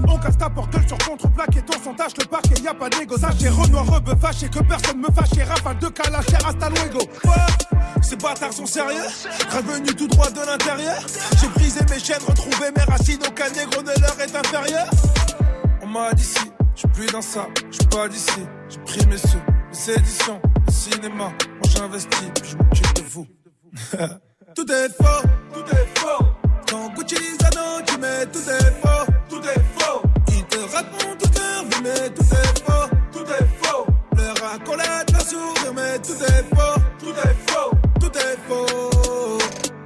On 0.08 0.18
casse 0.18 0.38
ta 0.38 0.50
porte 0.50 0.74
sur 0.88 0.98
contre-plaque 0.98 1.58
et 1.58 1.62
ton 1.62 1.94
tâche 1.94 2.14
le 2.18 2.26
parquet, 2.26 2.56
y 2.62 2.68
a 2.68 2.74
pas 2.74 2.90
d'égo. 2.90 3.18
Sachez 3.18 3.50
Renoir, 3.50 3.86
rebeu, 3.86 4.14
fâché 4.20 4.50
que 4.50 4.60
personne 4.60 5.00
me 5.00 5.08
fâche, 5.14 5.48
rafale 5.48 5.80
de 5.80 5.88
calache, 5.88 6.34
hasta 6.46 6.70
luego. 6.70 7.00
Ces 8.02 8.16
bâtards 8.16 8.54
sont 8.54 8.66
sérieux, 8.66 9.08
revenu 9.52 9.96
tout 9.96 10.08
droit 10.08 10.30
de 10.30 10.40
l'intérieur. 10.40 11.00
J'ai 11.42 11.48
brisé 11.50 11.82
mes 11.90 12.00
chaînes, 12.00 12.24
retrouvé 12.28 12.72
mes 12.76 12.84
racines, 12.84 13.20
aucun 13.28 13.50
négro 13.50 13.82
ne 13.82 14.00
leur 14.02 14.20
est 14.20 14.36
inférieur. 14.36 14.88
On 15.82 15.88
m'a 15.88 16.14
dit 16.14 16.24
si, 16.24 16.52
je 16.76 16.88
plus 16.88 17.08
dans 17.08 17.22
ça, 17.22 17.48
je 17.72 17.86
pas 17.88 18.08
d'ici. 18.08 18.42
J'ai 18.70 18.80
pris 18.80 19.06
mes 19.08 19.18
sous, 19.18 19.42
les 19.70 19.78
séditions, 19.78 20.42
le 20.66 20.72
cinéma. 20.72 21.26
Moi 21.26 21.70
j'investis, 21.70 22.32
puis 22.36 22.52
je 22.52 22.58
m'occupe 22.58 22.94
de 22.94 23.02
vous. 23.02 23.28
tout 24.56 24.72
est 24.72 24.90
faux, 24.90 25.28
tout 25.54 25.76
est 25.76 26.00
faux. 26.00 26.26
Quand 26.70 26.94
Gucci 26.94 27.16
Zano, 27.42 27.82
tu 27.86 27.98
mets 28.00 28.26
tout 28.28 28.50
est 28.50 28.72
faux, 28.82 29.12
tout 29.30 29.42
est 29.42 29.64
faux. 29.78 30.02
Ils 30.30 30.44
te 30.46 30.58
racontent 30.58 31.18
toute 31.20 31.40
leur 31.40 31.64
vie, 31.64 31.82
mais 31.84 32.10
tout 32.10 32.24
est 32.24 32.60
faux, 32.66 32.90
tout 33.12 33.26
est 33.26 33.48
faux. 33.62 33.86
Leur 34.18 34.54
accolade, 34.54 35.12
leur 35.12 35.22
sourire, 35.22 35.74
mais 35.76 36.00
tout 36.00 36.24
est 36.24 36.56
faux, 36.56 36.82
tout 37.00 37.14
est 37.14 37.52
faux, 37.52 37.72
tout 38.00 38.18
est 38.18 38.38
faux. 38.48 39.38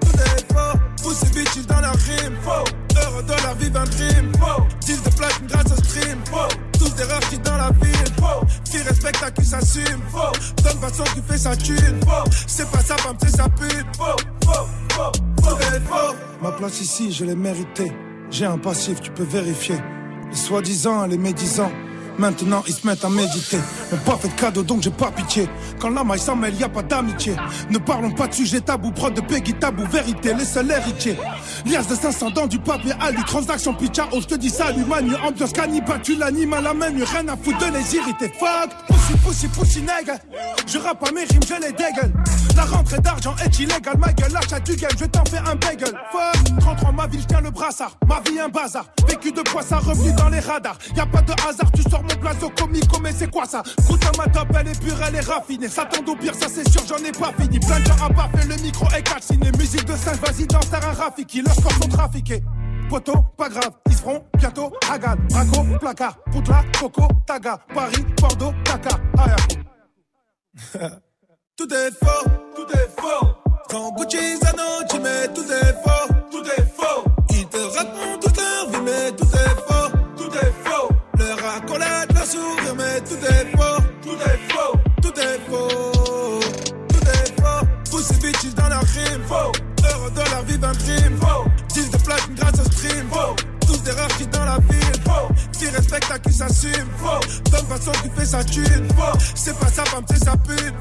Tout 0.01 0.19
est 0.19 0.53
faux, 0.53 0.79
poussez 1.03 1.29
bitches 1.29 1.65
dans 1.67 1.81
la 1.81 1.91
rime, 1.91 2.35
faux. 2.41 2.97
Heure 2.97 3.23
de 3.23 3.33
la 3.43 3.53
vie 3.55 3.69
d'un 3.69 3.85
crime, 3.85 4.31
faux. 4.39 4.63
10 4.81 5.03
de 5.03 5.09
plaque 5.15 5.47
grâce 5.47 5.71
au 5.71 5.83
stream, 5.83 6.19
faux 6.25 6.70
terreur, 7.01 7.19
dans 7.43 7.57
la 7.57 7.71
ville. 7.81 7.91
Qui 8.69 8.77
respecte 8.77 9.23
à 9.23 9.31
qui 9.31 9.45
s'assume. 9.45 10.01
Donne 10.63 10.79
façon 10.79 11.03
qui 11.15 11.21
fait 11.27 11.37
sa 11.37 11.55
thune. 11.55 11.99
C'est 12.47 12.69
pas 12.69 12.79
ça, 12.79 12.95
va 13.03 13.13
me 13.13 13.31
sa 13.31 13.49
pute. 13.49 13.85
Ma 16.41 16.51
place 16.51 16.81
ici, 16.81 17.11
je 17.11 17.25
l'ai 17.25 17.35
méritée. 17.35 17.91
J'ai 18.29 18.45
un 18.45 18.57
passif, 18.57 19.01
tu 19.01 19.11
peux 19.11 19.23
vérifier. 19.23 19.75
Les 20.29 20.37
soi-disant, 20.37 21.07
les 21.07 21.17
médisants 21.17 21.71
Maintenant 22.21 22.63
ils 22.67 22.73
se 22.75 22.85
mettent 22.85 23.03
à 23.03 23.09
méditer. 23.09 23.57
On 23.91 23.97
pas 23.97 24.15
fait 24.15 24.27
de 24.27 24.39
cadeau 24.39 24.61
donc 24.61 24.83
j'ai 24.83 24.91
pas 24.91 25.09
pitié. 25.09 25.49
Quand 25.79 25.89
la 25.89 26.03
maille 26.03 26.19
s'en 26.19 26.37
pas 26.37 26.83
d'amitié. 26.83 27.35
Ne 27.71 27.79
parlons 27.79 28.11
pas 28.11 28.27
de 28.27 28.35
sujet 28.35 28.61
tabou, 28.61 28.91
prod 28.91 29.11
de 29.11 29.21
Peggy 29.21 29.55
tabou, 29.55 29.87
vérité, 29.87 30.35
les 30.35 30.45
seuls 30.45 30.69
héritiers. 30.69 31.17
Lias 31.65 31.87
de 31.89 31.95
500 31.95 32.29
dans 32.29 32.45
du 32.45 32.59
papier 32.59 32.93
alu, 32.99 33.23
transaction 33.25 33.73
pitcha, 33.73 34.07
oh 34.11 34.19
je 34.21 34.27
te 34.27 34.35
dis 34.35 34.51
salut, 34.51 34.85
manu, 34.85 35.15
ambiance 35.27 35.51
cannibale, 35.51 35.99
tu 36.03 36.15
l'animes 36.15 36.53
à 36.53 36.61
la 36.61 36.75
main, 36.75 36.89
rien 36.89 37.27
à 37.27 37.35
foutre 37.35 37.57
de 37.57 37.73
les 37.73 37.95
irriter. 37.95 38.31
Fuck, 38.39 38.69
pussy, 38.87 39.17
pussy, 39.25 39.47
pussy, 39.47 39.81
nègre. 39.81 40.19
Je 40.67 40.77
rappe 40.77 41.03
à 41.07 41.11
mes 41.11 41.23
rimes, 41.23 41.41
je 41.47 41.55
les 41.55 41.71
dégueule. 41.71 42.13
La 42.55 42.65
rentrée 42.65 42.99
d'argent 42.99 43.35
est 43.43 43.59
illégale, 43.59 43.97
ma 43.97 44.11
gueule, 44.13 44.31
l'achat 44.31 44.59
du 44.59 44.75
game, 44.75 44.91
je 44.99 45.05
t'en 45.05 45.23
fais 45.25 45.37
un 45.37 45.55
bagel. 45.55 45.93
Fuck, 46.11 46.59
33 46.59 46.91
ma 46.91 47.07
ville, 47.07 47.21
je 47.21 47.27
tiens 47.27 47.41
le 47.41 47.51
brassard. 47.51 47.97
Ma 48.07 48.19
vie 48.21 48.39
un 48.39 48.49
bazar, 48.49 48.85
vécu 49.07 49.31
de 49.31 49.41
quoi 49.49 49.61
ça 49.61 49.77
revenu 49.77 50.13
dans 50.13 50.29
les 50.29 50.39
radars. 50.39 50.77
Y 50.95 50.99
a 50.99 51.05
pas 51.05 51.21
de 51.21 51.33
hasard, 51.47 51.71
tu 51.71 51.81
sors 51.83 52.01
mon 52.01 52.15
plateau 52.19 52.49
comico, 52.49 52.99
mais 53.01 53.11
c'est 53.11 53.29
quoi 53.29 53.45
ça? 53.45 53.63
Goûte 53.87 54.03
à 54.05 54.11
ma 54.17 54.27
top, 54.27 54.47
elle 54.59 54.67
est 54.67 54.79
pure, 54.79 54.97
elle 55.07 55.15
est 55.15 55.21
raffinée. 55.21 55.69
Ça 55.69 55.85
tombe 55.85 56.09
au 56.09 56.15
pire, 56.15 56.35
ça 56.35 56.47
c'est 56.47 56.67
sûr, 56.69 56.81
j'en 56.87 57.03
ai 57.03 57.11
pas 57.11 57.31
fini. 57.39 57.59
Plein 57.59 57.79
de 57.79 57.85
gens 57.85 58.05
à 58.05 58.09
pas 58.09 58.29
fait 58.35 58.47
le 58.47 58.55
micro 58.61 58.85
est 58.95 59.03
calciné. 59.03 59.51
Musique 59.57 59.85
de 59.85 59.95
5, 59.95 60.19
vas-y, 60.25 60.45
danse, 60.47 60.67
un 60.73 60.93
Rafiki. 60.93 61.41
Leurs 61.41 61.55
corps 61.55 61.73
sont 61.73 61.89
trafiqués. 61.89 62.43
Poto, 62.89 63.13
pas 63.37 63.49
grave, 63.49 63.71
ils 63.87 63.93
se 63.93 64.01
feront 64.01 64.23
bientôt. 64.37 64.73
Hagan, 64.91 65.15
Braco, 65.29 65.63
placard, 65.79 66.17
Poutla, 66.31 66.63
Coco, 66.77 67.07
Taga, 67.25 67.59
Paris, 67.73 68.05
Bordeaux, 68.19 68.53
Dakar. 68.65 68.99
tout 71.61 71.73
est 71.75 71.91
faux, 71.91 72.29
tout 72.55 72.67
est 72.73 72.89
faux. 72.99 73.27
Quand 73.69 73.91
Gucci 73.95 74.37
Zano, 74.37 74.83
tu 74.89 74.99
mets 74.99 75.27
tout 75.33 75.43
est 75.43 75.73
faux, 75.83 76.13
tout 76.31 76.43
est 76.57 76.65
faux. 76.75 77.03
Ils 77.29 77.47
te 77.47 77.57
racontent 77.57 78.19
toute 78.19 78.37
leur 78.37 78.69
vie, 78.71 78.81
mais 78.83 79.11
tout 79.11 79.25
est 79.25 79.55
faux, 79.67 79.97
tout 80.17 80.37
est 80.37 80.53
faux. 80.63 80.89
Leur 81.19 81.55
accolade, 81.55 82.11
la 82.13 82.25
sourire, 82.25 82.75
mais 82.75 83.01
tout 83.01 83.25
est 83.25 83.45
faux, 83.55 83.83
tout 84.01 84.17
est 84.29 84.39
faux, 84.51 84.77
tout 85.01 85.19
est 85.19 85.39
faux, 85.49 86.39
tout 86.89 87.07
est 87.07 87.41
faux. 87.41 87.97
Pussy 87.97 88.13
bitches 88.21 88.55
dans 88.55 88.69
la 88.69 88.79
rime, 88.79 89.23
faux. 89.27 89.51
Heureux 89.83 90.11
de 90.11 90.31
leur 90.31 90.43
vie 90.43 90.57
d'un 90.57 90.73
crime, 90.73 91.17
faux. 91.21 91.45
Deal 91.73 91.89
de 91.91 91.97
platine 91.97 92.35
grâce 92.35 92.59
au 92.59 92.71
stream, 92.71 93.07
faux. 93.11 93.50
Des 93.83 93.91
rares 93.91 94.07
qui 94.17 94.27
dans 94.27 94.45
la 94.45 94.57
ville. 94.69 95.01
Qui 95.57 95.67
respecte 95.69 96.11
à 96.11 96.19
qui 96.19 96.33
s'assume. 96.33 96.89
Donne 97.51 97.65
façon 97.65 97.91
qui 98.03 98.09
fait 98.15 98.25
sa 98.25 98.43
thune. 98.43 98.87
C'est 99.35 99.57
pas 99.59 99.67
sa 99.67 99.85
femme, 99.85 100.05
c'est 100.09 100.23
sa 100.23 100.37
pute. 100.37 100.75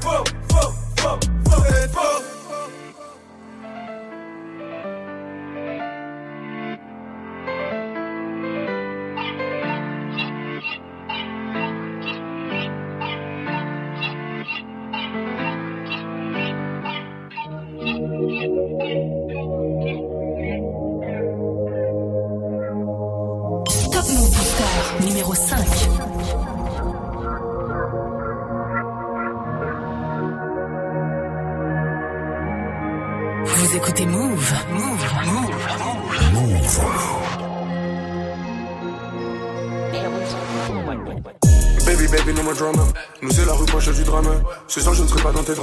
Tes. 45.43 45.53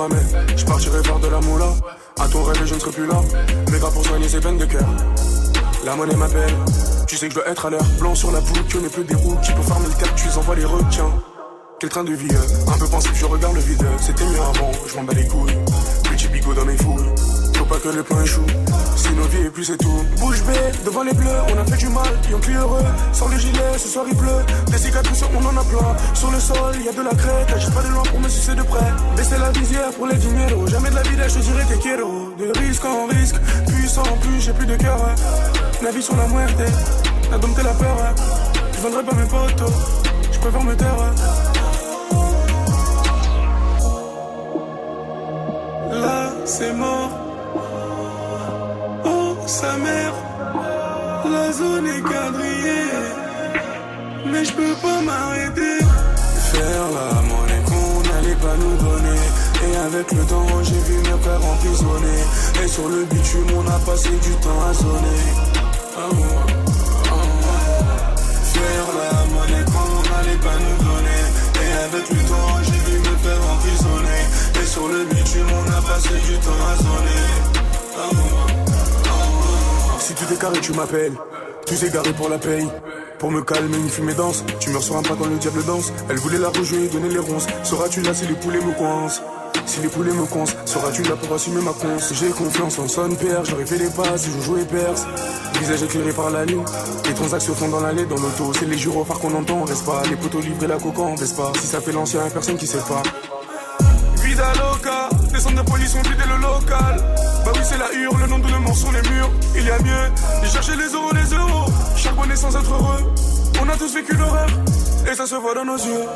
Je 0.57 0.65
partirai 0.65 1.03
faire 1.03 1.19
de 1.19 1.29
la 1.29 1.41
moula. 1.41 1.73
À 2.19 2.29
ton 2.29 2.43
rêve, 2.43 2.65
je 2.65 2.75
ne 2.75 2.81
serai 2.81 2.91
plus 2.91 3.07
là. 3.07 3.21
Mais 3.71 3.79
pas 3.79 3.91
pour 3.91 4.05
soigner 4.05 4.29
ces 4.29 4.41
peines 4.41 4.59
de 4.59 4.65
cœur. 4.65 4.87
La 5.85 5.95
monnaie 5.97 6.17
m'appelle. 6.17 6.55
Tu 7.07 7.17
sais 7.17 7.29
que 7.29 7.35
je 7.35 7.41
dois 7.41 7.49
être 7.49 7.67
à 7.67 7.71
l'heure. 7.71 7.85
Blanc 7.99 8.15
sur 8.15 8.31
la 8.31 8.41
poule, 8.41 8.65
que 8.69 8.79
n'est 8.79 8.89
plus 8.89 9.05
des 9.05 9.15
roues. 9.15 9.37
Qui 9.43 9.53
peut 9.53 9.63
farmer 9.63 9.87
le 9.87 9.95
cactus, 9.95 10.37
envoie 10.37 10.55
les 10.57 10.65
requins. 10.65 11.13
Quel 11.81 11.91
train 11.91 12.05
de 12.05 12.13
vie, 12.13 12.29
euh, 12.33 12.73
un 12.73 12.79
peu 12.79 12.87
pensif, 12.89 13.13
je 13.15 13.25
regarde 13.25 13.55
le 13.55 13.61
vide. 13.61 13.87
C'était 14.01 14.25
mieux 14.25 14.41
avant, 14.41 14.73
je 14.87 14.97
m'en 14.97 15.05
bats 15.05 15.15
les 15.15 15.29
couilles. 15.29 15.57
Petit 16.11 16.29
bigot 16.29 16.55
dans 16.55 16.65
mes 16.65 16.77
fouilles. 16.77 17.38
Pas 17.69 17.79
que 17.79 17.89
le 17.89 18.03
plan 18.03 18.21
échoue. 18.23 18.47
Si 18.97 19.11
nos 19.13 19.25
vies 19.25 19.47
et 19.47 19.51
puis 19.51 19.65
c'est 19.65 19.77
tout. 19.77 20.03
Bouche 20.19 20.43
bée, 20.45 20.73
devant 20.85 21.03
les 21.03 21.13
bleus, 21.13 21.41
on 21.55 21.59
a 21.61 21.65
fait 21.65 21.77
du 21.77 21.89
mal, 21.89 22.09
ils 22.29 22.35
ont 22.35 22.41
plus 22.41 22.57
heureux. 22.57 22.83
Sans 23.13 23.29
le 23.29 23.37
gilet, 23.39 23.77
ce 23.77 23.89
soir 23.89 24.07
il 24.09 24.17
pleut. 24.17 24.43
Des 24.71 24.79
cicatrices, 24.79 25.23
on 25.23 25.45
en 25.45 25.57
a 25.57 25.65
plein. 25.65 25.97
Sur 26.15 26.31
le 26.31 26.41
sol, 26.41 26.75
y 26.83 26.89
a 26.89 26.93
de 26.93 27.03
la 27.03 27.15
crête. 27.15 27.53
Agite 27.55 27.75
pas 27.75 27.83
de 27.83 27.89
loin 27.89 28.03
pour 28.05 28.21
me 28.21 28.29
sucer 28.29 28.55
de 28.55 28.63
près. 28.63 28.91
Baisser 29.17 29.39
la 29.39 29.51
visière 29.51 29.91
pour 29.91 30.07
les 30.07 30.17
dineros. 30.17 30.67
Jamais 30.67 30.91
de 30.91 30.95
la 30.95 31.03
vida, 31.03 31.29
je 31.29 31.35
te 31.35 31.41
dirais 31.41 31.65
tes 31.69 31.79
kéros. 31.79 32.33
De 32.39 32.59
risque 32.59 32.85
en 32.85 33.07
risque, 33.07 33.37
puissant 33.67 34.03
en 34.03 34.17
plus, 34.17 34.41
j'ai 34.41 34.53
plus 34.53 34.67
de 34.67 34.77
cœur. 34.77 34.99
La 35.83 35.91
vie 35.91 36.03
sur 36.03 36.17
la 36.17 36.27
muerte, 36.27 36.59
la 37.31 37.39
dompté 37.39 37.63
la 37.63 37.75
peur. 37.75 38.15
Je 38.73 38.81
vendrai 38.81 39.03
pas 39.05 39.15
mes 39.15 39.25
potos, 39.27 39.73
je 40.33 40.39
préfère 40.39 40.63
me 40.63 40.75
taire. 40.75 40.97
hein. 41.01 41.15
Là, 45.93 46.31
c'est 46.45 46.73
mort. 46.73 47.28
Sa 49.49 49.79
mère. 49.79 50.13
La 51.25 51.51
zone 51.53 51.87
est 51.87 52.03
quadrillée. 52.03 52.91
Mais 54.27 54.45
je 54.45 54.53
peux 54.53 54.75
pas 54.83 55.01
m'arrêter. 55.01 55.79
Faire 56.53 56.87
la 56.99 57.23
monnaie 57.23 57.63
qu'on 57.65 58.01
n'allait 58.09 58.37
pas 58.37 58.57
nous 58.61 58.77
donner. 58.77 59.21
Et 59.65 59.77
avec 59.87 60.13
le 60.13 60.23
temps, 60.27 60.47
j'ai 60.65 60.81
vu 60.89 60.99
mes 60.99 61.19
frères 61.23 61.45
emprisonnés. 61.53 62.25
Et 62.63 62.69
sur 62.69 62.89
le 62.91 63.05
bitume, 63.05 63.47
on 63.57 63.67
a 63.67 63.79
passé 63.87 64.11
du 64.11 64.35
temps 64.45 64.61
à 64.69 64.75
sonner. 64.75 65.25
Ah, 65.97 66.11
ouais, 66.13 66.37
ah, 67.09 67.15
ouais. 67.17 68.17
Faire 68.53 68.89
la 69.01 69.13
monnaie 69.33 69.65
qu'on 69.65 69.93
n'allait 70.11 70.43
pas 70.45 70.59
nous 70.61 70.79
donner. 70.85 71.23
Et 71.65 71.73
avec 71.87 72.07
le 72.11 72.21
temps, 72.29 72.53
j'ai 72.65 72.93
vu 72.93 72.99
mes 72.99 73.17
frères 73.23 73.45
emprisonnés. 73.51 74.25
Et 74.63 74.67
sur 74.67 74.89
le 74.89 75.05
bitume, 75.07 75.49
on 75.57 75.71
a 75.73 75.81
passé 75.81 76.15
du 76.29 76.37
temps 76.37 76.65
à 76.71 76.77
sonner. 76.77 77.25
Ah, 77.97 78.09
ouais, 78.13 78.45
ah, 78.47 78.48
tu 80.19 80.25
t'es 80.25 80.37
carré, 80.37 80.61
tu 80.61 80.73
m'appelles. 80.73 81.15
Tu 81.67 81.75
t'es 81.77 81.91
garé 81.91 82.13
pour 82.13 82.29
la 82.29 82.39
paye. 82.39 82.69
Pour 83.19 83.31
me 83.31 83.43
calmer, 83.43 83.77
une 83.77 83.89
fumée 83.89 84.15
danse. 84.15 84.45
Tu 84.59 84.71
meurs 84.71 84.83
sur 84.83 84.97
un 84.97 85.03
pas 85.03 85.15
quand 85.19 85.27
le 85.27 85.37
diable 85.37 85.65
danse. 85.65 85.93
Elle 86.09 86.17
voulait 86.17 86.39
la 86.39 86.49
rejouer, 86.49 86.89
donner 86.89 87.09
les 87.09 87.19
ronces. 87.19 87.47
Seras-tu 87.63 88.01
là 88.03 88.15
si 88.15 88.27
les 88.27 88.35
poulets 88.35 88.61
me 88.61 88.73
coincent? 88.73 89.23
Si 89.67 89.81
les 89.81 89.89
poulets 89.89 90.13
me 90.13 90.25
coincent, 90.25 90.55
seras-tu 90.65 91.03
là 91.03 91.17
pour 91.17 91.35
assumer 91.35 91.61
ma 91.61 91.73
conce? 91.73 92.15
J'ai 92.15 92.29
confiance 92.29 92.79
en 92.79 92.89
son 92.89 93.11
père, 93.11 93.45
j'aurais 93.45 93.67
fait 93.67 93.77
les 93.77 93.91
passes, 93.91 94.27
je 94.27 94.45
jouais 94.45 94.65
perse. 94.65 95.05
Visage 95.61 95.83
éclairé 95.83 96.13
par 96.13 96.31
la 96.31 96.45
lune. 96.45 96.65
Les 97.07 97.15
transactions 97.15 97.55
font 97.55 97.69
dans 97.69 97.81
l'allée, 97.81 98.07
dans 98.07 98.17
l'auto. 98.17 98.53
C'est 98.59 98.67
les 98.67 98.79
gyrophares 98.79 99.19
qu'on 99.19 99.35
entend, 99.35 99.65
reste 99.65 99.85
pas? 99.85 100.03
Les 100.09 100.17
poteaux 100.17 100.41
livrés, 100.41 100.69
la 100.69 100.79
coca, 100.79 101.03
on 101.03 101.15
baisse 101.15 101.33
pas? 101.33 101.53
Si 101.61 101.67
ça 101.67 101.81
fait 101.81 101.93
l'ancien, 101.93 102.21
personne 102.31 102.57
qui 102.57 102.67
sait 102.67 102.79
pas. 102.79 103.03
Les 105.39 105.45
centres 105.45 105.63
de 105.63 105.71
police 105.71 105.95
ont 105.95 106.03
vidé 106.03 106.25
le 106.27 106.37
local. 106.43 106.97
Bah 107.45 107.53
oui, 107.55 107.61
c'est 107.63 107.79
la 107.79 107.93
hure, 107.93 108.17
le 108.19 108.27
nom 108.27 108.39
de 108.41 108.49
le 108.49 108.75
sur 108.75 108.91
les 108.91 109.03
murs. 109.09 109.31
Il 109.55 109.65
y 109.65 109.71
a 109.71 109.79
mieux, 109.79 110.07
j'ai 110.43 110.51
cherché 110.51 110.73
les 110.75 110.91
euros, 110.93 111.13
les 111.13 111.31
euros. 111.33 111.71
Charbonner 111.97 112.35
sans 112.35 112.57
être 112.57 112.73
heureux. 112.73 113.15
On 113.63 113.69
a 113.69 113.77
tous 113.77 113.95
vécu 113.95 114.17
l'horreur, 114.17 114.49
et 115.09 115.15
ça 115.15 115.27
se 115.27 115.37
voit 115.37 115.55
dans 115.55 115.65
nos 115.65 115.77
yeux. 115.77 116.07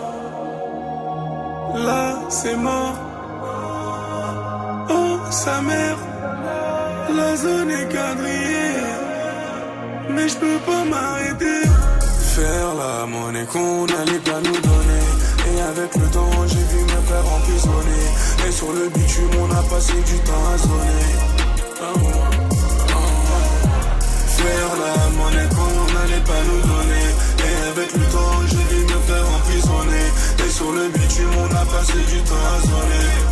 Là, 1.87 2.19
c'est 2.31 2.57
mort. 2.57 2.97
Oh, 4.91 5.19
sa 5.31 5.61
mère. 5.63 5.99
La 7.17 7.37
zone 7.37 7.71
est 7.71 7.89
quadrillée. 7.95 8.75
Mais 10.11 10.29
je 10.29 10.37
peux 10.37 10.59
pas 10.67 10.85
m'arrêter. 10.85 11.63
Faire 12.35 12.71
la 12.83 13.07
monnaie 13.07 13.47
qu'on 13.47 13.87
n'allait 13.87 14.25
pas 14.29 14.41
nous 14.47 14.61
donner. 14.69 15.22
Et 15.55 15.61
avec 15.61 15.95
le 15.97 16.07
temps, 16.07 16.31
j'ai 16.47 16.65
vu 16.73 16.83
mes 16.85 17.03
frères 17.07 17.27
emprisonnés. 17.35 18.09
Et 18.49 18.53
sur 18.53 18.73
le 18.73 18.89
bitume, 18.89 19.31
on 19.41 19.51
a 19.51 19.63
passé 19.65 19.93
du 19.93 20.19
temps 20.21 20.47
à 20.55 20.59
sonner. 20.59 21.13
Ah, 21.81 21.85
ah, 21.85 21.99
ouais. 21.99 22.43
Faire 24.27 24.73
la 24.83 24.95
monnaie 25.11 25.49
qu'on 25.55 25.93
n'allait 25.93 26.25
pas 26.25 26.43
nous 26.49 26.63
donner. 26.73 27.07
Et 27.39 27.55
avec 27.71 27.93
le 27.93 28.05
temps, 28.13 28.39
j'ai 28.49 28.65
vu 28.75 28.85
mes 28.85 29.03
frères 29.07 29.29
emprisonnés. 29.37 30.11
Et 30.47 30.51
sur 30.51 30.73
le 30.73 30.89
bitume, 30.89 31.35
on 31.39 31.55
a 31.55 31.65
passé 31.67 31.99
du 31.99 32.21
temps 32.23 32.35
à 32.35 32.61
sonner. 32.63 33.32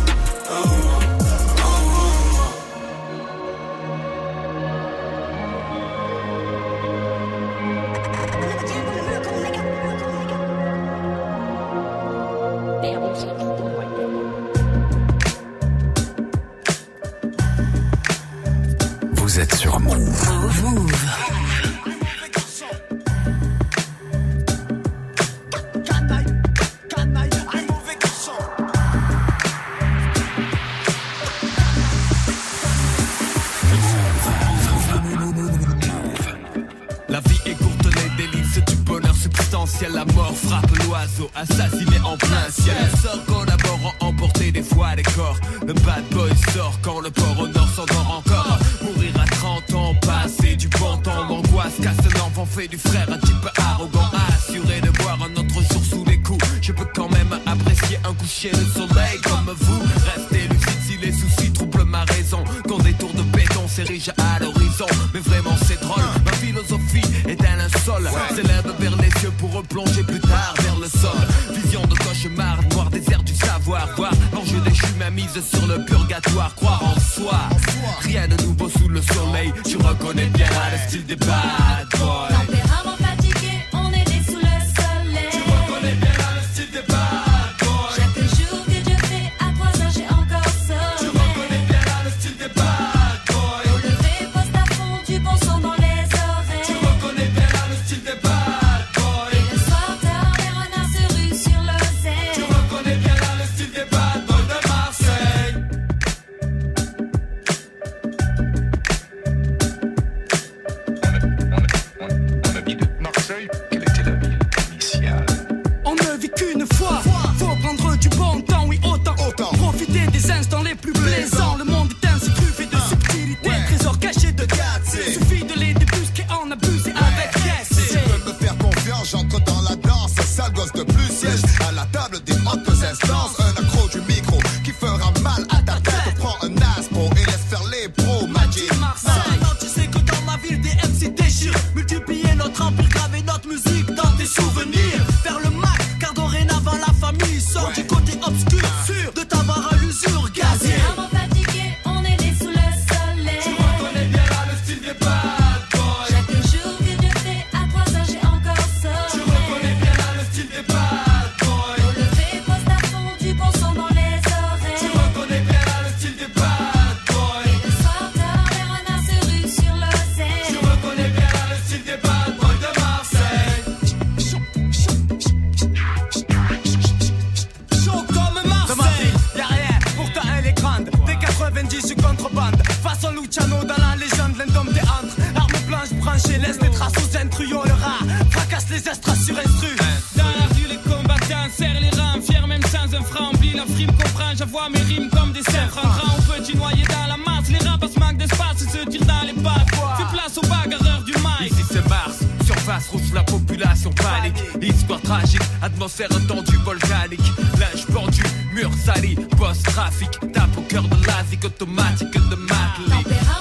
la 203.13 203.23
population 203.23 203.91
panique. 203.91 204.41
Histoire 204.61 205.01
tragique, 205.01 205.41
atmosphère 205.61 206.09
tendue 206.27 206.57
volcanique. 206.63 207.19
Linge 207.59 207.85
pendu, 207.93 208.23
mur 208.53 208.71
sali, 208.85 209.15
post-trafic. 209.37 210.09
Tape 210.33 210.57
au 210.57 210.61
cœur 210.61 210.83
de 210.83 211.05
l'asique 211.05 211.45
automatique 211.45 212.13
de 212.13 212.35
Matley 212.35 213.40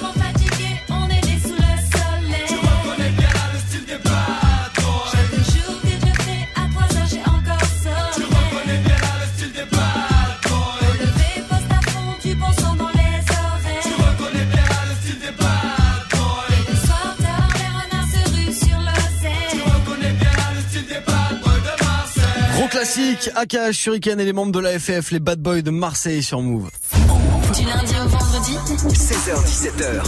Aka, 23.37 23.71
Shuriken 23.71 24.19
et 24.19 24.25
les 24.25 24.33
membres 24.33 24.51
de 24.51 24.59
la 24.59 24.77
FF, 24.77 25.13
les 25.13 25.21
bad 25.21 25.41
boys 25.41 25.63
de 25.63 25.71
Marseille 25.71 26.25
sur 26.25 26.43
Move. 26.43 26.69
Du 27.55 27.65
lundi 27.65 27.95
au 28.05 28.09
vendredi 28.09 28.57
16h17h 28.89 30.03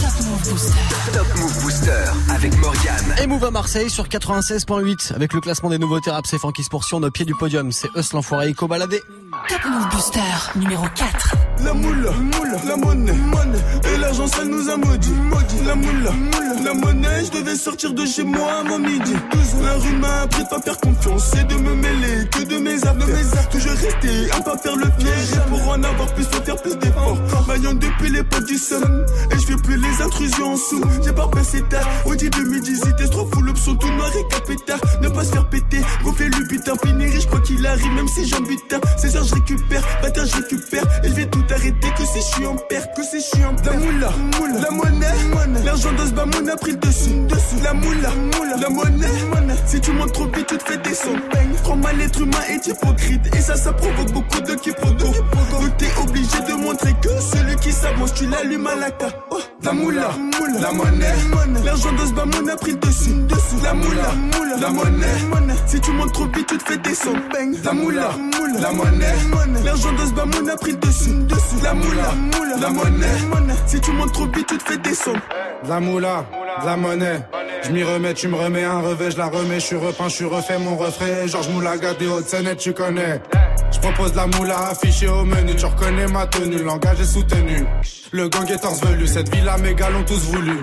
Top 1.13 1.27
Move 1.37 1.61
Booster 1.61 2.03
avec 2.29 2.57
Morgan 2.57 3.15
Et 3.21 3.27
Move 3.27 3.45
à 3.45 3.51
Marseille 3.51 3.89
sur 3.89 4.07
96.8 4.07 5.13
avec 5.13 5.33
le 5.33 5.39
classement 5.39 5.69
des 5.69 5.77
nouveautés 5.77 6.11
rap 6.11 6.25
c'est 6.27 6.37
Francky 6.37 6.63
Sportion 6.63 6.97
au 6.97 7.11
pied 7.11 7.23
du 7.23 7.35
podium. 7.35 7.71
C'est 7.71 7.89
Us 7.95 8.11
l'enfoiré 8.11 8.51
Eco 8.51 8.67
baladé. 8.67 9.01
Top 9.47 9.61
Move 9.65 9.89
Booster 9.89 10.19
numéro 10.55 10.85
4 10.95 11.35
La 11.63 11.73
moule, 11.73 12.09
la 12.67 12.75
monnaie, 12.75 13.13
et 13.93 13.97
l'argent 13.97 14.27
ça 14.27 14.43
nous 14.43 14.69
a 14.69 14.75
maudit, 14.75 15.13
La 15.65 15.75
moule, 15.75 16.09
la 16.63 16.73
monnaie, 16.73 17.25
je 17.25 17.39
devais 17.39 17.55
sortir 17.55 17.93
de 17.93 18.05
chez 18.05 18.23
moi 18.23 18.59
à 18.59 18.63
mon 18.63 18.79
midi. 18.79 19.13
La 19.63 19.73
rue 19.75 19.95
m'a 19.97 20.21
appris 20.21 20.43
de 20.43 20.49
pas 20.49 20.61
faire 20.61 20.77
confiance 20.77 21.31
et 21.35 21.43
de 21.45 21.55
me 21.55 21.73
mêler 21.75 22.27
que 22.31 22.43
de 22.43 22.57
mes 22.57 22.75
affaires. 22.85 23.49
Toujours 23.49 23.71
rester 23.71 24.31
à 24.31 24.41
pas 24.41 24.57
faire 24.57 24.75
le 24.75 24.87
piège 24.97 25.39
pour 25.49 25.69
en 25.69 25.83
avoir 25.83 26.13
plus 26.13 26.25
faut 26.25 26.43
faire 26.43 26.61
plus 26.61 26.75
d'efforts. 26.77 27.17
Maillon 27.47 27.73
depuis 27.73 28.09
les 28.09 28.23
potes 28.23 28.45
du 28.45 28.57
sun 28.57 29.05
et 29.31 29.39
je 29.39 29.45
fais 29.45 29.55
plus 29.55 29.77
les 29.77 30.01
intrusions 30.01 30.53
en 30.53 30.57
sous. 30.57 30.83
J'ai 31.03 31.13
pas 31.13 31.27
passé 31.27 31.61
tard, 31.69 31.87
au 32.05 32.11
midi, 32.11 32.75
c'était 32.75 33.07
trop 33.07 33.25
fou 33.31 33.41
l'option 33.41 33.75
tout 33.75 33.91
noir 33.91 34.09
et 34.17 34.33
capétard. 34.33 34.79
Ne 35.01 35.09
pas 35.09 35.23
se 35.23 35.31
faire 35.31 35.47
péter, 35.49 35.81
gonfler 36.03 36.29
le 36.29 36.45
butin, 36.45 36.73
finir 36.83 37.09
je 37.19 37.27
crois 37.27 37.41
qu'il 37.41 37.65
arrive 37.65 37.91
même 37.93 38.07
si 38.07 38.27
j'en 38.27 38.41
butin. 38.41 38.79
C'est 38.97 39.09
ça 39.11 39.21
je 39.23 39.33
récupère, 39.33 39.83
bâtard 40.01 40.25
je 40.25 40.35
récupère 40.35 40.83
et 41.03 41.07
je 41.09 41.13
vais 41.13 41.25
tout 41.25 41.43
arrêter 41.53 41.89
que 41.97 42.03
c'est 42.05 42.19
je 42.19 42.35
suis 42.35 42.45
en 42.45 42.55
perte, 42.55 42.95
que 42.95 43.03
c'est. 43.03 43.23
La 43.63 43.73
moula, 43.73 44.11
la 44.61 44.71
monnaie, 44.71 45.63
l'argent 45.63 45.91
de 45.93 46.05
ce 46.05 46.11
bamoun 46.11 46.49
a 46.49 46.55
pris 46.55 46.71
le 46.71 46.77
dessus, 46.77 47.09
dessus. 47.27 47.63
La 47.63 47.73
moula, 47.73 48.09
la 48.59 48.69
monnaie, 48.69 49.55
si 49.65 49.79
tu 49.79 49.91
montes 49.91 50.13
trop 50.13 50.25
vite 50.25 50.47
tu 50.47 50.57
te 50.57 50.63
fais 50.63 50.77
descendre. 50.77 51.19
Prends 51.63 51.77
mal 51.77 51.97
l'être 51.97 52.19
humain 52.19 52.43
est 52.49 52.67
hypocrite 52.67 53.35
et 53.35 53.41
ça 53.41 53.55
ça 53.55 53.71
provoque 53.73 54.11
beaucoup 54.11 54.41
de 54.41 54.53
quiproquos. 54.55 55.13
Donc 55.51 55.77
t'es 55.77 55.89
obligé 56.01 56.39
de 56.47 56.53
montrer 56.53 56.93
que 57.01 57.09
celui 57.21 57.55
qui 57.57 57.71
s'avance 57.71 58.13
tu 58.13 58.27
l'allumes 58.27 58.67
à 58.67 58.75
la 58.75 58.91
carte. 58.91 59.15
Oh, 59.31 59.39
la 59.63 59.71
moula, 59.71 60.09
la 60.59 60.71
monnaie, 60.71 61.15
l'argent 61.63 61.91
de 61.93 62.05
ce 62.05 62.13
bamoun 62.13 62.49
a 62.49 62.55
pris 62.57 62.71
le 62.71 62.77
dessus, 62.77 63.13
dessus. 63.27 63.63
La 63.63 63.73
moula, 63.73 64.13
la 64.59 64.69
monnaie, 64.69 65.53
si 65.65 65.79
tu 65.79 65.91
montes 65.91 66.13
trop 66.13 66.25
vite 66.25 66.47
tu 66.47 66.57
te 66.57 66.63
fais 66.63 66.77
descendre. 66.77 67.19
La 67.63 67.73
moula, 67.73 68.09
la 68.59 68.71
monnaie, 68.71 69.15
l'argent 69.63 69.93
de 69.93 70.05
ce 70.05 70.13
bamoun 70.13 70.49
a 70.49 70.55
pris 70.57 70.71
le 70.71 70.77
dessus, 70.77 71.11
dessus. 71.33 71.63
La 71.63 71.73
moula, 71.73 72.13
la 72.59 72.69
monnaie. 72.69 73.53
Si 73.65 73.79
tu 73.81 73.91
montes 73.91 74.13
trop 74.13 74.25
vite, 74.25 74.47
tu 74.47 74.57
te 74.57 74.63
fais 74.63 74.77
descendre. 74.77 75.19
de 75.63 75.69
la 75.69 75.79
moula, 75.79 76.25
la 76.65 76.77
monnaie. 76.77 77.19
Je 77.63 77.71
m'y 77.71 77.83
remets, 77.83 78.13
tu 78.13 78.27
me 78.27 78.35
remets 78.35 78.65
un 78.65 78.81
revêt, 78.81 79.11
je 79.11 79.17
la 79.17 79.27
remets, 79.27 79.59
je 79.61 79.65
suis 79.67 79.75
repeint, 79.77 80.09
je 80.09 80.15
suis 80.15 80.25
refait 80.25 80.59
mon 80.59 80.75
refrain. 80.75 81.25
Georges 81.27 81.47
Moulaga 81.49 81.93
des 81.93 82.07
Hautes-Seine, 82.07 82.55
tu 82.57 82.73
connais. 82.73 83.21
Je 83.71 83.79
propose 83.79 84.13
la 84.15 84.27
moula 84.27 84.67
affichée 84.71 85.07
au 85.07 85.23
menu, 85.23 85.55
tu 85.55 85.65
reconnais 85.65 86.07
ma 86.07 86.27
tenue, 86.27 86.61
langage 86.61 86.99
est 86.99 87.05
soutenu. 87.05 87.65
Le 88.11 88.27
gang 88.27 88.49
est 88.51 88.85
velu, 88.85 89.07
cette 89.07 89.33
villa 89.33 89.57
mes 89.57 89.73
gars 89.75 89.89
l'ont 89.89 90.03
tous 90.03 90.19
voulu. 90.31 90.57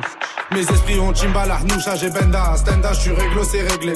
Mes 0.53 0.61
esprits 0.61 1.01
ont 1.01 1.15
Chimbala, 1.15 1.55
Arnoucha, 1.55 1.97
j'ai 1.97 2.11
Benda, 2.11 2.55
Stenda, 2.57 2.93
je 2.93 3.01
suis 3.01 3.13
réglo, 3.13 3.45
c'est 3.45 3.63
réglé. 3.67 3.95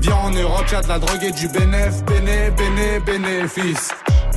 Viens 0.00 0.14
en 0.14 0.30
Europe, 0.30 0.64
y'a 0.70 0.80
de 0.80 0.88
la 0.88 0.98
drogue 0.98 1.22
et 1.22 1.32
du 1.32 1.48
bénéf, 1.48 2.04
béné, 2.04 2.50
béné, 2.56 3.00
bénéfice. 3.00 3.90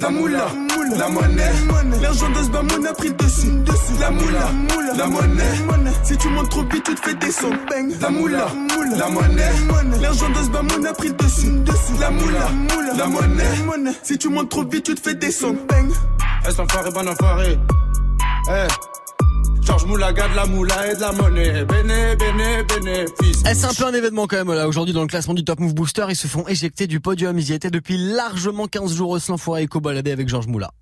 La 0.00 0.08
moula, 0.08 0.46
la 0.96 1.08
monnaie, 1.08 1.52
l'argent 2.00 2.30
de 2.30 2.42
ce 2.42 2.48
bamon 2.48 2.84
a 2.84 2.92
pris 2.94 3.12
dessus, 3.12 3.48
La 4.00 4.10
moula, 4.10 4.50
la 4.96 5.06
monnaie, 5.06 5.92
si 6.02 6.16
tu 6.16 6.28
montes 6.28 6.48
trop 6.48 6.62
vite, 6.62 6.84
tu 6.84 6.94
te 6.94 7.00
fais 7.00 7.14
descendre. 7.14 7.56
La 8.00 8.08
moula, 8.10 8.46
la 8.96 9.08
monnaie, 9.08 10.00
l'argent 10.00 10.30
de 10.30 10.42
ce 10.42 10.48
bamon 10.48 10.84
a 10.84 10.92
pris 10.94 11.12
dessus, 11.12 11.52
La 12.00 12.10
moula, 12.10 12.48
la 12.96 13.06
monnaie, 13.06 13.92
si 14.02 14.16
tu 14.16 14.28
montes 14.30 14.48
trop 14.48 14.64
vite, 14.64 14.84
tu 14.84 14.94
te 14.94 15.00
fais 15.00 15.14
descendre. 15.14 15.58
Eh, 15.70 16.60
enfoiré, 16.60 16.90
bon 16.90 17.06
enfoiré. 17.06 17.58
Eh. 18.48 18.99
Georges 19.70 19.86
Moulaga 19.86 20.26
de 20.26 20.34
la 20.34 20.46
moula 20.46 20.90
et 20.90 20.96
de 20.96 21.00
la 21.00 21.12
monnaie. 21.12 21.64
Béné, 21.64 22.16
béné, 22.16 22.64
bénéfice. 22.64 23.42
C'est 23.44 23.64
un 23.64 23.72
peu 23.72 23.86
un 23.86 23.94
événement 23.94 24.26
quand 24.26 24.44
même 24.44 24.52
là. 24.52 24.66
Aujourd'hui 24.66 24.92
dans 24.92 25.02
le 25.02 25.06
classement 25.06 25.32
du 25.32 25.44
Top 25.44 25.60
Move 25.60 25.74
Booster, 25.74 26.06
ils 26.08 26.16
se 26.16 26.26
font 26.26 26.44
éjecter 26.48 26.88
du 26.88 26.98
podium. 26.98 27.38
Ils 27.38 27.50
y 27.50 27.52
étaient 27.52 27.70
depuis 27.70 27.96
largement 27.96 28.66
15 28.66 28.96
jours. 28.96 29.20
Sans 29.20 29.36
forêt 29.36 29.62
et 29.62 29.66
co-baladé 29.68 30.10
avec 30.10 30.28
Georges 30.28 30.48
Moula. 30.48 30.72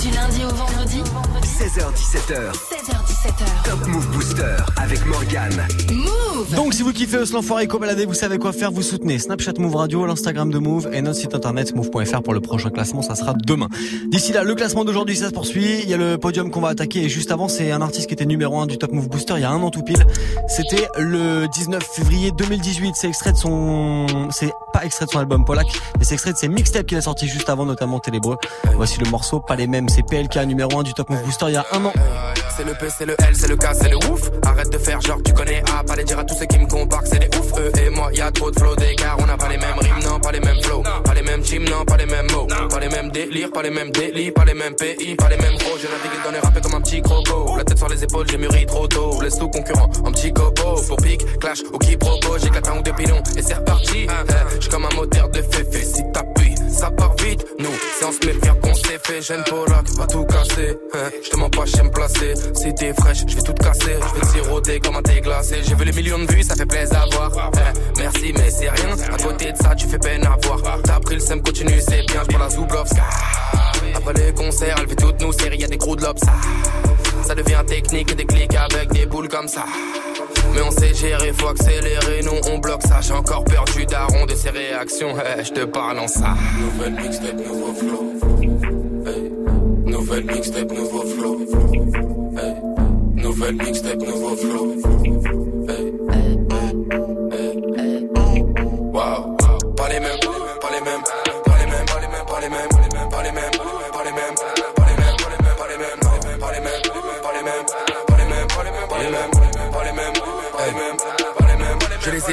Du 0.00 0.10
lundi 0.10 0.44
au 0.44 0.54
vendredi 0.54 0.98
16h17h. 1.42 2.52
16h17h. 2.52 3.64
Top 3.64 3.86
Move 3.88 4.06
Booster 4.12 4.56
avec 4.76 5.04
Morgan. 5.06 5.50
Move 5.90 6.54
Donc 6.54 6.74
si 6.74 6.82
vous 6.82 6.92
kiffez 6.92 7.16
Oslan 7.16 7.40
Forêt 7.40 7.66
Baladé, 7.66 8.04
vous 8.04 8.14
savez 8.14 8.36
quoi 8.36 8.52
faire, 8.52 8.70
vous 8.70 8.82
soutenez 8.82 9.18
Snapchat 9.18 9.54
Move 9.58 9.74
Radio, 9.74 10.04
l'Instagram 10.04 10.50
de 10.50 10.58
Move 10.58 10.90
et 10.92 11.00
notre 11.00 11.18
site 11.18 11.34
internet 11.34 11.74
move.fr 11.74 12.22
pour 12.22 12.34
le 12.34 12.40
prochain 12.40 12.70
classement, 12.70 13.00
ça 13.00 13.14
sera 13.14 13.32
demain. 13.34 13.68
D'ici 14.08 14.32
là, 14.32 14.44
le 14.44 14.54
classement 14.54 14.84
d'aujourd'hui 14.84 15.16
ça 15.16 15.28
se 15.28 15.32
poursuit, 15.32 15.80
il 15.82 15.88
y 15.88 15.94
a 15.94 15.96
le 15.96 16.18
podium 16.18 16.50
qu'on 16.50 16.60
va 16.60 16.68
attaquer 16.68 17.04
et 17.04 17.08
juste 17.08 17.30
avant, 17.32 17.48
c'est 17.48 17.72
un 17.72 17.80
artiste 17.80 18.06
qui 18.06 18.14
était 18.14 18.26
numéro 18.26 18.35
1 18.44 18.66
du 18.66 18.78
Top 18.78 18.92
Move 18.92 19.08
Booster 19.08 19.34
il 19.36 19.42
y 19.42 19.44
a 19.44 19.50
un 19.50 19.62
an 19.62 19.70
tout 19.70 19.82
pile. 19.82 20.04
C'était 20.48 20.88
le 20.98 21.46
19 21.48 21.82
février 21.82 22.30
2018, 22.32 22.94
c'est 22.96 23.08
extrait 23.08 23.32
de 23.32 23.36
son 23.36 24.06
c'est 24.30 24.52
pas 24.72 24.84
extrait 24.84 25.06
de 25.06 25.10
son 25.10 25.18
album 25.18 25.44
Polak, 25.44 25.66
mais 25.98 26.04
c'est 26.04 26.14
extrait 26.14 26.32
de 26.32 26.38
ses 26.38 26.48
mixtapes 26.48 26.86
qu'il 26.86 26.98
a 26.98 27.00
sorti 27.00 27.26
juste 27.26 27.48
avant 27.48 27.64
notamment 27.64 27.98
Télébreux. 27.98 28.36
Voici 28.74 29.00
le 29.00 29.10
morceau, 29.10 29.40
pas 29.40 29.56
les 29.56 29.66
mêmes, 29.66 29.88
c'est 29.88 30.02
PLK 30.02 30.36
numéro 30.46 30.78
1 30.78 30.82
du 30.82 30.92
Top 30.94 31.08
Move 31.10 31.22
Booster 31.22 31.46
il 31.48 31.54
y 31.54 31.56
a 31.56 31.64
un 31.72 31.84
an. 31.84 31.92
C'est 32.56 32.64
le 32.64 32.72
P, 32.72 32.86
c'est 32.88 33.06
le 33.06 33.14
L, 33.18 33.34
c'est 33.34 33.48
le 33.48 33.56
K, 33.56 33.66
c'est 33.74 33.88
le 33.88 33.96
ouf. 34.10 34.30
Arrête 34.44 34.70
de 34.70 34.78
faire 34.78 35.00
genre 35.00 35.18
tu 35.24 35.32
connais 35.32 35.62
A, 35.78 35.82
pas 35.84 35.96
les 35.96 36.04
dire 36.04 36.18
à 36.18 36.24
tous 36.24 36.34
ceux 36.34 36.46
qui 36.46 36.58
me 36.58 36.66
comparent 36.66 37.06
c'est 37.06 37.18
des 37.18 37.38
ouf. 37.38 37.52
Eux 37.58 37.72
et 37.80 37.90
moi, 37.90 38.10
y 38.12 38.20
a 38.20 38.30
trop 38.30 38.50
de 38.50 38.58
flow 38.58 38.74
d'écart, 38.76 39.16
on 39.20 39.26
n'a 39.26 39.36
pas 39.36 39.48
les 39.48 39.58
mêmes 39.58 39.78
rimes, 39.78 40.02
non, 40.04 40.18
pas 40.20 40.32
les 40.32 40.40
mêmes 40.40 40.62
flows. 40.62 40.82
Pas 41.04 41.14
les 41.14 41.22
mêmes 41.22 41.42
teams, 41.42 41.64
non, 41.64 41.84
pas 41.84 41.96
les 41.96 42.06
mêmes 42.06 42.28
les 42.88 42.96
mêmes 42.96 43.10
délires, 43.10 43.50
pas 43.50 43.62
les 43.62 43.70
mêmes 43.70 43.90
délits, 43.90 44.30
pas 44.30 44.44
les 44.44 44.54
mêmes 44.54 44.76
pays, 44.76 45.16
pas 45.16 45.28
les 45.28 45.36
mêmes 45.36 45.56
gros. 45.56 45.76
Je 45.78 45.86
navigue 45.88 46.22
dans 46.24 46.30
les 46.30 46.38
rappels 46.38 46.62
comme 46.62 46.74
un 46.74 46.80
petit 46.80 47.02
croco. 47.02 47.56
La 47.56 47.64
tête 47.64 47.78
sur 47.78 47.88
les 47.88 48.02
épaules, 48.04 48.26
j'ai 48.30 48.38
mûri 48.38 48.64
trop 48.66 48.86
tôt. 48.86 49.20
Laisse 49.20 49.38
tout 49.38 49.48
concurrent 49.48 49.90
en 50.04 50.12
petit 50.12 50.32
copo. 50.32 50.80
Pour 50.86 50.96
pique, 50.98 51.24
clash 51.40 51.62
ou 51.72 51.78
qui 51.78 51.96
propose, 51.96 52.42
j'éclate 52.42 52.68
un 52.68 52.78
ou 52.78 52.82
deux 52.82 52.92
pilons 52.92 53.22
et 53.36 53.42
c'est 53.42 53.54
reparti. 53.54 54.06
J'suis 54.60 54.70
comme 54.70 54.84
un 54.84 54.94
moteur 54.94 55.28
de 55.30 55.42
féfé, 55.42 55.84
si 55.84 56.02
t'appuies, 56.12 56.45
ça 56.86 56.90
part 56.92 57.14
vite. 57.16 57.44
Nous, 57.58 57.70
c'est 57.98 58.04
en 58.04 58.12
se 58.12 58.26
méfiant 58.26 58.54
qu'on 58.62 58.74
s'est 58.74 58.98
fait. 59.02 59.20
Jeune 59.22 59.42
Polak, 59.44 59.88
va 59.96 60.06
tout 60.06 60.24
casser. 60.24 60.78
Je 61.22 61.30
te 61.30 61.36
mens 61.36 61.50
pas, 61.50 61.64
j'aime 61.66 61.90
placer. 61.90 62.34
Si 62.54 62.74
t'es 62.74 62.92
fraîche, 62.94 63.24
je 63.26 63.34
vais 63.34 63.42
tout 63.42 63.54
casser. 63.54 63.96
Je 64.00 64.20
vais 64.20 64.26
siroter 64.32 64.80
comme 64.80 64.96
un 64.96 65.02
thé 65.02 65.20
glacé. 65.20 65.56
J'ai 65.66 65.74
vu 65.74 65.84
les 65.84 65.92
millions 65.92 66.18
de 66.18 66.32
vues, 66.32 66.42
ça 66.42 66.54
fait 66.54 66.66
plaisir 66.66 67.00
à 67.00 67.06
voir. 67.06 67.50
Eh, 67.54 67.98
merci, 67.98 68.32
mais 68.34 68.50
c'est 68.50 68.68
rien. 68.68 68.96
À 69.12 69.16
côté 69.16 69.52
de 69.52 69.56
ça, 69.56 69.74
tu 69.74 69.86
fais 69.88 69.98
peine 69.98 70.24
à 70.26 70.36
voir. 70.46 70.60
T'as 70.84 71.00
pris 71.00 71.14
le 71.14 71.20
sem, 71.20 71.42
continue, 71.42 71.80
c'est 71.80 72.06
bien. 72.06 72.22
J'prends 72.22 72.38
la 72.38 72.50
Zoublovska. 72.50 73.04
Après 73.94 74.12
les 74.14 74.32
concerts, 74.32 74.76
elle 74.80 74.88
fait 74.88 74.96
toutes 74.96 75.20
nos 75.20 75.32
séries, 75.32 75.58
y'a 75.58 75.68
des 75.68 75.78
gros 75.78 75.96
de 75.96 76.02
lobes. 76.02 76.18
Ça 77.26 77.34
devient 77.34 77.62
technique 77.66 78.12
et 78.12 78.14
des 78.14 78.26
clics 78.26 78.54
avec 78.54 78.92
des 78.92 79.06
boules 79.06 79.28
comme 79.28 79.48
ça. 79.48 79.64
Mais 80.54 80.62
on 80.62 80.70
sait 80.70 80.94
gérer, 80.94 81.32
faut 81.32 81.48
accélérer, 81.48 82.22
nous 82.24 82.52
on 82.52 82.58
bloque 82.58 82.82
ça. 82.82 83.00
J'ai 83.00 83.12
encore 83.12 83.44
perdu 83.44 83.86
daron 83.86 84.26
de 84.26 84.34
ses 84.34 84.50
réactions, 84.50 85.16
hey, 85.18 85.44
je 85.44 85.52
te 85.52 85.64
parle 85.64 85.98
en 85.98 86.08
ça. 86.08 86.34
Nouvelle 86.58 86.94
mixtape, 86.94 87.36
nouveau 87.36 87.74
flow. 87.74 88.12
Hey. 89.06 89.32
Nouvelle 89.84 90.24
mixtape, 90.24 90.72
nouveau 90.72 91.04
flow. 91.06 91.40
Hey. 92.38 93.22
Nouvelle 93.22 93.56
mixtape, 93.56 94.00
nouveau 94.00 94.36
flow. 94.36 95.35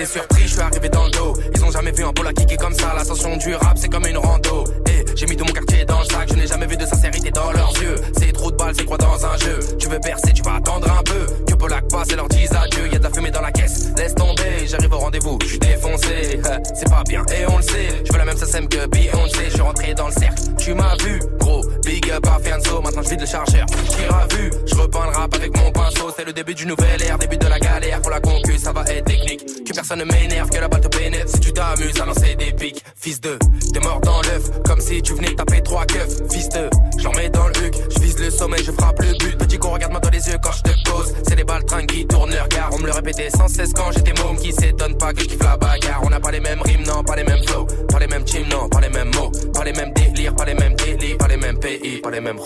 Surpris, 0.05 0.43
je 0.43 0.53
suis 0.53 0.61
arrivé 0.61 0.89
dans 0.89 1.05
le 1.05 1.11
dos. 1.11 1.33
Ils 1.55 1.63
ont 1.63 1.71
jamais 1.71 1.91
vu 1.91 2.03
un 2.03 2.13
pôle 2.13 2.27
à 2.27 2.33
kicker 2.33 2.57
comme 2.57 2.73
ça. 2.73 2.93
L'ascension 2.95 3.37
du 3.37 3.55
rap, 3.55 3.77
c'est 3.77 3.89
comme 3.89 4.05
une 4.05 4.17
rando. 4.17 4.65
Et 4.87 5.05
j'ai 5.15 5.25
mis 5.27 5.35
tout 5.35 5.45
mon 5.45 5.53
quartier 5.53 5.85
dans 5.85 5.99
le 5.99 6.05
sac. 6.05 6.29
Je 6.29 6.35
n'ai 6.35 6.47
jamais 6.47 6.65
vu 6.65 6.77
de 6.77 6.85
sincérité 6.85 7.31
dans 7.31 7.51
leurs 7.51 7.73
yeux. 7.81 7.95
C'est 8.17 8.31
trop 8.31 8.51
de 8.51 8.55
balles, 8.55 8.73
c'est 8.75 8.85
quoi 8.85 8.97
dans 8.97 9.25
un 9.25 9.37
jeu? 9.37 9.59
Tu 9.79 9.87
veux 9.87 9.99
percer, 9.99 10.33
tu 10.33 10.41
vas 10.41 10.55
attendre 10.55 10.89
un 10.91 11.03
peu. 11.03 11.25
Que 11.45 11.53
Polak 11.53 11.87
passe 11.89 12.11
et 12.11 12.15
leur 12.15 12.27
dise 12.27 12.51
adieu. 12.53 12.87
Y 12.91 12.95
a 12.95 12.99
de 12.99 13.03
la 13.03 13.09
fumée 13.09 13.31
dans 13.31 13.41
la 13.41 13.51
caisse. 13.51 13.91
Laisse 13.97 14.15
tomber, 14.15 14.67
j'arrive 14.67 14.93
au 14.93 14.99
rendez-vous. 14.99 15.37
Je 15.43 15.47
suis 15.47 15.59
défoncé, 15.59 16.41
c'est 16.75 16.89
pas 16.89 17.03
bien 17.07 17.23
et 17.33 17.45
on 17.47 17.57
le 17.57 17.63
sait. 17.63 18.03
Je 18.05 18.11
veux 18.11 18.17
la 18.17 18.25
même 18.25 18.37
SSM 18.37 18.67
que 18.67 18.87
Beyoncé. 18.87 19.45
Je 19.45 19.51
suis 19.51 19.61
rentré 19.61 19.93
dans 19.93 20.07
le 20.07 20.13
cercle. 20.13 20.41
Tu 20.57 20.73
m'as 20.73 20.95
vu, 21.03 21.19
gros. 21.39 21.61
Big 21.85 21.92
up 22.13 22.25
à 22.27 22.39
Fianso. 22.39 22.81
Maintenant 22.81 23.01
je 23.03 23.09
vide 23.09 23.21
le 23.21 23.25
chargeur. 23.25 23.65
Tire 23.65 24.15
à 24.15 24.27
vue, 24.35 24.51
je 24.65 24.75
repeins 24.75 25.05
le 25.11 25.17
rap 25.17 25.33
avec 25.35 25.57
mon 25.57 25.71
pinceau. 25.71 26.11
C'est 26.15 26.25
le 26.25 26.33
début 26.33 26.53
du 26.53 26.65
nouvel 26.65 27.01
ère, 27.01 27.17
début 27.17 27.37
de 27.37 27.47
la 27.47 27.59
galère. 27.59 28.01
Pour 28.01 28.11
la 28.11 28.19
concu, 28.19 28.57
ça 28.57 28.71
va 28.71 28.83
être 28.83 29.05
technique. 29.05 29.63
Que 29.65 29.73
personne 29.73 29.99
ne 29.99 30.05
m'énerve, 30.05 30.49
que 30.49 30.59
la 30.59 30.67
balle 30.67 30.81
te 30.81 30.87
pénètre. 30.87 31.29
Si 31.29 31.39
tu 31.39 31.53
t'amuses 31.53 31.99
à 31.99 32.05
lancer 32.05 32.35
des 32.35 32.51
pics, 32.53 32.83
fils 32.95 33.19
de, 33.21 33.37
t'es 33.73 33.79
mort 33.79 33.99
dans 34.01 34.21
l'œuf. 34.21 34.51
Comme 34.65 34.79
si 34.79 35.01
tu 35.01 35.13
venais 35.13 35.35
taper 35.35 35.61
trois 35.61 35.85
keufs, 35.85 36.21
fils 36.31 36.49
de. 36.49 36.69
J'en 36.99 37.11
mets 37.13 37.29
dans 37.29 37.47
le 37.47 37.57
huc, 37.65 37.75
je 37.95 37.99
vise 37.99 38.19
le 38.19 38.29
sommet, 38.29 38.57
je 38.63 38.71
frappe 38.71 38.99
le 38.99 39.11
but. 39.17 39.37
Petit 39.37 39.57
con, 39.57 39.71
regarde-moi 39.71 39.99
dans 40.01 40.09
les 40.09 40.27
yeux 40.27 40.37
quand 40.41 40.51
je 40.51 40.61
te 40.63 40.89
pose. 40.89 41.13
C'est 41.27 41.35
des 41.35 41.43
balles 41.43 41.65
train 41.65 41.85
qui 41.85 42.05
tournent 42.05 42.31
le 42.31 42.41
regard. 42.41 42.69
On 42.73 42.79
me 42.79 42.85
le 42.85 42.91
répétait 42.91 43.29
sans 43.29 43.47
cesse 43.47 43.73
quand 43.73 43.91
j'étais 43.91 44.13
môme 44.21 44.37
qui 44.37 44.51
s'étonne 44.53 44.97
pas 44.97 45.13
que 45.13 45.21
je 45.21 45.27
kiffe 45.27 45.43
la 45.43 45.57
bagarre. 45.57 46.01
On 46.03 46.09
n'a 46.09 46.19
pas 46.19 46.31
les 46.31 46.39
mêmes 46.39 46.61
rimes, 46.61 46.83
non, 46.85 47.03
pas 47.03 47.15
les 47.15 47.23
mêmes 47.23 47.43
flows. 47.43 47.65
Pas 47.89 47.99
les 47.99 48.07
mêmes 48.07 48.23
teams, 48.23 48.47
non, 48.49 48.69
pas 48.69 48.81
les 48.81 48.89
mêmes 48.89 49.11
mots. 49.15 49.31
Pas 49.53 49.63
les 49.63 49.73
mêmes 49.73 49.93
délires, 49.93 50.35
pas 50.35 50.45
les 50.45 50.53
mêmes 50.53 50.75
délits. 50.75 51.15
Pas 51.15 51.27
les 51.27 51.37
mêmes 51.37 51.59
pays, 51.59 52.01
pas 52.03 52.11
les 52.11 52.19
mêmes. 52.19 52.37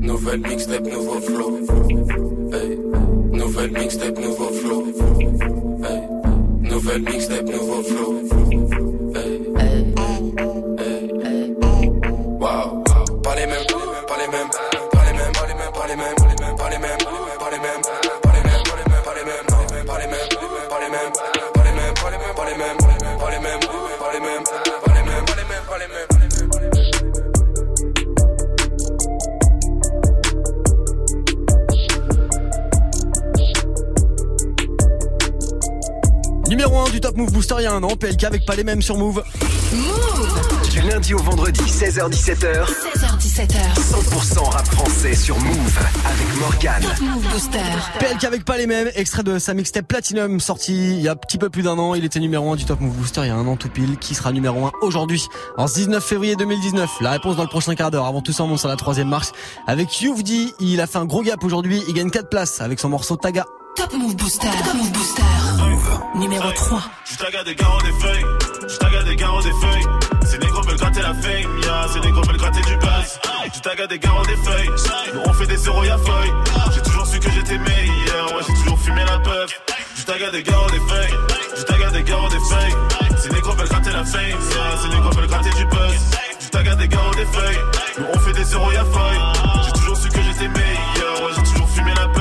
Nouvelle 0.00 0.40
mixtape, 0.40 0.86
nouveau 0.86 1.20
flow. 1.20 1.58
Nouvelle 3.32 3.72
mixtape, 3.72 4.18
nouveau 4.18 4.48
flow. 4.50 4.84
Nouvelle 6.62 7.02
mixtape, 7.02 7.48
nouveau 7.48 7.82
flow. 7.82 8.27
Booster 37.38 37.54
il 37.60 37.62
y 37.62 37.66
a 37.66 37.72
un 37.72 37.84
an, 37.84 37.94
PLK 37.94 38.24
avec 38.24 38.44
pas 38.44 38.56
les 38.56 38.64
mêmes 38.64 38.82
sur 38.82 38.96
Move. 38.96 39.22
Du 40.72 40.80
lundi 40.80 41.14
au 41.14 41.18
vendredi, 41.18 41.60
16h17h. 41.60 42.66
16h17h. 42.66 43.58
100% 43.76 44.50
rap 44.50 44.66
français. 44.66 45.14
sur 45.14 45.38
Move 45.38 45.78
avec 46.04 46.40
Morgan. 46.40 46.82
Move 47.00 47.28
Booster. 47.30 47.60
PLK 48.00 48.24
avec 48.24 48.44
pas 48.44 48.58
les 48.58 48.66
mêmes, 48.66 48.90
extrait 48.96 49.22
de 49.22 49.38
sa 49.38 49.54
mixtape 49.54 49.86
Platinum 49.86 50.40
sorti 50.40 50.96
il 50.96 51.00
y 51.00 51.06
a 51.06 51.12
un 51.12 51.14
petit 51.14 51.38
peu 51.38 51.48
plus 51.48 51.62
d'un 51.62 51.78
an. 51.78 51.94
Il 51.94 52.04
était 52.04 52.18
numéro 52.18 52.50
1 52.50 52.56
du 52.56 52.64
Top 52.64 52.80
Move 52.80 52.96
Booster 52.96 53.20
il 53.20 53.28
y 53.28 53.30
a 53.30 53.36
un 53.36 53.46
an 53.46 53.54
tout 53.54 53.68
pile. 53.68 53.98
Qui 53.98 54.16
sera 54.16 54.32
numéro 54.32 54.66
1 54.66 54.72
aujourd'hui 54.82 55.28
En 55.56 55.66
19 55.66 56.04
février 56.04 56.34
2019. 56.34 56.90
La 57.02 57.12
réponse 57.12 57.36
dans 57.36 57.44
le 57.44 57.48
prochain 57.48 57.76
quart 57.76 57.92
d'heure. 57.92 58.06
Avant 58.06 58.20
tout 58.20 58.32
ça, 58.32 58.42
on 58.42 58.48
monte 58.48 58.58
sur 58.58 58.68
la 58.68 58.74
troisième 58.74 59.10
marche. 59.10 59.28
Avec 59.68 60.00
Youvdi, 60.00 60.54
il 60.58 60.80
a 60.80 60.88
fait 60.88 60.98
un 60.98 61.06
gros 61.06 61.22
gap 61.22 61.44
aujourd'hui. 61.44 61.84
Il 61.86 61.94
gagne 61.94 62.10
4 62.10 62.28
places 62.28 62.60
avec 62.60 62.80
son 62.80 62.88
morceau 62.88 63.16
Taga. 63.16 63.44
Top 63.78 63.92
Move 63.92 64.16
Booster. 64.16 64.48
Top 64.64 64.74
Move 64.74 64.90
Booster. 64.90 65.22
Numéro 66.16 66.50
3. 66.50 66.82
Je 67.04 67.16
taga 67.16 67.44
des 67.44 67.54
garants 67.54 67.78
des 67.78 67.92
feuilles. 67.92 68.24
Je 68.68 68.76
taga 68.76 69.02
des 69.04 69.14
garants 69.14 69.40
des 69.40 69.52
feuilles. 69.52 69.86
C'est 70.26 70.42
négro 70.42 70.62
veulent 70.62 70.76
gratter 70.76 71.00
la 71.00 71.14
fame, 71.14 71.60
yeah. 71.62 71.86
C'est 71.92 72.00
négro 72.00 72.20
veulent 72.22 72.38
gratter 72.38 72.60
du 72.62 72.76
buzz. 72.76 73.20
Je 73.54 73.60
taga 73.60 73.86
des 73.86 74.00
garants 74.00 74.24
des 74.24 74.36
feuilles. 74.36 74.70
Nous 75.14 75.20
on 75.24 75.32
fait 75.32 75.46
des 75.46 75.56
zéros 75.56 75.84
y'a 75.84 75.96
feuille. 75.96 76.32
J'ai 76.74 76.82
toujours 76.82 77.06
su 77.06 77.20
que 77.20 77.30
j'étais 77.30 77.58
meilleur. 77.58 78.34
Ouais, 78.34 78.42
j'ai 78.48 78.54
toujours 78.54 78.80
fumé 78.80 79.04
la 79.04 79.18
puff. 79.20 79.60
Je 79.96 80.02
taga 80.02 80.30
des 80.32 80.42
garants 80.42 80.66
des 80.66 80.80
feuilles. 80.80 81.14
Je 81.56 81.62
taga 81.62 81.90
des 81.90 82.02
garants 82.02 82.28
des 82.30 82.40
feuilles. 82.50 82.74
C'est 83.22 83.32
négro 83.32 83.52
veulent 83.52 83.68
gratter 83.68 83.92
la 83.92 84.04
fame, 84.04 84.22
yeah. 84.22 84.76
C'est 84.82 84.88
négro 84.88 85.10
veulent 85.10 85.28
gratter 85.28 85.50
du 85.50 85.64
buzz. 85.66 85.94
Je 86.40 86.48
taga 86.48 86.74
des 86.74 86.88
garants 86.88 87.12
des 87.12 87.26
feuilles. 87.26 87.60
Nous 88.00 88.06
on 88.12 88.18
fait 88.18 88.32
des 88.32 88.44
zéros 88.44 88.72
y'a 88.72 88.84
feuille. 88.84 89.20
J'ai 89.66 89.72
toujours 89.72 89.96
su 89.96 90.08
que 90.08 90.20
j'étais 90.20 90.48
meilleur. 90.48 91.22
Ouais, 91.22 91.32
j'ai 91.36 91.52
toujours 91.52 91.68
fumé 91.70 91.92
la 91.94 92.08
puff. 92.08 92.17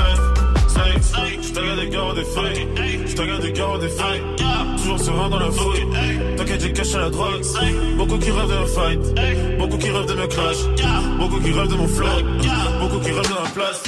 Des 1.57 1.89
garants 1.89 2.13
des 2.13 2.23
feuilles. 2.23 2.67
Je 3.07 3.15
taga 3.15 3.37
des 3.39 3.51
garants 3.51 3.77
des 3.79 3.89
feuilles. 3.89 4.21
Toujours 4.77 4.99
serein 4.99 5.29
dans 5.29 5.39
la 5.39 5.51
fouille. 5.51 5.87
T'inquiète, 6.37 6.61
j'ai 6.61 6.71
caché 6.71 6.97
la 6.97 7.09
drogue. 7.09 7.41
Beaucoup 7.97 8.17
qui 8.19 8.29
rêvent 8.29 8.49
de 8.49 8.59
me 8.59 8.65
fight. 8.67 9.57
Beaucoup 9.57 9.77
qui 9.77 9.89
rêvent 9.89 10.05
de 10.05 10.13
me 10.13 10.27
clash. 10.27 10.57
Beaucoup 11.19 11.39
qui 11.39 11.51
rêvent 11.51 11.67
de 11.67 11.75
mon 11.75 11.87
flow. 11.87 12.07
Beaucoup 12.79 12.99
qui 12.99 13.11
rêvent 13.11 13.29
de 13.29 13.33
ma 13.33 13.49
place. 13.55 13.83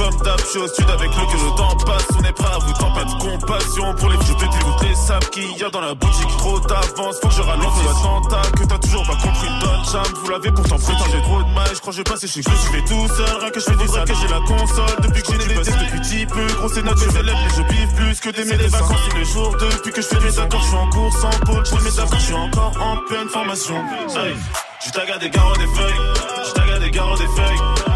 Comme 0.00 0.16
d'hab, 0.22 0.40
je 0.40 0.46
suis 0.46 0.58
au 0.58 0.66
sud 0.66 0.88
avec 0.88 1.10
le 1.10 1.26
que 1.26 1.36
le 1.36 1.56
temps 1.58 1.76
passe. 1.84 2.06
On 2.18 2.24
est 2.24 2.32
prêt 2.32 2.48
à 2.50 2.58
vous 2.58 2.72
tant 2.72 2.90
pas 2.90 3.04
de 3.04 3.12
compassion 3.20 3.94
pour 3.96 4.08
les 4.08 4.16
vieux 4.16 4.34
bébés. 4.34 4.64
Vous 4.64 4.88
les 4.88 4.94
sables 4.94 5.26
qu'il 5.26 5.58
y 5.58 5.62
a 5.62 5.68
dans 5.68 5.82
la 5.82 5.92
boutique. 5.92 6.36
Trop 6.38 6.58
d'avance, 6.58 7.20
faut 7.20 7.28
que 7.28 7.34
je 7.34 7.42
ralentisse 7.42 7.84
l'attentat. 7.84 8.50
Que 8.56 8.64
t'as 8.64 8.78
toujours 8.78 9.06
pas 9.06 9.16
compris, 9.16 9.48
Don 9.60 9.84
Cham. 9.84 10.02
Vous 10.22 10.30
l'avez 10.30 10.52
pourtant 10.52 10.78
prétendu. 10.78 11.10
J'ai 11.12 11.20
trop 11.20 11.42
de 11.42 11.52
mal, 11.52 11.68
je 11.74 11.80
crois 11.80 11.92
que 11.92 11.98
je 11.98 12.02
passer 12.02 12.26
chez 12.28 12.40
je 12.40 12.48
suis 12.48 12.84
tout 12.84 13.08
seul. 13.08 13.36
Rien 13.40 13.50
que 13.50 13.60
je 13.60 13.64
fais 13.66 13.76
du 13.76 13.84
vrai 13.84 14.04
que 14.06 14.14
j'ai 14.14 14.28
la 14.28 14.40
console. 14.40 14.96
Depuis 15.02 15.22
que 15.22 15.32
j'ai 15.32 15.48
des 15.48 15.54
tests 15.54 15.78
depuis 15.78 16.00
petit 16.00 16.24
peu. 16.24 16.46
Grosse 16.46 16.76
notes, 16.76 16.98
je 16.98 17.18
élèves, 17.20 17.36
mais 17.44 17.54
je 17.54 17.62
biffe 17.68 17.94
plus 17.94 18.20
que 18.20 18.30
des 18.30 18.44
mes 18.46 18.68
vacances 18.68 19.00
tous 19.10 19.16
les 19.18 19.24
jours. 19.26 19.54
Depuis 19.60 19.92
que 19.92 20.00
je 20.00 20.06
fais 20.06 20.20
mes 20.20 20.38
accords, 20.38 20.62
je 20.62 20.66
suis 20.66 20.76
en 20.76 20.88
course 20.88 21.24
en 21.24 21.44
pôle. 21.44 21.66
Je 21.66 21.76
fais 21.76 21.84
mes 21.84 22.00
accords, 22.00 22.18
je 22.18 22.24
suis 22.24 22.34
encore 22.34 22.72
en 22.80 22.96
pleine 23.06 23.28
formation. 23.28 23.76
Hey. 24.16 24.34
Je 24.82 25.18
des 25.18 25.28
garants 25.28 25.52
des 25.52 25.66
feuilles. 25.76 26.00
Je 26.46 26.80
des 26.80 26.90
garants 26.90 27.16
des 27.16 27.26
feuilles. 27.36 27.89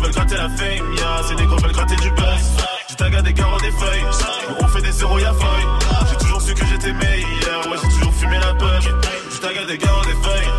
Veulent 0.00 0.12
gratter 0.12 0.36
la 0.36 0.48
fame, 0.48 0.94
yeah. 0.96 1.22
Ces 1.28 1.34
négros 1.34 1.56
veulent 1.58 1.72
gratter 1.72 1.96
du 1.96 2.10
buzz. 2.10 2.96
Taga 2.96 3.22
des 3.22 3.32
garants 3.32 3.58
des 3.58 3.70
feuilles. 3.70 4.04
On 4.60 4.68
fait 4.68 4.82
des 4.82 4.92
zéros, 4.92 5.18
y'a 5.18 5.32
feuille. 5.32 5.66
J'ai 6.10 6.16
toujours 6.16 6.42
su 6.42 6.54
que 6.54 6.66
j'étais 6.66 6.92
meilleur. 6.92 7.66
Ouais, 7.66 7.76
j'ai 7.82 7.88
toujours 7.98 8.14
fumé 8.14 8.36
la. 8.38 8.52
Je 9.30 9.38
taga 9.38 9.64
des 9.66 9.78
garants 9.78 10.02
des 10.02 10.16
feuilles. 10.22 10.50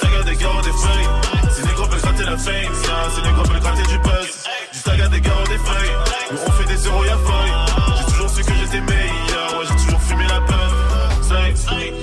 Taga 0.00 0.22
des 0.24 0.36
garants 0.36 0.62
des 0.62 0.72
feuilles. 0.72 1.08
Ces 1.54 1.62
négros 1.66 1.86
veulent 1.86 2.00
gratter 2.00 2.24
la 2.24 2.36
fame, 2.36 2.54
yeah. 2.54 3.10
Ces 3.14 3.22
négros 3.22 3.44
veulent 3.44 3.60
gratter 3.60 3.82
du 3.82 3.98
buzz. 3.98 4.28
Taga 4.84 5.08
des 5.08 5.20
garants 5.20 5.44
des 5.44 5.58
feuilles. 5.58 5.94
On 6.46 6.50
fait 6.52 6.68
des 6.68 6.76
zéros, 6.76 7.04
y'a 7.04 7.16
feuille. 7.18 7.52
J'ai 7.98 8.04
toujours 8.12 8.30
su 8.30 8.42
que 8.42 8.54
j'étais 8.54 8.80
meilleur. 8.80 9.07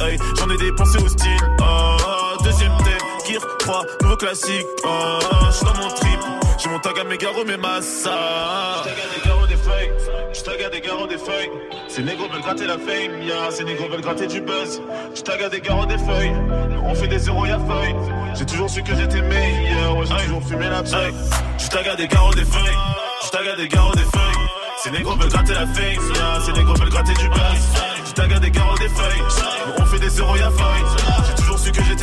Hey, 0.00 0.18
j'en 0.36 0.50
ai 0.50 0.56
dépensé 0.56 0.98
au 0.98 1.08
style 1.08 1.38
oh, 1.60 1.96
Deuxième 2.42 2.76
thème, 2.78 2.98
Gear 3.28 3.56
3, 3.58 3.82
nouveau 4.02 4.16
classique 4.16 4.66
oh, 4.84 5.18
Je 5.46 5.56
suis 5.56 5.64
dans 5.64 5.74
mon 5.74 5.88
trip, 5.88 6.18
j'ai 6.58 6.68
mon 6.68 6.80
tag 6.80 6.98
à 6.98 7.04
mes 7.04 7.16
garros, 7.16 7.44
mes 7.44 7.56
massas 7.56 8.10
Je 8.82 8.90
tag 8.90 8.96
des 9.14 9.28
garros, 9.28 9.46
des 9.46 9.56
feuilles 9.56 9.92
Je 10.34 10.40
tag 10.42 10.72
des 10.72 10.80
garros, 10.80 11.06
des 11.06 11.18
feuilles 11.18 11.50
Ces 11.88 12.02
négros 12.02 12.28
veulent 12.28 12.42
gratter 12.42 12.66
la 12.66 12.76
fame, 12.76 13.22
yeah. 13.22 13.50
Ces 13.52 13.62
négros 13.62 13.88
veulent 13.88 14.00
gratter 14.00 14.26
du 14.26 14.40
buzz. 14.40 14.82
Je 15.14 15.22
tag 15.22 15.48
des 15.48 15.60
garros, 15.60 15.86
des 15.86 15.98
feuilles. 15.98 16.34
On 16.82 16.94
fait 16.96 17.08
des 17.08 17.20
zéros, 17.20 17.46
y'a 17.46 17.60
feuille. 17.60 17.94
J'ai 18.34 18.46
toujours 18.46 18.68
su 18.68 18.82
que 18.82 18.96
j'étais 18.96 19.22
meilleur. 19.22 19.96
Ouais, 19.96 20.06
j'ai 20.06 20.26
toujours 20.26 20.42
fumé 20.42 20.68
la 20.68 20.82
paille 20.82 21.14
Je 21.56 21.68
tag 21.68 21.96
des 21.96 22.08
garros, 22.08 22.34
des 22.34 22.44
feuilles. 22.44 22.78
Je 23.24 23.30
tag 23.30 23.56
des 23.56 23.68
garros, 23.68 23.94
des 23.94 24.00
feuilles. 24.00 24.46
Ces 24.82 24.90
négros 24.90 25.14
veulent 25.14 25.30
gratter 25.30 25.54
la 25.54 25.66
fame, 25.66 26.14
yeah. 26.14 26.40
Ces 26.44 26.52
négros 26.52 26.74
veulent 26.74 26.90
gratter 26.90 27.14
du 27.14 27.28
buzz 27.28 27.85
Tag 28.16 28.40
des 28.40 28.50
garros, 28.50 28.78
des 28.78 28.88
feuilles. 28.88 29.22
On 29.78 29.84
fait 29.84 29.98
des 29.98 30.08
zéros, 30.08 30.36
y'a 30.36 30.50
feuille 30.50 31.26
J'ai 31.26 31.34
toujours 31.34 31.58
su 31.58 31.70
que 31.70 31.82
j'étais 31.84 31.95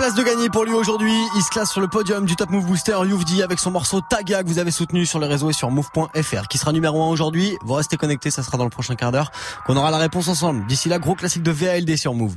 C'est 0.00 0.06
4 0.06 0.14
places 0.14 0.24
de 0.24 0.30
gagner 0.30 0.48
pour 0.48 0.64
lui 0.64 0.72
aujourd'hui. 0.72 1.12
Il 1.36 1.42
se 1.42 1.50
classe 1.50 1.70
sur 1.70 1.82
le 1.82 1.86
podium 1.86 2.24
du 2.24 2.34
Top 2.34 2.48
Move 2.48 2.64
Booster 2.64 2.96
Youvdi 3.04 3.42
avec 3.42 3.58
son 3.58 3.70
morceau 3.70 4.00
Taga 4.00 4.42
que 4.42 4.48
vous 4.48 4.58
avez 4.58 4.70
soutenu 4.70 5.04
sur 5.04 5.18
les 5.18 5.26
réseaux 5.26 5.50
et 5.50 5.52
sur 5.52 5.70
move.fr 5.70 6.48
qui 6.48 6.56
sera 6.56 6.72
numéro 6.72 7.02
1 7.02 7.08
aujourd'hui. 7.08 7.58
Vous 7.64 7.74
restez 7.74 7.98
connectés, 7.98 8.30
ça 8.30 8.42
sera 8.42 8.56
dans 8.56 8.64
le 8.64 8.70
prochain 8.70 8.94
quart 8.94 9.12
d'heure 9.12 9.30
qu'on 9.66 9.76
aura 9.76 9.90
la 9.90 9.98
réponse 9.98 10.28
ensemble. 10.28 10.66
D'ici 10.66 10.88
là, 10.88 10.98
gros 10.98 11.14
classique 11.14 11.42
de 11.42 11.50
VALD 11.50 11.96
sur 11.96 12.14
Move. 12.14 12.36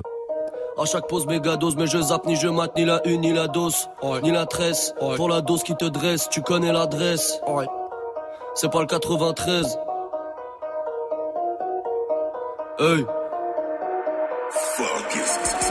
À 0.77 0.83
chaque 0.85 1.07
pause 1.07 1.25
méga 1.25 1.55
dose, 1.55 1.77
mais 1.77 1.87
je 1.87 2.01
zappe 2.01 2.25
ni 2.25 2.35
je 2.35 2.49
mate 2.49 2.75
ni 2.75 2.83
la 2.83 2.99
une 3.07 3.21
ni 3.21 3.31
la 3.31 3.47
dose, 3.47 3.87
ni 4.23 4.31
la 4.31 4.45
tresse. 4.45 4.93
Pour 5.15 5.29
la 5.29 5.39
dose 5.39 5.63
qui 5.63 5.75
te 5.75 5.85
dresse, 5.85 6.27
tu 6.29 6.41
connais 6.41 6.73
l'adresse. 6.73 7.39
C'est 8.55 8.71
pas 8.71 8.81
le 8.81 8.87
93. 8.87 9.77
Hey. 12.79 13.05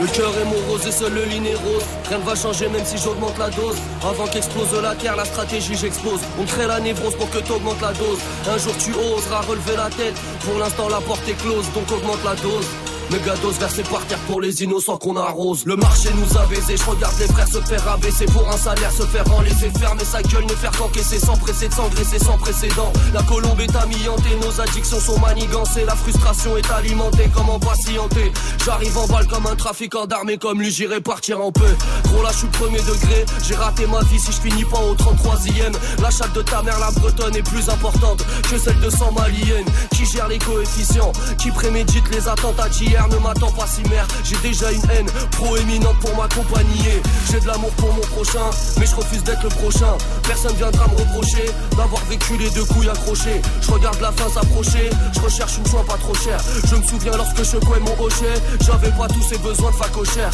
Le 0.01 0.07
cœur 0.07 0.33
est 0.37 0.45
morose 0.45 0.87
et 0.87 0.91
seul 0.91 1.13
le 1.13 1.23
lit 1.23 1.47
est 1.47 1.55
rose. 1.55 1.83
Rien 2.09 2.17
ne 2.17 2.23
va 2.23 2.35
changer 2.35 2.67
même 2.67 2.83
si 2.83 2.97
j'augmente 2.97 3.37
la 3.37 3.49
dose. 3.49 3.77
Avant 4.03 4.25
qu'explose 4.25 4.73
la 4.81 4.95
terre, 4.95 5.15
la 5.15 5.25
stratégie 5.25 5.75
j'expose. 5.75 6.19
On 6.39 6.45
crée 6.45 6.67
la 6.67 6.79
névrose 6.79 7.15
pour 7.15 7.29
que 7.29 7.37
t'augmentes 7.37 7.81
la 7.81 7.93
dose. 7.93 8.19
Un 8.47 8.57
jour 8.57 8.73
tu 8.77 8.91
oseras 8.93 9.41
relever 9.41 9.75
la 9.77 9.89
tête. 9.89 10.15
Pour 10.45 10.57
l'instant 10.57 10.89
la 10.89 10.99
porte 11.01 11.27
est 11.29 11.37
close, 11.41 11.65
donc 11.73 11.91
augmente 11.91 12.23
la 12.25 12.35
dose. 12.35 12.67
Mégados 13.11 13.51
versé 13.59 13.83
par 13.83 14.05
terre 14.05 14.19
pour 14.27 14.41
les 14.41 14.63
innocents 14.63 14.97
qu'on 14.97 15.15
arrose. 15.17 15.65
Le 15.65 15.75
marché 15.75 16.09
nous 16.15 16.37
a 16.37 16.45
baisé, 16.45 16.75
je 16.77 16.83
regarde 16.89 17.13
les 17.19 17.27
frères 17.27 17.47
se 17.47 17.59
faire 17.61 17.87
abaisser 17.87 18.25
pour 18.25 18.49
un 18.49 18.57
salaire, 18.57 18.91
se 18.91 19.03
faire 19.03 19.23
enlacer, 19.33 19.71
fermer 19.77 20.03
sa 20.03 20.21
gueule, 20.23 20.45
ne 20.45 20.55
faire 20.55 20.71
qu'encaisser 20.71 21.19
sans 21.19 21.37
presser 21.37 21.67
de 21.67 21.73
s'engraisser 21.73 22.19
sans 22.19 22.37
précédent. 22.37 22.91
La 23.13 23.21
colombe 23.23 23.59
est 23.59 23.75
amiantée, 23.75 24.35
nos 24.41 24.61
addictions 24.61 24.99
sont 24.99 25.19
manigancées, 25.19 25.85
la 25.85 25.95
frustration 25.95 26.57
est 26.57 26.71
alimentée, 26.71 27.29
comment 27.35 27.59
patienter 27.59 28.31
J'arrive 28.65 28.97
en 28.97 29.07
balle 29.07 29.27
comme 29.27 29.45
un 29.45 29.55
trafiquant 29.55 30.05
d'armée, 30.05 30.37
comme 30.37 30.59
lui 30.59 30.71
j'irai 30.71 31.01
partir 31.01 31.41
en 31.41 31.51
peu. 31.51 31.75
Gros 32.05 32.23
là 32.23 32.29
je 32.31 32.39
suis 32.39 32.47
premier 32.47 32.79
degré, 32.79 33.25
j'ai 33.43 33.55
raté 33.55 33.85
ma 33.85 34.01
vie 34.01 34.19
si 34.19 34.31
je 34.31 34.41
finis 34.41 34.65
pas 34.65 34.79
au 34.79 34.95
33ème. 34.95 35.73
La 36.01 36.09
chatte 36.09 36.33
de 36.33 36.41
ta 36.41 36.63
mère, 36.63 36.79
la 36.79 36.91
bretonne, 36.91 37.35
est 37.35 37.43
plus 37.43 37.69
importante 37.69 38.25
que 38.49 38.57
celle 38.57 38.79
de 38.79 38.89
100 38.89 39.11
maliennes. 39.11 39.65
Qui 39.91 40.05
gère 40.05 40.27
les 40.27 40.39
coefficients, 40.39 41.11
qui 41.37 41.51
prémédite 41.51 42.09
les 42.11 42.27
attentats 42.27 42.69
d'hier 42.69 43.02
ne 43.07 43.17
m'attend 43.17 43.51
pas 43.51 43.67
si 43.67 43.81
mère. 43.89 44.07
J'ai 44.23 44.37
déjà 44.37 44.71
une 44.71 44.83
haine 44.91 45.07
proéminente 45.31 45.97
pour 45.99 46.15
m'accompagner. 46.15 47.01
J'ai 47.31 47.39
de 47.39 47.47
l'amour 47.47 47.71
pour 47.71 47.93
mon 47.93 48.01
prochain 48.01 48.49
Mais 48.79 48.85
je 48.85 48.95
refuse 48.95 49.23
d'être 49.23 49.43
le 49.43 49.49
prochain. 49.49 49.97
Personne 50.23 50.55
viendra 50.55 50.87
me 50.87 50.97
reprocher 50.97 51.45
D'avoir 51.75 52.03
vécu 52.05 52.37
les 52.37 52.49
deux 52.51 52.65
couilles 52.65 52.89
accrochées. 52.89 53.41
Je 53.61 53.71
regarde 53.71 53.99
la 54.01 54.11
fin 54.11 54.29
s'approcher 54.29 54.89
Je 55.13 55.19
recherche 55.19 55.57
une 55.57 55.65
joie 55.67 55.83
pas 55.85 55.97
trop 55.97 56.13
chère. 56.13 56.39
Je 56.65 56.75
me 56.75 56.83
souviens 56.83 57.15
lorsque 57.17 57.43
je 57.43 57.57
couais 57.57 57.79
mon 57.79 58.03
hochet 58.03 58.35
J'avais 58.61 58.91
pas 58.91 59.07
tous 59.07 59.23
ces 59.23 59.37
besoins 59.39 59.71
de 59.71 59.75
facochère 59.75 60.31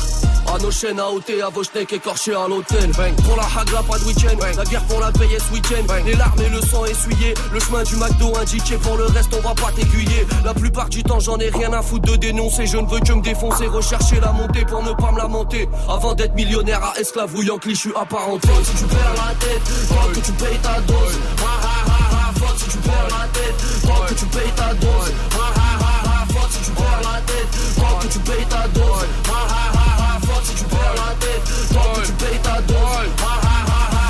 À 0.53 0.57
nos 0.59 0.72
chaînes 0.72 0.99
à 0.99 1.09
ôter, 1.09 1.41
à 1.41 1.49
vos 1.49 1.63
schnecks 1.63 1.93
écorchés 1.93 2.36
à 2.36 2.47
l'hôtel. 2.47 2.91
Pour 3.26 3.38
la 3.38 3.43
hagla 3.43 3.84
pas 3.84 3.97
de 3.97 4.05
week-end. 4.05 4.38
La 4.57 4.63
guerre 4.65 4.84
pour 4.86 4.99
la 4.99 5.11
paye 5.11 5.38
ce 5.38 5.53
week-end. 5.53 5.93
Les 6.05 6.15
larmes 6.15 6.41
et 6.41 6.49
le 6.49 6.61
sang 6.61 6.86
essuyé 6.86 7.34
Le 7.53 7.59
chemin 7.59 7.84
du 7.84 7.95
McDo 7.95 8.34
indiqué. 8.38 8.76
Pour 8.78 8.97
le 8.97 9.05
reste 9.05 9.34
on 9.34 9.47
va 9.47 9.53
pas 9.55 9.72
t'aiguiller. 9.72 10.28
La 10.43 10.53
plupart 10.53 10.89
du 10.89 11.03
temps 11.03 11.20
j'en 11.20 11.38
ai 11.38 11.49
rien 11.49 11.72
à 11.74 11.82
foutre 11.82 12.11
de 12.11 12.15
dénoncer 12.17 12.48
dénoncer, 12.49 12.67
je 12.67 12.77
ne 12.77 12.87
veux 12.87 12.99
que 12.99 13.13
me 13.13 13.21
défoncer, 13.21 13.67
rechercher 13.67 14.19
la 14.19 14.31
montée 14.31 14.65
pour 14.65 14.83
ne 14.83 14.93
pas 14.93 15.11
me 15.11 15.17
lamenter. 15.17 15.69
Avant 15.87 16.13
d'être 16.13 16.35
millionnaire 16.35 16.83
à 16.83 16.93
je 16.97 17.73
suis 17.73 17.91
apparenté. 17.95 18.47
Si 18.63 18.75
tu 18.75 18.85
perds 18.85 19.13
la 19.15 19.33
tête, 19.35 19.61
faut 19.87 20.09
que 20.09 20.19
tu 20.19 20.31
payes 20.33 20.57
ta 20.61 20.79
dose. 20.81 21.17
Ha 21.37 21.53
ha 21.63 21.77
ha 21.85 22.29
ha, 22.29 22.33
fuck 22.33 22.57
si 22.57 22.69
tu 22.69 22.77
perds 22.77 23.07
la 23.09 23.27
tête, 23.33 23.61
faut 23.85 24.03
que 24.07 24.13
tu 24.13 24.25
payes 24.25 24.53
ta 24.55 24.73
dose. 24.73 25.11
Ha 25.31 25.47
ha 25.55 25.69
ha 25.81 25.93
ha, 26.05 26.25
fuck 26.33 26.51
si 26.51 26.59
tu 26.65 26.71
perds 26.71 27.01
la 27.03 27.21
tête, 27.21 27.51
faut 27.77 27.97
que 27.99 28.07
tu 28.13 28.19
payes 28.19 28.45
ta 28.49 28.67
dose. 28.67 29.07
Ha 29.27 29.39
ha 29.49 29.63
ha 29.75 29.87
ha, 29.99 30.19
fuck 30.21 30.43
si 30.45 30.55
tu 30.55 30.63
perds 30.65 30.95
la 30.95 31.11
tête, 31.19 31.45
faut 31.73 32.01
que 32.01 32.05
tu 32.05 32.13
payes 32.13 32.39
ta 32.41 32.61
dose. 32.61 33.09
Ha 33.21 33.33
ha 33.43 33.57
ha 33.69 33.89
ha. 33.93 34.09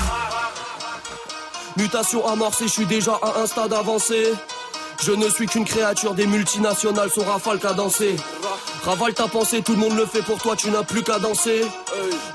Mutation 1.77 2.27
amorcée, 2.27 2.67
je 2.67 2.73
suis 2.73 2.85
déjà 2.85 3.13
à 3.21 3.41
un 3.41 3.45
stade 3.45 3.73
avancé. 3.73 4.33
Je 5.01 5.11
ne 5.11 5.29
suis 5.29 5.45
qu'une 5.45 5.65
créature 5.65 6.13
des 6.13 6.27
multinationales, 6.27 7.09
son 7.09 7.23
rafale 7.23 7.59
qu'à 7.59 7.73
danser. 7.73 8.15
Ravale 8.83 9.13
ta 9.13 9.27
pensée, 9.27 9.61
tout 9.61 9.73
le 9.73 9.79
monde 9.79 9.97
le 9.97 10.05
fait 10.05 10.21
pour 10.21 10.37
toi, 10.37 10.55
tu 10.55 10.69
n'as 10.69 10.83
plus 10.83 11.03
qu'à 11.03 11.19
danser. 11.19 11.61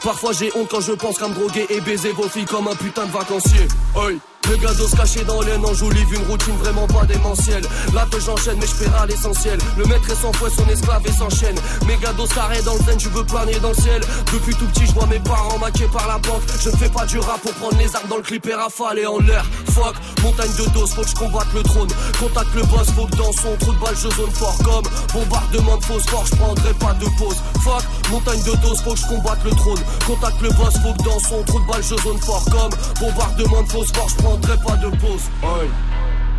Parfois 0.03 0.33
j'ai 0.33 0.51
honte 0.57 0.69
quand 0.71 0.81
je 0.81 0.93
pense 0.93 1.19
qu'à 1.19 1.29
me 1.29 1.35
droguer 1.35 1.67
et 1.69 1.81
baiser 1.81 2.12
vos 2.12 2.29
filles 2.29 2.45
comme 2.47 2.69
un 2.69 2.75
putain 2.75 3.07
de 3.07 3.12
vacancier. 3.12 3.69
Hey. 3.97 4.19
Le 4.51 4.57
gado 4.57 4.86
se 4.86 4.95
caché 4.95 5.24
dans 5.24 5.40
l'aine, 5.40 5.64
enjolive 5.64 6.12
une 6.12 6.26
routine 6.26 6.57
vraiment 6.57 6.86
pas 6.86 7.05
démentielle. 7.07 7.64
Là 7.95 8.07
que 8.11 8.20
j'enchaîne, 8.20 8.59
mais 8.61 8.66
je 8.66 8.84
à 8.95 9.07
l'essentiel. 9.07 9.59
Le 9.78 9.84
maître 9.86 10.11
est 10.11 10.20
sans 10.20 10.32
fouet, 10.34 10.51
son 10.55 10.68
esclave 10.68 11.03
et 11.07 11.12
s'enchaîne. 11.12 11.57
Mes 11.86 11.97
gados 11.97 12.26
carrés 12.26 12.61
dans 12.62 12.74
le 12.74 12.80
zen, 12.80 13.01
je 13.01 13.09
veux 13.09 13.24
planer 13.24 13.59
dans 13.61 13.70
le 13.70 13.74
ciel. 13.74 14.03
Depuis 14.32 14.55
tout 14.55 14.66
petit, 14.66 14.86
je 14.86 14.92
vois 14.92 15.07
mes 15.07 15.20
parents 15.20 15.59
maqués 15.59 15.88
par 15.92 16.07
la 16.09 16.18
banque. 16.18 16.42
Je 16.61 16.68
ne 16.68 16.76
fais 16.76 16.90
pas 16.90 17.07
du 17.07 17.18
rap 17.18 17.40
pour 17.40 17.55
prendre 17.55 17.78
les 17.78 17.97
armes 17.97 18.09
dans 18.09 18.16
le 18.16 18.22
clip 18.22 18.47
et 18.47 18.55
rafaler 18.55 19.07
en 19.07 19.18
l'air. 19.18 19.45
Fuck, 19.70 19.95
montagne 20.22 20.53
de 20.59 20.70
doses, 20.72 20.92
faut 20.95 21.03
que 21.03 21.09
je 21.09 21.14
combatte 21.14 21.53
le 21.55 21.62
trône. 21.62 21.88
Contacte 22.20 22.55
le 22.55 22.62
boss, 22.62 22.86
faut 22.95 23.07
que 23.07 23.16
dans 23.16 23.32
son 23.32 23.57
trou 23.59 23.72
de 23.72 23.78
balle, 23.78 23.97
je 23.97 24.09
zone 24.14 24.30
fort 24.30 24.59
comme 24.62 24.84
bombardement 25.12 25.76
de 25.78 25.84
phosphore, 25.84 26.26
je 26.26 26.36
prendrai 26.36 26.74
pas 26.74 26.92
de 26.95 27.07
pause. 27.18 27.36
Fuck, 27.64 27.84
montagne 28.11 28.42
de 28.42 28.55
doses, 28.61 28.82
faut 28.82 28.92
que 28.92 29.01
je 29.01 29.07
combatte 29.07 29.45
le 29.45 29.51
trône. 29.53 29.80
Contacte 30.07 30.40
le 30.42 30.51
boss, 30.51 30.74
faut 30.82 30.92
que 30.92 31.05
dans 31.05 31.18
son 31.18 31.42
trou 31.45 31.61
de 31.61 31.66
balle, 31.66 31.82
je 31.82 31.97
zone 32.03 32.18
fort 32.20 32.45
comme 32.45 32.72
bombardement 33.01 33.62
de 33.62 33.68
phosphore, 33.68 34.09
je 34.09 34.22
prendrai 34.35 34.57
pas 34.64 34.76
de 34.76 34.89
pause. 34.97 35.22
Oi, 35.43 35.68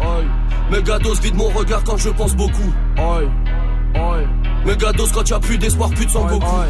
oi. 0.01 0.23
Mégados 0.71 1.19
vide 1.21 1.35
mon 1.35 1.49
regard 1.49 1.83
quand 1.83 1.97
je 1.97 2.09
pense 2.09 2.35
beaucoup. 2.35 2.73
Oi, 2.97 3.23
oi. 3.95 4.17
Mégados 4.65 5.07
quand 5.13 5.29
y'a 5.29 5.39
plus 5.39 5.57
d'espoir, 5.57 5.89
plus 5.89 6.05
de 6.05 6.11
sang 6.11 6.25
beaucoup. 6.25 6.63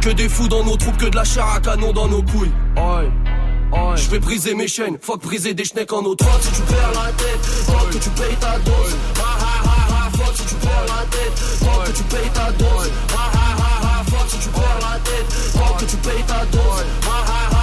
Que 0.00 0.10
des 0.10 0.28
fous 0.28 0.48
dans 0.48 0.64
nos 0.64 0.76
troupes, 0.76 0.96
que 0.96 1.06
de 1.06 1.16
la 1.16 1.24
chair 1.24 1.46
à 1.46 1.60
canon 1.60 1.92
dans 1.92 2.08
nos 2.08 2.22
couilles. 2.22 2.52
Oi. 2.76 3.96
Je 3.96 4.08
vais 4.10 4.18
briser 4.18 4.54
mes 4.54 4.68
chaînes, 4.68 4.96
fuck 5.00 5.22
briser 5.22 5.54
des 5.54 5.64
schnecks 5.64 5.92
en 5.92 6.02
autre. 6.02 6.24
Fuck 6.24 6.42
si 6.42 6.52
tu 6.52 6.62
perds 6.62 6.92
la 6.94 7.12
tête, 7.12 7.44
fuck 7.44 7.90
que 7.90 7.98
tu 7.98 8.10
payes 8.10 8.36
ta 8.40 8.58
dose. 8.58 8.96
Ha 9.16 9.22
ha 9.22 9.54
ha 9.68 10.06
ha, 10.06 10.10
fuck 10.10 10.36
si 10.36 10.44
tu 10.46 10.54
perds 10.54 10.86
la 10.86 11.04
tête, 11.10 11.38
fuck 11.38 11.84
que 11.84 11.92
tu 11.92 12.02
payes 12.04 12.30
ta 12.32 12.50
dose. 12.52 12.90
Ha 13.12 13.30
ha 13.34 13.48
ha 13.58 14.00
ha, 14.00 14.04
fuck 14.04 14.28
si 14.28 14.38
tu 14.38 14.48
perds 14.48 14.80
la 14.80 14.98
tête, 15.00 15.32
fuck 15.52 15.76
que 15.78 15.84
tu 15.84 15.96
payes 15.96 16.24
ta 16.26 16.44
dose. 16.46 16.84
Ha 17.02 17.18
ha 17.28 17.54
ha 17.54 17.57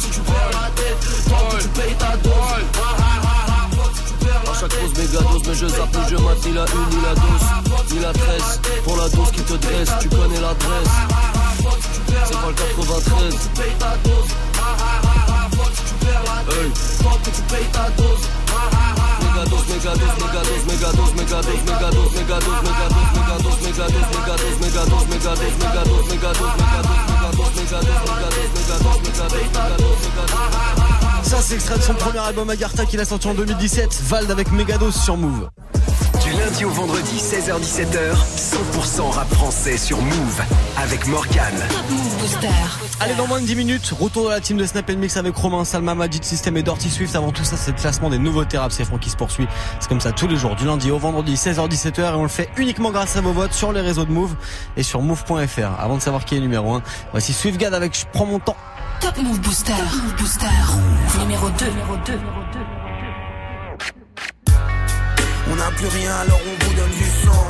si 0.00 0.10
tu 0.10 0.20
perds 0.20 0.50
la 0.52 0.70
tête, 0.70 1.04
fuck 1.28 1.48
que 1.50 1.62
tu 1.62 1.68
payes 1.68 1.94
ta 1.94 2.16
dose. 2.16 2.34
Chaque 4.58 4.74
pause 4.74 4.94
méga 4.96 5.20
dose, 5.20 5.42
mais 5.46 5.54
je 5.54 5.66
zappe 5.68 5.96
je 6.08 6.16
mate 6.16 6.46
ni 6.46 6.52
la 6.52 6.64
une 6.64 6.88
ni 6.90 7.02
la 7.02 7.14
dose, 7.14 7.92
ni 7.92 7.98
la 8.00 8.12
tresse. 8.12 8.60
Pour 8.84 8.96
la 8.96 9.08
dose 9.08 9.30
qui 9.32 9.42
te 9.42 9.54
dresse, 9.54 9.90
tu 10.00 10.08
connais 10.08 10.40
l'adresse. 10.40 10.94
C'est 12.24 12.40
pas 12.40 12.48
le 12.48 12.54
93. 12.54 13.34
Tu 13.34 13.48
payes 13.60 13.76
ta 13.78 13.92
dose. 14.04 14.30
Ha 14.56 14.70
ha 14.80 14.94
ha 15.04 15.14
ha, 15.28 15.48
fuck 15.50 15.72
si 15.74 15.82
tu 15.84 15.94
perds 16.06 16.24
la 16.24 16.38
tête, 16.50 16.76
fuck 17.02 17.18
que 17.22 17.30
tu 17.30 17.42
payes 17.42 17.70
ta 17.72 17.90
dose. 17.96 18.15
Ça, 31.22 31.38
c'est 31.40 31.54
extrait 31.54 31.78
de 31.78 31.82
son 31.82 31.94
premier 31.94 32.18
album 32.18 32.50
Agartha 32.50 32.84
qu'il 32.84 33.00
a 33.00 33.04
sorti 33.04 33.28
en 33.28 33.34
2017. 33.34 34.02
Vald 34.08 34.30
avec 34.30 34.50
Megados 34.50 34.90
sur 34.90 35.16
Move. 35.16 35.48
Lundi 36.38 36.64
au 36.64 36.70
vendredi, 36.70 37.16
16h17h, 37.16 38.14
100% 38.36 39.10
rap 39.10 39.28
français 39.34 39.76
sur 39.76 40.00
Move 40.00 40.42
avec 40.76 41.06
Morgan. 41.06 41.54
Allez, 43.00 43.14
dans 43.14 43.26
moins 43.26 43.40
de 43.40 43.46
10 43.46 43.56
minutes, 43.56 43.94
retour 43.98 44.26
de 44.26 44.30
la 44.30 44.40
team 44.40 44.56
de 44.56 44.66
Snap 44.66 44.90
Mix 44.90 45.16
avec 45.16 45.34
Romain, 45.34 45.64
Salma, 45.64 45.94
Magic 45.94 46.24
System 46.24 46.56
et 46.56 46.62
Dirty 46.62 46.90
Swift. 46.90 47.16
Avant 47.16 47.32
tout 47.32 47.44
ça, 47.44 47.56
c'est 47.56 47.70
le 47.70 47.76
classement 47.76 48.10
des 48.10 48.18
nouveautés 48.18 48.58
rap 48.58 48.72
c'est 48.72 48.84
qui 48.98 49.10
se 49.10 49.16
poursuit. 49.16 49.46
C'est 49.80 49.88
comme 49.88 50.00
ça 50.00 50.12
tous 50.12 50.26
les 50.26 50.36
jours, 50.36 50.56
du 50.56 50.66
lundi 50.66 50.90
au 50.90 50.98
vendredi, 50.98 51.34
16h17h. 51.34 52.00
Et 52.00 52.14
on 52.14 52.22
le 52.22 52.28
fait 52.28 52.50
uniquement 52.56 52.90
grâce 52.90 53.16
à 53.16 53.20
vos 53.20 53.32
votes 53.32 53.52
sur 53.52 53.72
les 53.72 53.80
réseaux 53.80 54.04
de 54.04 54.12
Move 54.12 54.34
et 54.76 54.82
sur 54.82 55.00
Move.fr. 55.00 55.80
Avant 55.80 55.96
de 55.96 56.02
savoir 56.02 56.24
qui 56.24 56.36
est 56.36 56.40
numéro 56.40 56.74
1, 56.74 56.82
voici 57.12 57.32
Swift 57.32 57.58
Gad 57.58 57.74
avec 57.74 57.98
Je 57.98 58.04
prends 58.12 58.26
mon 58.26 58.38
temps. 58.38 58.56
Top 59.00 59.16
Move 59.18 59.40
Booster. 59.40 59.72
Top 59.72 60.02
Move 60.02 60.16
Booster. 60.16 60.46
Numéro 61.20 61.48
2. 61.50 61.66
Numéro 61.66 61.96
2. 62.06 62.12
On 65.50 65.56
n'a 65.56 65.70
plus 65.76 65.86
rien 65.86 66.12
alors 66.22 66.40
on 66.42 66.64
vous 66.64 66.74
donne 66.74 66.90
du 66.90 67.04
sang. 67.04 67.46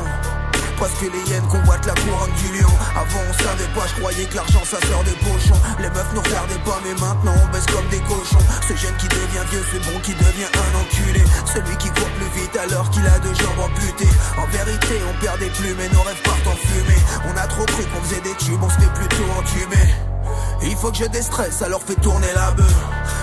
Parce 0.78 0.92
que 1.00 1.06
les 1.06 1.30
hyènes 1.30 1.48
convoitent 1.48 1.86
la 1.86 1.94
couronne 1.94 2.32
du 2.36 2.60
lion. 2.60 2.68
Avant 2.94 3.24
on 3.24 3.32
savait 3.32 3.70
pas, 3.74 3.86
je 3.88 4.00
croyais 4.00 4.24
que 4.26 4.36
l'argent 4.36 4.62
ça 4.64 4.76
sort 4.88 5.02
des 5.04 5.16
pochons 5.24 5.60
Les 5.80 5.88
meufs 5.88 6.12
nous 6.14 6.20
regardaient 6.20 6.64
pas 6.64 6.78
mais 6.84 6.92
maintenant 7.00 7.32
on 7.32 7.48
baisse 7.52 7.64
comme 7.66 7.88
des 7.88 8.00
cochons. 8.00 8.44
Ce 8.68 8.76
jeune 8.76 8.96
qui 8.98 9.08
devient 9.08 9.46
vieux, 9.50 9.64
c'est 9.72 9.82
bon 9.90 9.98
qui 10.00 10.12
devient 10.12 10.52
un 10.52 10.70
enculé. 10.76 11.24
Celui 11.48 11.76
qui 11.78 11.88
court 11.88 12.12
plus 12.20 12.40
vite 12.40 12.56
alors 12.56 12.90
qu'il 12.90 13.06
a 13.06 13.18
deux 13.20 13.34
jambes 13.34 13.64
amputées. 13.64 14.12
En 14.36 14.46
vérité 14.52 15.00
on 15.08 15.14
perd 15.24 15.38
des 15.38 15.50
plumes 15.50 15.80
et 15.80 15.88
nos 15.94 16.02
rêves 16.02 16.22
partent 16.22 16.46
en 16.46 16.56
fumée. 16.56 17.00
On 17.32 17.36
a 17.36 17.46
trop 17.46 17.64
cru 17.64 17.82
qu'on 17.84 18.02
faisait 18.02 18.20
des 18.20 18.36
tubes, 18.36 18.60
on 18.62 18.68
se 18.68 18.76
fait 18.76 18.92
plutôt 18.92 19.24
entumer 19.38 20.15
il 20.62 20.76
faut 20.76 20.90
que 20.90 20.98
je 20.98 21.04
déstresse, 21.04 21.62
alors 21.62 21.82
fais 21.82 21.94
tourner 21.96 22.32
la 22.34 22.50
bœuf. 22.52 22.74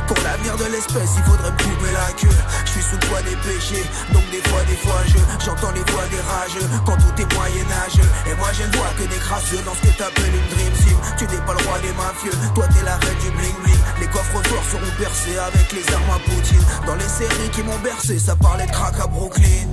Pour 0.08 0.18
l'avenir 0.24 0.56
de 0.58 0.66
l'espèce, 0.66 1.12
il 1.18 1.24
faudrait 1.24 1.52
me 1.52 1.92
la 1.94 2.12
queue. 2.20 2.38
Je 2.66 2.72
suis 2.72 2.82
sous 2.82 2.96
le 2.96 3.08
poids 3.08 3.22
des 3.22 3.36
péchés, 3.38 3.86
donc 4.12 4.24
des 4.32 4.42
fois, 4.50 4.64
des 4.68 4.76
fois, 4.76 5.02
je 5.08 5.46
j'entends 5.46 5.72
les 5.72 5.84
voix 5.92 6.06
des 6.12 6.20
rageux. 6.20 6.68
Quand 6.86 6.98
tout 6.98 7.16
est 7.22 7.34
moyenâgeux, 7.34 8.10
et 8.28 8.36
moi 8.36 8.50
je 8.54 8.64
ne 8.64 8.72
vois 8.76 8.92
que 8.98 9.04
des 9.04 9.20
crasseux 9.20 9.62
dans 9.66 9.74
ce 9.76 9.82
que 9.88 9.98
t'appelles 9.98 10.36
une 10.36 10.50
dream 10.56 10.74
team. 10.84 10.98
Tu 11.18 11.24
n'es 11.26 11.42
pas 11.46 11.54
le 11.54 11.64
roi 11.68 11.80
des 11.80 11.94
mafieux, 11.94 12.36
toi 12.56 12.66
t'es 12.68 12.84
la 12.84 12.96
reine 12.98 13.20
du 13.24 13.32
bling 13.32 13.58
bling. 13.64 13.82
Les 14.00 14.08
coffres 14.08 14.44
forts 14.44 14.68
seront 14.72 14.94
percés 14.98 15.38
avec 15.38 15.72
les 15.72 15.86
armes 15.94 16.14
à 16.16 16.20
Poutine. 16.20 16.66
Dans 16.86 16.96
les 16.96 17.10
séries 17.10 17.50
qui 17.52 17.64
m'ont 17.64 17.80
bercé, 17.80 18.20
ça 18.20 18.36
parlait 18.36 18.66
de 18.66 18.72
crack 18.72 19.00
à 19.00 19.08
Brooklyn. 19.08 19.68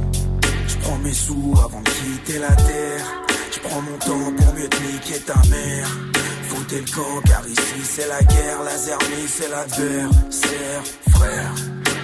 Je 0.67 0.77
prends 0.79 0.99
mes 0.99 1.15
sous 1.15 1.55
avant 1.59 1.81
de 1.81 1.91
quitter 1.91 2.39
la 2.39 2.55
terre. 2.55 3.05
Je 3.53 3.59
prends 3.61 3.83
mon 3.83 3.99
temps 3.99 4.33
pour 4.37 4.55
mieux 4.55 4.69
te 4.69 4.83
niquer 4.83 5.21
ta 5.21 5.37
mère. 5.49 5.89
Foutez 6.71 6.85
le 6.87 6.95
camp 6.95 7.21
car 7.27 7.43
ici 7.49 7.83
c'est 7.83 8.07
la 8.07 8.23
guerre, 8.23 8.63
la 8.65 8.77
zermie 8.77 9.27
c'est 9.27 9.49
l'adversaire, 9.49 10.83
frère. 11.11 11.53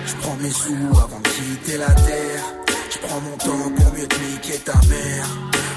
Je 0.07 0.14
prends 0.17 0.37
mes 0.43 0.51
sous 0.51 0.99
avant 0.99 1.21
de 1.21 1.29
quitter 1.29 1.79
la 1.79 1.93
terre. 1.95 2.43
Je 2.91 2.99
prends 3.07 3.21
mon 3.21 3.37
temps 3.37 3.71
pour 3.77 3.93
mieux 3.95 4.09
te 4.09 4.19
niquer 4.19 4.59
ta 4.59 4.75
mère. 4.89 5.27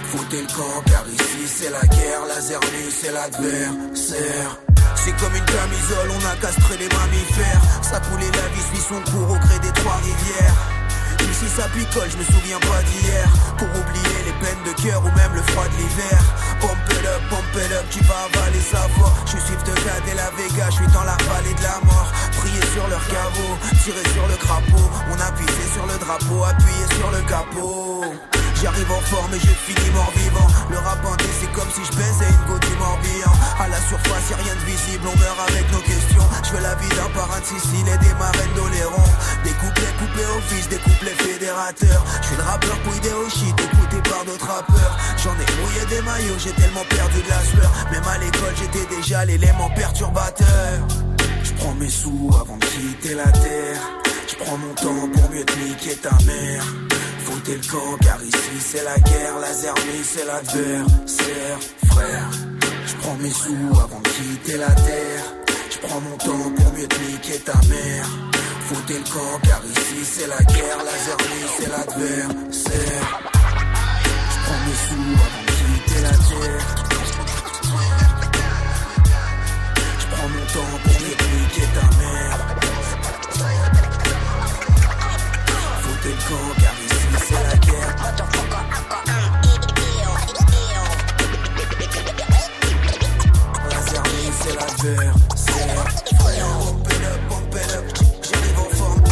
Foutez 0.05 0.41
le 0.41 0.47
camp 0.47 0.81
car 0.87 1.05
ici 1.07 1.45
c'est 1.45 1.69
la 1.69 1.85
guerre, 1.85 2.25
la 2.29 2.41
zermie 2.41 2.89
c'est 2.89 3.11
l'adversaire. 3.11 4.57
C'est 4.95 5.15
comme 5.17 5.35
une 5.35 5.45
camisole, 5.45 6.09
on 6.09 6.25
a 6.25 6.35
castré 6.41 6.77
les 6.77 6.89
mammifères. 6.89 7.61
Ça 7.83 7.99
coulait 7.99 8.25
la 8.25 8.47
vie 8.55 8.65
suit 8.73 8.85
son 8.89 9.11
cours 9.11 9.29
au 9.29 9.37
gré 9.37 9.59
des 9.59 9.71
trois 9.73 9.97
rivières. 9.97 10.79
Ici 11.29 11.45
ça 11.55 11.67
picole, 11.69 12.09
je 12.09 12.17
me 12.17 12.23
souviens 12.23 12.59
pas 12.59 12.81
d'hier 12.81 13.27
Pour 13.57 13.67
oublier 13.67 14.19
les 14.25 14.33
peines 14.41 14.63
de 14.65 14.81
cœur 14.81 14.99
ou 15.03 15.11
même 15.15 15.35
le 15.35 15.41
froid 15.43 15.65
de 15.65 15.77
l'hiver 15.77 16.19
Up, 16.61 17.21
pump 17.29 17.55
it 17.55 17.71
up, 17.71 17.85
tu 17.89 17.99
vas 18.03 18.27
avaler 18.27 18.59
sa 18.59 18.87
voix. 18.95 19.13
Je 19.25 19.37
suis 19.37 19.55
de 19.55 20.11
et 20.11 20.15
la 20.15 20.29
Vega, 20.31 20.69
je 20.69 20.75
suis 20.75 20.87
dans 20.87 21.03
la 21.03 21.17
vallée 21.27 21.53
de 21.53 21.63
la 21.63 21.79
mort. 21.85 22.11
Prier 22.37 22.61
sur 22.73 22.87
leur 22.87 23.05
caveau, 23.07 23.57
tirer 23.83 24.03
sur 24.13 24.27
le 24.27 24.35
crapaud. 24.35 24.89
On 25.11 25.19
a 25.19 25.31
pissé 25.31 25.67
sur 25.73 25.85
le 25.85 25.97
drapeau, 25.99 26.43
appuyé 26.43 26.85
sur 26.97 27.11
le 27.11 27.21
capot 27.27 28.38
J'arrive 28.61 28.91
en 28.91 28.99
forme 29.07 29.33
et 29.33 29.39
je 29.39 29.47
finis 29.47 29.89
mort 29.91 30.11
vivant 30.15 30.47
Le 30.69 30.77
rap 30.79 31.01
bandé 31.01 31.23
c'est 31.39 31.51
comme 31.53 31.69
si 31.71 31.79
je 31.79 31.95
baisais 31.95 32.27
une 32.27 32.43
goutte 32.51 32.67
du 32.67 32.75
morbihan. 32.75 33.31
À 33.57 33.69
la 33.69 33.79
surface 33.87 34.29
y'a 34.29 34.35
rien 34.35 34.53
de 34.53 34.65
visible, 34.67 35.07
on 35.07 35.15
meurt 35.17 35.39
avec 35.47 35.63
nos 35.71 35.79
questions. 35.79 36.27
Je 36.43 36.51
veux 36.51 36.61
la 36.61 36.75
vie 36.75 36.89
d'un 36.89 37.07
parrain 37.15 37.39
de 37.39 37.45
Sicile 37.45 37.87
et 37.87 37.97
des 38.03 38.13
marraines 38.19 38.53
d'Oléron. 38.55 39.07
Des 39.45 39.55
couplets 39.63 39.95
coupés 39.95 40.27
au 40.35 40.41
fils, 40.51 40.67
des 40.67 40.77
couplets 40.83 41.15
fédérateurs. 41.23 42.03
Je 42.21 42.27
suis 42.27 42.35
le 42.35 42.43
rappeur 42.43 42.75
couillé 42.83 43.13
au 43.15 43.29
shit, 43.29 43.55
écouté 43.55 43.97
par 44.09 44.25
d'autres 44.25 44.51
rappeurs. 44.51 44.95
J'en 45.23 45.35
ai 45.39 45.47
mouillé 45.55 45.83
des 45.87 46.01
maillots, 46.03 46.39
j'ai 46.43 46.51
tellement 46.59 46.83
perdu 46.83 47.23
de 47.23 47.29
la 47.31 47.41
sueur. 47.47 47.71
Même 47.91 48.07
à 48.11 48.17
l'école 48.17 48.55
j'étais 48.59 48.85
déjà 48.93 49.23
l'élément 49.23 49.69
perturbateur. 49.71 50.83
Je 51.43 51.53
prends 51.53 51.75
mes 51.75 51.89
sous 51.89 52.29
avant 52.35 52.57
de 52.57 52.65
quitter 52.65 53.15
la 53.15 53.31
terre. 53.31 53.79
Je 54.27 54.35
prends 54.35 54.57
mon 54.57 54.73
temps 54.75 55.07
pour 55.15 55.31
mieux 55.31 55.45
te 55.45 55.55
niquer 55.59 55.95
ta 55.95 56.11
mère 56.27 56.65
Foutez 57.49 57.61
le 57.61 57.71
camp 57.71 57.97
car 58.01 58.23
ici 58.23 58.59
c'est 58.59 58.83
la 58.83 58.99
guerre, 58.99 59.39
la 59.39 59.53
zermie 59.53 60.03
c'est 60.03 60.25
l'adversaire, 60.25 61.59
frère. 61.87 62.29
Je 62.85 62.95
prends 62.97 63.15
mes 63.15 63.31
sous 63.31 63.71
avant 63.71 64.01
de 64.01 64.09
quitter 64.09 64.57
la 64.57 64.69
terre. 64.69 65.23
Je 65.71 65.77
prends 65.79 65.99
mon 65.99 66.17
temps 66.17 66.51
pour 66.55 66.73
mieux 66.73 66.87
te 66.87 66.99
niquer 67.11 67.39
ta 67.39 67.53
mère. 67.53 68.07
Foutez 68.67 68.99
le 68.99 69.13
camp 69.13 69.39
car 69.47 69.61
ici 69.65 70.03
c'est 70.03 70.27
la 70.27 70.43
guerre, 70.43 70.77
la 70.77 70.97
zermie 71.05 71.49
c'est 71.57 71.69
l'adversaire. 71.69 73.19
Je 74.31 74.39
prends 74.45 74.61
mes 74.67 74.77
sous 74.85 75.09
avant 75.25 75.43
de 75.45 75.51
quitter 75.57 76.01
la 76.03 76.09
terre. 76.09 76.65
Je 79.99 80.05
mon 80.21 80.45
temps 80.53 80.77
pour 80.83 80.88
Frère, 94.79 95.13
pump 95.13 96.87
it 96.87 97.03
up, 97.03 97.19
it 97.53 97.75
up. 97.75 97.83
J'arrive 98.23 98.59
en 98.59 98.69
forme. 98.77 99.03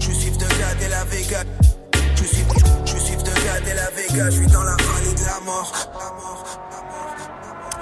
Je 0.00 0.10
suis 0.10 0.30
de 0.30 0.46
gars 0.46 0.74
de 0.80 0.86
la 0.90 1.04
Vega. 1.04 1.44
Je 2.14 2.24
suis, 2.24 2.44
de 3.16 3.34
gars 3.44 3.60
de 3.60 3.72
la 3.76 3.90
Vega. 3.90 4.30
Je 4.30 4.36
suis 4.36 4.46
dans 4.46 4.62
la 4.62 4.76
vallée 4.76 5.14
de 5.14 5.24
la 5.26 5.40
mort. 5.44 5.72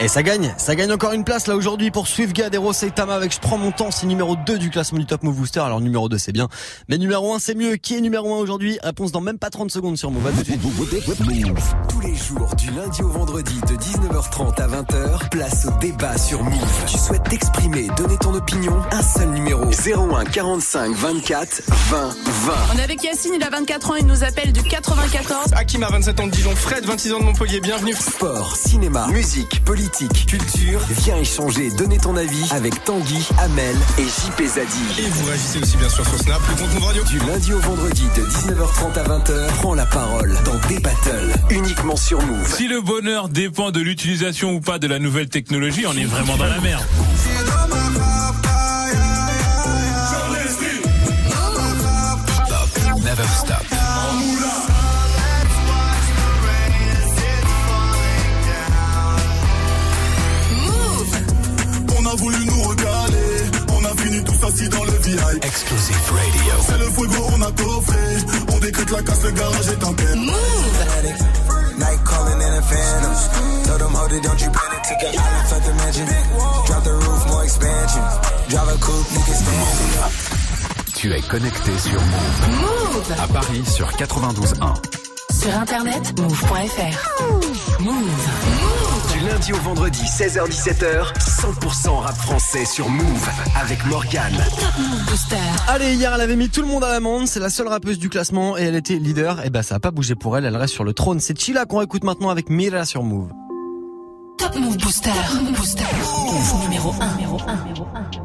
Et 0.04 0.08
ça 0.08 0.22
gagne, 0.22 0.52
ça 0.58 0.74
gagne 0.74 0.92
encore 0.92 1.14
une 1.14 1.24
place 1.24 1.46
là 1.46 1.56
aujourd'hui 1.56 1.90
pour 1.90 2.08
Swiftgad 2.08 2.54
et 2.54 2.90
Tama 2.90 3.14
avec 3.14 3.32
Je 3.32 3.40
prends 3.40 3.56
mon 3.56 3.72
temps, 3.72 3.90
c'est 3.90 4.04
numéro 4.04 4.36
2 4.36 4.58
du 4.58 4.68
classement 4.68 4.98
du 4.98 5.06
Top 5.06 5.22
Move 5.22 5.36
Booster. 5.36 5.60
Alors 5.60 5.80
numéro 5.80 6.10
2 6.10 6.18
c'est 6.18 6.30
bien, 6.30 6.48
mais 6.90 6.98
numéro 6.98 7.32
1 7.32 7.38
c'est 7.38 7.54
mieux. 7.54 7.76
Qui 7.76 7.96
est 7.96 8.02
numéro 8.02 8.34
1 8.34 8.36
aujourd'hui? 8.36 8.78
Réponse 8.82 9.12
dans 9.12 9.22
même 9.22 9.38
pas 9.38 9.48
30 9.48 9.70
secondes 9.70 9.96
sur 9.96 10.10
Move. 10.10 10.30
Tous 11.88 12.00
les 12.00 12.14
jours, 12.14 12.54
du 12.56 12.70
lundi 12.72 13.00
au 13.00 13.08
vendredi, 13.08 13.58
de 13.62 13.76
19h30 13.76 14.60
à 14.60 14.66
20h, 14.66 15.30
place 15.30 15.66
au 15.68 15.70
débat 15.80 16.18
sur 16.18 16.44
Move. 16.44 16.84
Tu 16.86 16.98
souhaites 16.98 17.24
t'exprimer, 17.30 17.88
donner 17.96 18.18
ton 18.18 18.34
opinion? 18.34 18.76
Un 18.92 19.02
seul 19.02 19.30
numéro 19.30 19.64
01 19.64 20.26
45 20.26 20.94
24 20.96 21.62
20 21.66 22.08
20. 22.26 22.52
On 22.74 22.78
est 22.78 22.82
avec 22.82 23.02
Yacine, 23.02 23.32
il 23.36 23.42
a 23.42 23.48
24 23.48 23.92
ans, 23.92 23.94
il 23.94 24.04
nous 24.04 24.22
appelle 24.22 24.52
du 24.52 24.62
94. 24.62 25.54
Hakim 25.54 25.82
a 25.82 25.88
27 25.88 26.20
ans 26.20 26.26
de 26.26 26.32
Dijon, 26.32 26.54
Fred 26.54 26.84
26 26.84 27.14
ans 27.14 27.20
de 27.20 27.24
Montpellier, 27.24 27.60
bienvenue. 27.60 27.94
Sport, 27.94 28.54
cinéma, 28.54 29.06
musique, 29.06 29.64
politique, 29.64 29.93
culture. 30.26 30.80
Viens 30.90 31.16
échanger, 31.18 31.70
donner 31.70 31.98
ton 31.98 32.16
avis 32.16 32.48
avec 32.50 32.82
Tanguy, 32.84 33.28
Amel 33.38 33.76
et 33.98 34.02
JP 34.02 34.44
Zadi. 34.44 35.02
Et 35.02 35.08
vous 35.08 35.26
réagissez 35.26 35.60
aussi 35.60 35.76
bien 35.76 35.88
sûr 35.88 36.04
sur 36.04 36.18
Snap, 36.18 36.40
le 36.48 36.56
compte 36.56 36.74
Move 36.74 36.84
Radio. 36.84 37.04
Du 37.04 37.18
lundi 37.20 37.52
au 37.52 37.60
vendredi 37.60 38.02
de 38.16 38.22
19h30 38.22 38.98
à 38.98 39.18
20h, 39.18 39.46
prends 39.60 39.74
la 39.74 39.86
parole 39.86 40.36
dans 40.44 40.68
des 40.68 40.80
battles, 40.80 41.32
uniquement 41.50 41.96
sur 41.96 42.20
Move. 42.22 42.54
Si 42.56 42.66
le 42.66 42.80
bonheur 42.80 43.28
dépend 43.28 43.70
de 43.70 43.80
l'utilisation 43.80 44.54
ou 44.54 44.60
pas 44.60 44.78
de 44.78 44.88
la 44.88 44.98
nouvelle 44.98 45.28
technologie, 45.28 45.84
on 45.86 45.96
est 45.96 46.04
vraiment 46.04 46.36
dans 46.36 46.46
la 46.46 46.60
merde. 46.60 46.84
Assis 64.44 64.68
dans 64.68 64.84
le 64.84 64.92
VIP. 64.92 65.44
Exclusive 65.44 66.12
Radio. 66.12 66.52
C'est 66.66 66.78
le 66.78 66.90
fuego, 66.90 67.26
on 67.36 67.42
a 67.42 67.50
toffé. 67.52 67.98
On 68.54 68.58
décrète 68.58 68.90
la 68.90 69.02
casse, 69.02 69.22
le 69.24 69.30
garage 69.30 69.68
est 69.68 69.84
en 69.84 69.94
paix. 69.94 70.14
Night 71.76 72.00
calling 72.04 72.40
in 72.40 72.54
a 72.58 72.62
phantom. 72.62 73.14
Told 73.66 73.80
them, 73.80 73.94
hold 73.94 74.12
it, 74.12 74.22
don't 74.22 74.40
you 74.40 74.50
panic. 74.50 74.82
Took 74.84 75.02
an 75.02 75.18
island, 75.18 75.50
left 75.50 75.66
the 75.66 75.74
mansion. 75.74 76.06
Drop 76.66 76.84
the 76.84 76.92
roof, 76.92 77.26
more 77.28 77.44
expansion. 77.44 78.02
Drive 78.48 78.68
a 78.68 78.78
coupe, 78.78 79.12
you 79.12 79.22
can 79.26 79.34
stand. 79.34 80.34
Tu 80.94 81.12
es 81.12 81.20
connecté 81.22 81.72
sur 81.78 82.00
Move. 82.00 82.60
Move 82.60 83.14
À 83.20 83.26
Paris 83.26 83.64
sur 83.66 83.88
92.1. 83.90 84.74
Sur 85.40 85.58
internet, 85.58 86.18
move.fr. 86.18 87.82
Move. 87.82 88.63
Du 89.24 89.30
lundi 89.30 89.52
au 89.54 89.56
vendredi, 89.56 90.02
16h-17h, 90.02 91.14
100% 91.18 91.88
rap 91.98 92.14
français 92.14 92.66
sur 92.66 92.90
Move 92.90 93.28
avec 93.58 93.86
Morgane. 93.86 94.34
Top 94.34 94.78
Move 94.78 95.04
Booster. 95.06 95.36
Allez, 95.66 95.94
hier 95.94 96.12
elle 96.14 96.20
avait 96.20 96.36
mis 96.36 96.50
tout 96.50 96.60
le 96.60 96.66
monde 96.66 96.84
à 96.84 96.90
l'amende, 96.90 97.26
c'est 97.26 97.40
la 97.40 97.48
seule 97.48 97.68
rappeuse 97.68 97.98
du 97.98 98.10
classement 98.10 98.58
et 98.58 98.64
elle 98.64 98.74
était 98.74 98.96
leader. 98.96 99.42
Et 99.46 99.48
bah 99.48 99.62
ça 99.62 99.76
a 99.76 99.80
pas 99.80 99.92
bougé 99.92 100.14
pour 100.14 100.36
elle, 100.36 100.44
elle 100.44 100.56
reste 100.56 100.74
sur 100.74 100.84
le 100.84 100.92
trône. 100.92 101.20
C'est 101.20 101.38
Chila 101.40 101.64
qu'on 101.64 101.80
écoute 101.80 102.04
maintenant 102.04 102.28
avec 102.28 102.50
Mira 102.50 102.84
sur 102.84 103.02
Move. 103.02 103.30
Top 104.36 104.56
Move 104.56 104.76
Booster. 104.76 105.10
Move 105.40 105.52
Booster. 105.52 105.84
Move 106.26 106.64
numéro 106.64 106.94
1. 107.00 107.14
Numéro 107.14 107.38
1. 107.46 107.56
Numéro 107.64 107.86
1. 107.94 108.23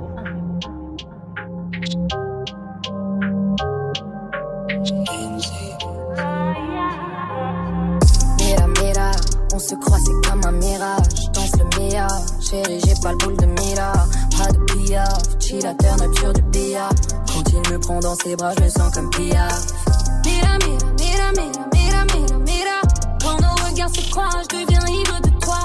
Se 9.60 9.76
croit, 9.76 9.98
c'est 10.04 10.30
comme 10.30 10.42
un 10.46 10.52
mirage. 10.52 11.32
Danse 11.34 11.52
le 11.58 11.66
mia, 11.80 12.08
chérie, 12.40 12.80
j'ai 12.86 12.94
pas 13.02 13.12
le 13.12 13.18
boule 13.18 13.38
de 13.38 13.46
mira. 13.46 13.94
Pas 14.38 14.52
de 14.52 14.60
piaf, 14.66 15.22
chilla, 15.40 15.74
turn 15.76 16.02
up 16.02 16.18
sur 16.18 16.34
du 16.34 16.42
billard. 16.44 16.94
Quand 17.28 17.44
il 17.52 17.74
me 17.74 17.80
prend 17.80 18.00
dans 18.00 18.16
ses 18.16 18.36
bras, 18.36 18.54
je 18.58 18.64
me 18.64 18.70
sens 18.70 18.94
comme 18.94 19.10
piaf. 19.10 19.66
Mira, 20.26 20.58
mira, 20.66 20.86
mira, 20.98 21.32
mira, 21.34 21.66
mira, 21.74 22.06
mira, 22.06 22.38
mira. 22.40 22.82
Quand 23.22 23.40
nos 23.42 23.56
regards 23.68 23.94
se 23.94 24.10
croisent, 24.10 24.44
je 24.52 24.58
deviens 24.62 24.86
ivre 24.88 25.20
de 25.22 25.30
toi. 25.40 25.60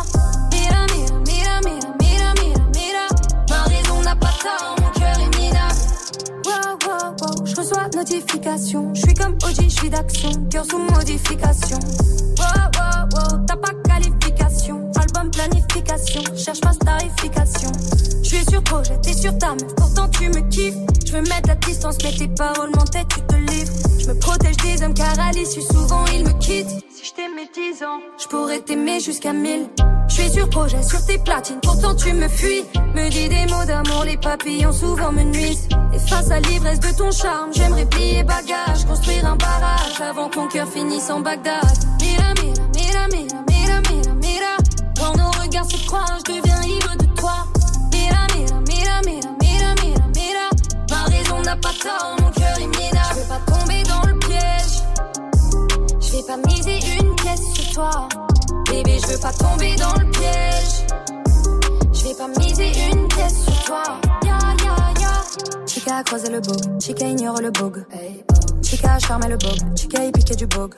Mira, 0.53 0.86
mira, 0.95 1.14
mira, 1.26 1.61
mira, 1.64 1.90
mira, 2.01 2.32
mira, 2.42 2.62
mira. 2.74 3.07
Ma 3.49 3.62
raison 3.64 4.01
n'a 4.03 4.16
pas 4.16 4.34
tort, 4.42 4.76
mon 4.80 4.90
cœur 4.99 5.16
est 5.20 5.38
minable. 5.38 5.80
Wow, 6.47 6.78
wow, 6.86 7.14
wow, 7.20 7.47
je 7.47 7.55
reçois 7.55 7.88
notification. 7.95 8.92
Je 8.95 9.01
suis 9.03 9.14
comme 9.14 9.34
OG, 9.45 9.64
je 9.64 9.68
suis 9.68 9.90
d'action, 9.90 10.30
cœur 10.51 10.64
sous 10.68 10.78
modification. 10.78 11.78
Wow, 12.38 12.70
wow, 12.74 13.09
wow, 13.14 13.45
t'as 13.47 13.57
pas 13.57 13.74
cherche 16.37 16.61
pas 16.61 16.73
starification. 16.73 17.73
Je 18.23 18.29
suis 18.29 18.45
sur 18.45 18.62
projet, 18.62 18.99
t'es 19.03 19.15
sur 19.15 19.37
ta 19.39 19.51
meuf, 19.51 19.75
pourtant 19.77 20.09
tu 20.09 20.29
me 20.29 20.41
kiffes. 20.49 20.75
Je 21.07 21.12
veux 21.12 21.23
mettre 21.23 21.49
la 21.49 21.55
distance, 21.57 21.97
mais 22.03 22.12
tes 22.12 22.29
paroles 22.29 22.71
m'entêtent, 22.71 23.09
tu 23.09 23.21
te 23.21 23.35
livres. 23.35 23.73
Je 23.99 24.07
me 24.07 24.19
protège 24.19 24.57
des 24.59 24.83
hommes 24.83 24.95
car 24.95 25.19
à 25.19 25.33
l'issue, 25.33 25.62
souvent 25.62 26.05
ils 26.12 26.25
me 26.25 26.33
quittent. 26.39 26.71
Si 26.95 27.05
je 27.05 27.12
t'aimais 27.15 27.49
10 27.55 27.85
ans, 27.85 28.01
je 28.21 28.29
pourrais 28.29 28.61
t'aimer 28.61 29.01
jusqu'à 29.01 29.33
1000. 29.33 29.69
Je 30.09 30.15
suis 30.15 30.31
sur 30.31 30.49
projet, 30.49 30.83
sur 30.83 31.05
tes 31.07 31.19
platines, 31.19 31.61
pourtant 31.62 31.95
tu 31.95 32.12
me 32.12 32.29
fuis. 32.29 32.65
Me 32.95 33.09
dis 33.11 33.29
des 33.29 33.47
mots 33.53 33.65
d'amour, 33.67 34.05
les 34.05 34.17
papillons 34.17 34.73
souvent 34.73 35.12
me 35.12 35.23
nuisent. 35.23 35.69
Et 35.93 35.99
face 35.99 36.31
à 36.31 36.41
l'ivresse 36.41 36.81
de 36.81 36.97
ton 36.97 37.11
charme, 37.11 37.51
j'aimerais 37.55 37.87
plier 37.87 38.23
bagage, 38.23 38.85
construire 38.87 39.27
un 39.27 39.37
barrage 39.37 40.01
avant 40.01 40.29
que 40.29 40.39
mon 40.39 40.49
cœur 40.49 40.69
finisse 40.69 41.11
en 41.11 41.21
Bagdad. 41.21 41.62
Mira, 42.01 42.35
mira, 42.43 42.64
Regards 45.65 46.19
se 46.19 46.33
je 46.33 46.41
deviens 46.41 46.62
ivre 46.62 46.97
de 46.97 47.07
toi. 47.19 47.47
Mira, 47.91 48.27
mira, 48.37 48.61
mira, 48.69 49.01
mira, 49.07 49.31
mira, 49.41 49.75
mira. 50.15 50.51
Ma 50.91 51.05
raison 51.05 51.41
n'a 51.41 51.57
pas 51.57 51.73
tort, 51.83 52.17
mon 52.21 52.31
cœur 52.33 52.59
est 52.59 52.67
minable. 52.67 53.15
Je 53.15 53.21
veux 53.21 53.29
pas 53.29 53.41
tomber 53.51 53.83
dans 53.85 54.03
le 54.03 54.19
piège. 54.19 54.83
Je 56.01 56.12
vais 56.12 56.23
pas 56.23 56.37
miser 56.37 56.81
une 57.01 57.15
pièce 57.17 57.55
sur 57.55 57.73
toi. 57.73 58.09
Bébé, 58.71 58.99
je 59.03 59.12
veux 59.12 59.19
pas 59.19 59.33
tomber 59.33 59.75
dans 59.77 59.95
le 59.95 60.11
piège. 60.11 60.87
Je 61.93 62.05
vais 62.05 62.15
pas 62.15 62.29
miser 62.41 62.73
une 62.93 63.09
pièce 63.09 63.45
sur 63.45 63.65
toi. 63.65 64.01
Chica 65.66 65.97
a 65.97 66.03
croisé 66.03 66.30
le 66.30 66.41
bug, 66.41 66.80
Chica 66.80 67.07
ignore 67.07 67.41
le 67.41 67.51
bug. 67.51 67.85
Chica 68.62 68.95
a 68.95 68.99
charmé 68.99 69.28
le 69.28 69.37
bug, 69.37 69.59
Chica 69.76 70.05
y 70.05 70.12
piqué 70.12 70.35
du 70.35 70.47
bug. 70.47 70.74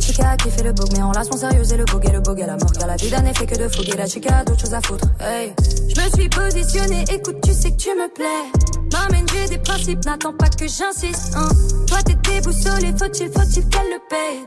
Chica 0.00 0.30
a 0.30 0.36
kiffé 0.36 0.62
le 0.62 0.72
bug, 0.72 0.88
mais 0.92 1.02
en 1.02 1.10
relation 1.10 1.36
sérieuse 1.36 1.72
et 1.72 1.76
le 1.76 1.84
bug 1.84 2.04
et 2.08 2.12
le 2.12 2.20
bug 2.20 2.40
à 2.42 2.46
la 2.46 2.56
mort. 2.56 2.72
Car 2.72 2.86
la 2.86 2.96
vie 2.96 3.10
d'un 3.10 3.24
effet 3.24 3.46
que 3.46 3.56
de 3.56 3.68
fouguer 3.68 3.96
la 3.96 4.06
chica 4.06 4.38
a 4.38 4.44
d'autres 4.44 4.60
choses 4.60 4.74
à 4.74 4.80
foutre. 4.80 5.08
Je 5.20 6.00
me 6.00 6.10
suis 6.10 6.28
positionnée, 6.28 7.04
écoute, 7.10 7.36
tu 7.42 7.52
sais 7.52 7.70
que 7.70 7.76
tu 7.76 7.90
me 7.90 8.12
plais. 8.12 8.50
M'amène, 8.92 9.26
j'ai 9.32 9.48
des 9.48 9.58
principes, 9.58 10.04
n'attends 10.04 10.34
pas 10.34 10.48
que 10.48 10.66
j'insiste. 10.66 11.34
Hein. 11.36 11.48
Toi 11.86 11.98
t'es 12.04 12.14
déboussolé, 12.14 12.94
faut-il, 12.96 13.30
faut-il 13.32 13.68
qu'elle 13.68 13.90
le 13.90 13.98
paye. 14.08 14.44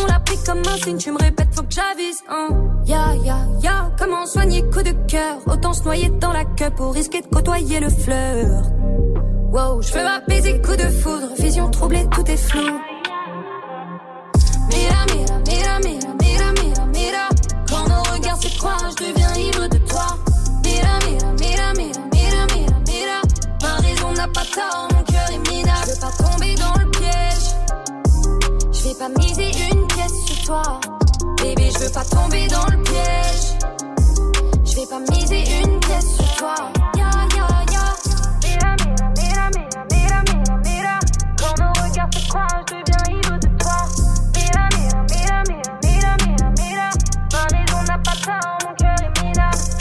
On 0.00 0.06
l'a 0.06 0.20
pris 0.20 0.38
comme 0.46 0.60
un 0.60 0.76
signe, 0.82 0.96
tu 0.96 1.10
me 1.10 1.18
répètes, 1.18 1.48
faut 1.52 1.62
que 1.62 1.72
j'avise. 1.72 2.18
Hein. 2.30 2.48
Ya, 2.86 3.14
ya, 3.24 3.38
ya, 3.62 3.90
comment 3.98 4.24
soigner 4.24 4.62
coup 4.70 4.82
de 4.82 4.92
cœur? 5.06 5.38
Autant 5.46 5.72
se 5.72 5.82
noyer 5.82 6.08
dans 6.20 6.32
la 6.32 6.44
queue 6.44 6.70
pour 6.76 6.94
risquer 6.94 7.20
de 7.20 7.26
côtoyer 7.26 7.80
le 7.80 7.90
fleur. 7.90 8.62
Wow, 9.52 9.82
je 9.82 9.92
veux 9.92 10.06
apaiser 10.06 10.60
coup 10.60 10.76
de 10.76 10.88
foudre, 10.88 11.28
vision 11.38 11.70
troublée, 11.70 12.06
tout 12.12 12.24
est 12.30 12.36
flou. 12.36 12.80
Mira, 14.72 15.06
mira, 15.14 15.38
mira, 15.46 15.78
mira, 15.80 16.14
mira, 16.20 16.52
mira, 16.52 16.86
mira. 16.86 17.28
Quand 17.68 17.88
nos 17.88 18.02
regards 18.14 18.40
se 18.40 18.56
croisent, 18.58 18.90
je 18.98 19.04
deviens 19.06 19.34
ivre 19.34 19.66
de 19.68 19.78
toi. 19.78 20.06
Mira, 20.64 20.98
mira, 21.06 21.32
mira, 21.40 21.72
mira, 21.74 22.00
mira, 22.12 22.46
mira, 22.54 22.76
mira. 22.86 23.20
Ma 23.62 23.74
raison 23.86 24.12
n'a 24.12 24.28
pas 24.28 24.44
tort, 24.54 24.88
mon 24.94 25.02
cœur 25.02 25.28
est 25.32 25.50
minable. 25.50 25.86
Je 25.86 25.92
veux 25.94 26.00
pas 26.00 26.12
tomber 26.22 26.54
dans 26.54 26.74
le 26.78 26.90
piège. 26.90 27.46
Je 28.72 28.88
vais 28.88 28.94
pas 28.94 29.08
miser 29.08 29.50
une 29.72 29.86
pièce 29.88 30.14
sur 30.26 30.44
toi. 30.46 30.62
Bébé, 31.42 31.70
je 31.74 31.78
veux 31.84 31.92
pas 31.92 32.04
tomber 32.04 32.46
dans 32.48 32.66
le 32.66 32.82
piège. 32.82 33.46
Je 34.64 34.76
vais 34.76 34.86
pas 34.86 35.00
miser 35.00 35.44
une 35.64 35.80
pièce 35.80 36.14
sur 36.14 36.36
toi. 36.36 36.54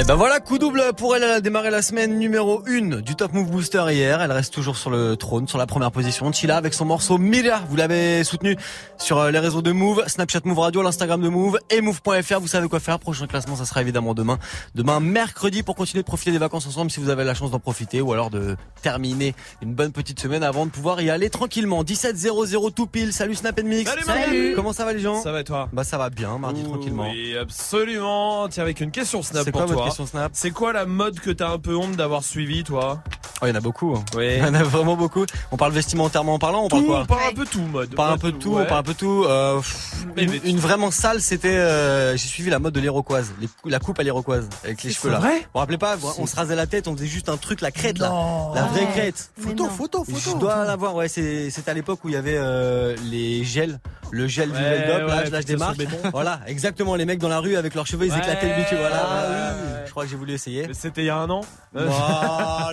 Ben 0.09 0.15
voilà, 0.15 0.39
coup 0.39 0.57
double 0.57 0.81
pour 0.97 1.15
elle. 1.15 1.21
Elle 1.21 1.29
a 1.29 1.39
démarré 1.39 1.69
la 1.69 1.83
semaine 1.83 2.17
numéro 2.17 2.63
1 2.67 3.01
du 3.01 3.15
Top 3.15 3.31
Move 3.31 3.51
Booster 3.51 3.83
hier. 3.91 4.19
Elle 4.23 4.31
reste 4.31 4.51
toujours 4.51 4.75
sur 4.75 4.89
le 4.89 5.15
trône, 5.15 5.47
sur 5.47 5.59
la 5.59 5.67
première 5.67 5.91
position. 5.91 6.31
Chila 6.31 6.57
avec 6.57 6.73
son 6.73 6.85
morceau 6.85 7.19
Mira. 7.19 7.61
Vous 7.69 7.75
l'avez 7.75 8.23
soutenu 8.23 8.57
sur 8.97 9.19
euh, 9.19 9.29
les 9.29 9.37
réseaux 9.37 9.61
de 9.61 9.71
Move, 9.71 10.03
Snapchat 10.07 10.39
Move 10.45 10.57
Radio, 10.57 10.81
l'Instagram 10.81 11.21
de 11.21 11.29
Move 11.29 11.59
et 11.69 11.81
Move.fr. 11.81 12.39
Vous 12.39 12.47
savez 12.47 12.67
quoi 12.67 12.79
faire. 12.79 12.97
Prochain 12.97 13.27
classement, 13.27 13.55
ça 13.55 13.65
sera 13.65 13.83
évidemment 13.83 14.15
demain. 14.15 14.39
Demain, 14.73 14.99
mercredi, 14.99 15.61
pour 15.61 15.75
continuer 15.75 16.01
de 16.01 16.07
profiter 16.07 16.31
des 16.31 16.39
vacances 16.39 16.65
ensemble 16.65 16.89
si 16.89 16.99
vous 16.99 17.09
avez 17.09 17.23
la 17.23 17.35
chance 17.35 17.51
d'en 17.51 17.59
profiter 17.59 18.01
ou 18.01 18.11
alors 18.11 18.31
de 18.31 18.57
terminer 18.81 19.35
une 19.61 19.75
bonne 19.75 19.91
petite 19.91 20.19
semaine 20.19 20.41
avant 20.41 20.65
de 20.65 20.71
pouvoir 20.71 20.99
y 21.03 21.11
aller 21.11 21.29
tranquillement. 21.29 21.83
17 21.83 22.17
00 22.17 22.71
tout 22.71 22.87
pile. 22.87 23.13
Salut 23.13 23.35
Snap 23.35 23.61
Mix. 23.61 23.87
Salut, 23.87 24.05
Salut. 24.05 24.53
Comment 24.55 24.73
ça 24.73 24.85
va 24.85 24.93
les 24.93 25.01
gens? 25.01 25.21
Ça 25.21 25.31
va 25.31 25.41
et 25.41 25.43
toi? 25.43 25.69
Bah 25.71 25.83
ça 25.83 25.99
va 25.99 26.09
bien, 26.09 26.39
mardi 26.39 26.63
tranquillement. 26.63 27.11
Oui, 27.11 27.37
absolument. 27.37 28.49
Tiens, 28.49 28.63
avec 28.63 28.81
une 28.81 28.89
question 28.89 29.21
Snap 29.21 29.47
pour 29.51 29.65
toi. 29.67 29.98
Snap 30.05 30.31
C'est 30.33 30.51
quoi 30.51 30.73
la 30.73 30.85
mode 30.85 31.19
que 31.19 31.31
t'as 31.31 31.49
un 31.49 31.59
peu 31.59 31.75
honte 31.75 31.95
d'avoir 31.95 32.23
suivi, 32.23 32.63
toi 32.63 33.01
Oh, 33.41 33.45
il 33.45 33.49
y 33.49 33.51
en 33.53 33.55
a 33.55 33.61
beaucoup. 33.61 33.95
hein. 33.95 34.03
Oui. 34.17 34.33
Il 34.35 34.39
y 34.39 34.43
en 34.43 34.53
a 34.53 34.63
vraiment 34.63 34.97
beaucoup. 34.97 35.25
On 35.53 35.55
parle 35.55 35.71
vestimentairement 35.71 36.39
parlant, 36.39 36.63
on 36.63 36.67
parle 36.67 36.81
Tout, 36.81 36.87
quoi 36.89 36.99
on 37.03 37.05
parle 37.05 37.21
un 37.29 37.33
peu 37.33 37.45
tout 37.45 37.61
mode. 37.61 37.89
On 37.93 37.95
parle 37.95 38.13
un 38.13 38.17
peu 38.17 38.31
de 38.33 38.37
tout, 38.37 38.53
Ouais. 38.55 38.63
on 38.63 38.65
parle 38.65 38.79
un 38.81 38.83
peu 38.83 38.91
de 38.93 38.97
tout. 38.97 39.23
Euh, 39.23 39.57
pff, 39.59 40.05
une, 40.43 40.57
vraiment 40.59 40.91
sale, 40.91 41.21
c'était. 41.21 41.47
euh, 41.55 42.11
J'ai 42.17 42.27
suivi 42.27 42.49
la 42.49 42.59
mode 42.59 42.73
de 42.73 42.81
cou- 42.89 43.69
la 43.69 43.79
coupe 43.79 43.97
à 43.97 44.03
l'iroquoise 44.03 44.49
avec 44.65 44.83
les 44.83 44.91
cheveux 44.91 45.11
là. 45.11 45.19
vrai 45.19 45.37
Vous 45.39 45.45
vous 45.53 45.59
rappelez 45.59 45.77
pas 45.77 45.95
On 46.17 46.25
se 46.27 46.35
rasait 46.35 46.55
la 46.55 46.67
tête, 46.67 46.89
on 46.89 46.95
faisait 46.97 47.07
juste 47.07 47.29
un 47.29 47.37
truc, 47.37 47.61
la 47.61 47.71
crête 47.71 47.97
là, 47.97 48.11
la 48.55 48.63
vraie 48.63 48.87
crête. 48.87 49.31
Photo, 49.39 49.67
photo, 49.69 50.03
photo. 50.03 50.19
Je 50.19 50.37
dois 50.37 50.65
l'avoir, 50.65 50.93
ouais. 50.95 51.07
c'est- 51.07 51.49
C'était 51.49 51.71
à 51.71 51.73
l'époque 51.73 52.03
où 52.03 52.09
il 52.09 52.15
y 52.15 52.17
avait 52.17 52.35
euh, 52.37 52.93
les 53.09 53.45
gels, 53.45 53.79
le 54.11 54.27
gel 54.27 54.49
du 54.51 54.55
Ouais, 54.55 54.85
Veldop, 54.85 55.07
là, 55.07 55.23
je 55.25 55.31
lâche 55.31 55.45
des 55.45 55.55
marques. 55.55 55.79
Voilà, 56.11 56.41
exactement. 56.45 56.95
Les 56.95 57.05
mecs 57.05 57.19
dans 57.19 57.29
la 57.29 57.39
rue 57.39 57.55
avec 57.55 57.73
leurs 57.73 57.87
cheveux, 57.87 58.05
ils 58.07 58.11
Ouais, 58.11 58.17
éclataient 58.17 58.49
le 58.49 58.61
bitume. 58.63 58.79
Voilà, 58.79 59.55
Je 59.89 59.91
crois 59.91 60.03
que 60.03 60.11
j'ai 60.11 60.17
voulu 60.17 60.33
essayer. 60.33 60.71
C'était 60.71 61.01
il 61.01 61.05
y 61.07 61.09
a 61.09 61.17
un 61.17 61.27
an. 61.31 61.41
Oh, 61.75 61.79
le 61.79 61.85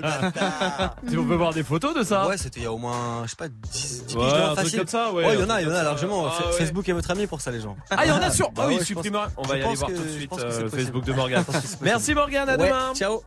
bâtard. 0.03 0.97
Tu- 1.09 1.17
On 1.19 1.25
peut 1.27 1.35
voir 1.35 1.55
des 1.55 1.63
photos 1.63 1.95
de 1.95 2.03
ça 2.03 2.29
Ouais, 2.29 2.37
c'était 2.37 2.61
il 2.61 2.65
y 2.65 2.67
a 2.67 2.73
au 2.73 2.77
moins, 2.77 3.23
je 3.25 3.31
sais 3.31 3.37
pas, 3.37 3.49
10, 3.49 4.05
10 4.09 4.17
Ouais, 4.17 4.29
truc 4.31 4.55
facile. 4.57 4.79
comme 4.81 4.87
ça, 4.89 5.11
ouais, 5.13 5.35
il 5.35 5.41
y 5.41 5.43
en 5.43 5.49
a, 5.49 5.63
il 5.63 5.67
y 5.67 5.71
en 5.71 5.75
a 5.75 5.83
largement. 5.83 6.27
Ah, 6.27 6.47
ouais. 6.47 6.53
Facebook 6.53 6.87
est 6.89 6.93
votre 6.93 7.11
ami 7.11 7.27
pour 7.27 7.41
ça, 7.41 7.51
les 7.51 7.61
gens. 7.63 7.75
Ah, 7.91 8.05
il 8.05 8.09
y 8.09 8.13
en 8.13 8.21
a 8.21 8.31
sûr. 8.31 8.51
Bah 8.51 8.65
Ah 8.65 8.69
oui, 8.69 8.75
ouais, 8.75 8.81
je 8.81 8.85
supprimera. 8.85 9.29
pense- 9.29 9.33
On 9.39 9.49
va 9.49 9.57
y 9.57 9.63
aller 9.63 9.75
voir 9.77 9.89
que- 9.91 9.97
tout 9.97 10.03
de 10.03 10.09
suite 10.09 10.33
euh. 10.39 10.69
Facebook 10.69 11.05
de 11.05 11.13
possible. 11.13 11.79
Merci 11.81 12.15
Morgane, 12.15 12.49
à 12.51 12.57
demain. 12.59 12.93
Ciao. 12.95 13.23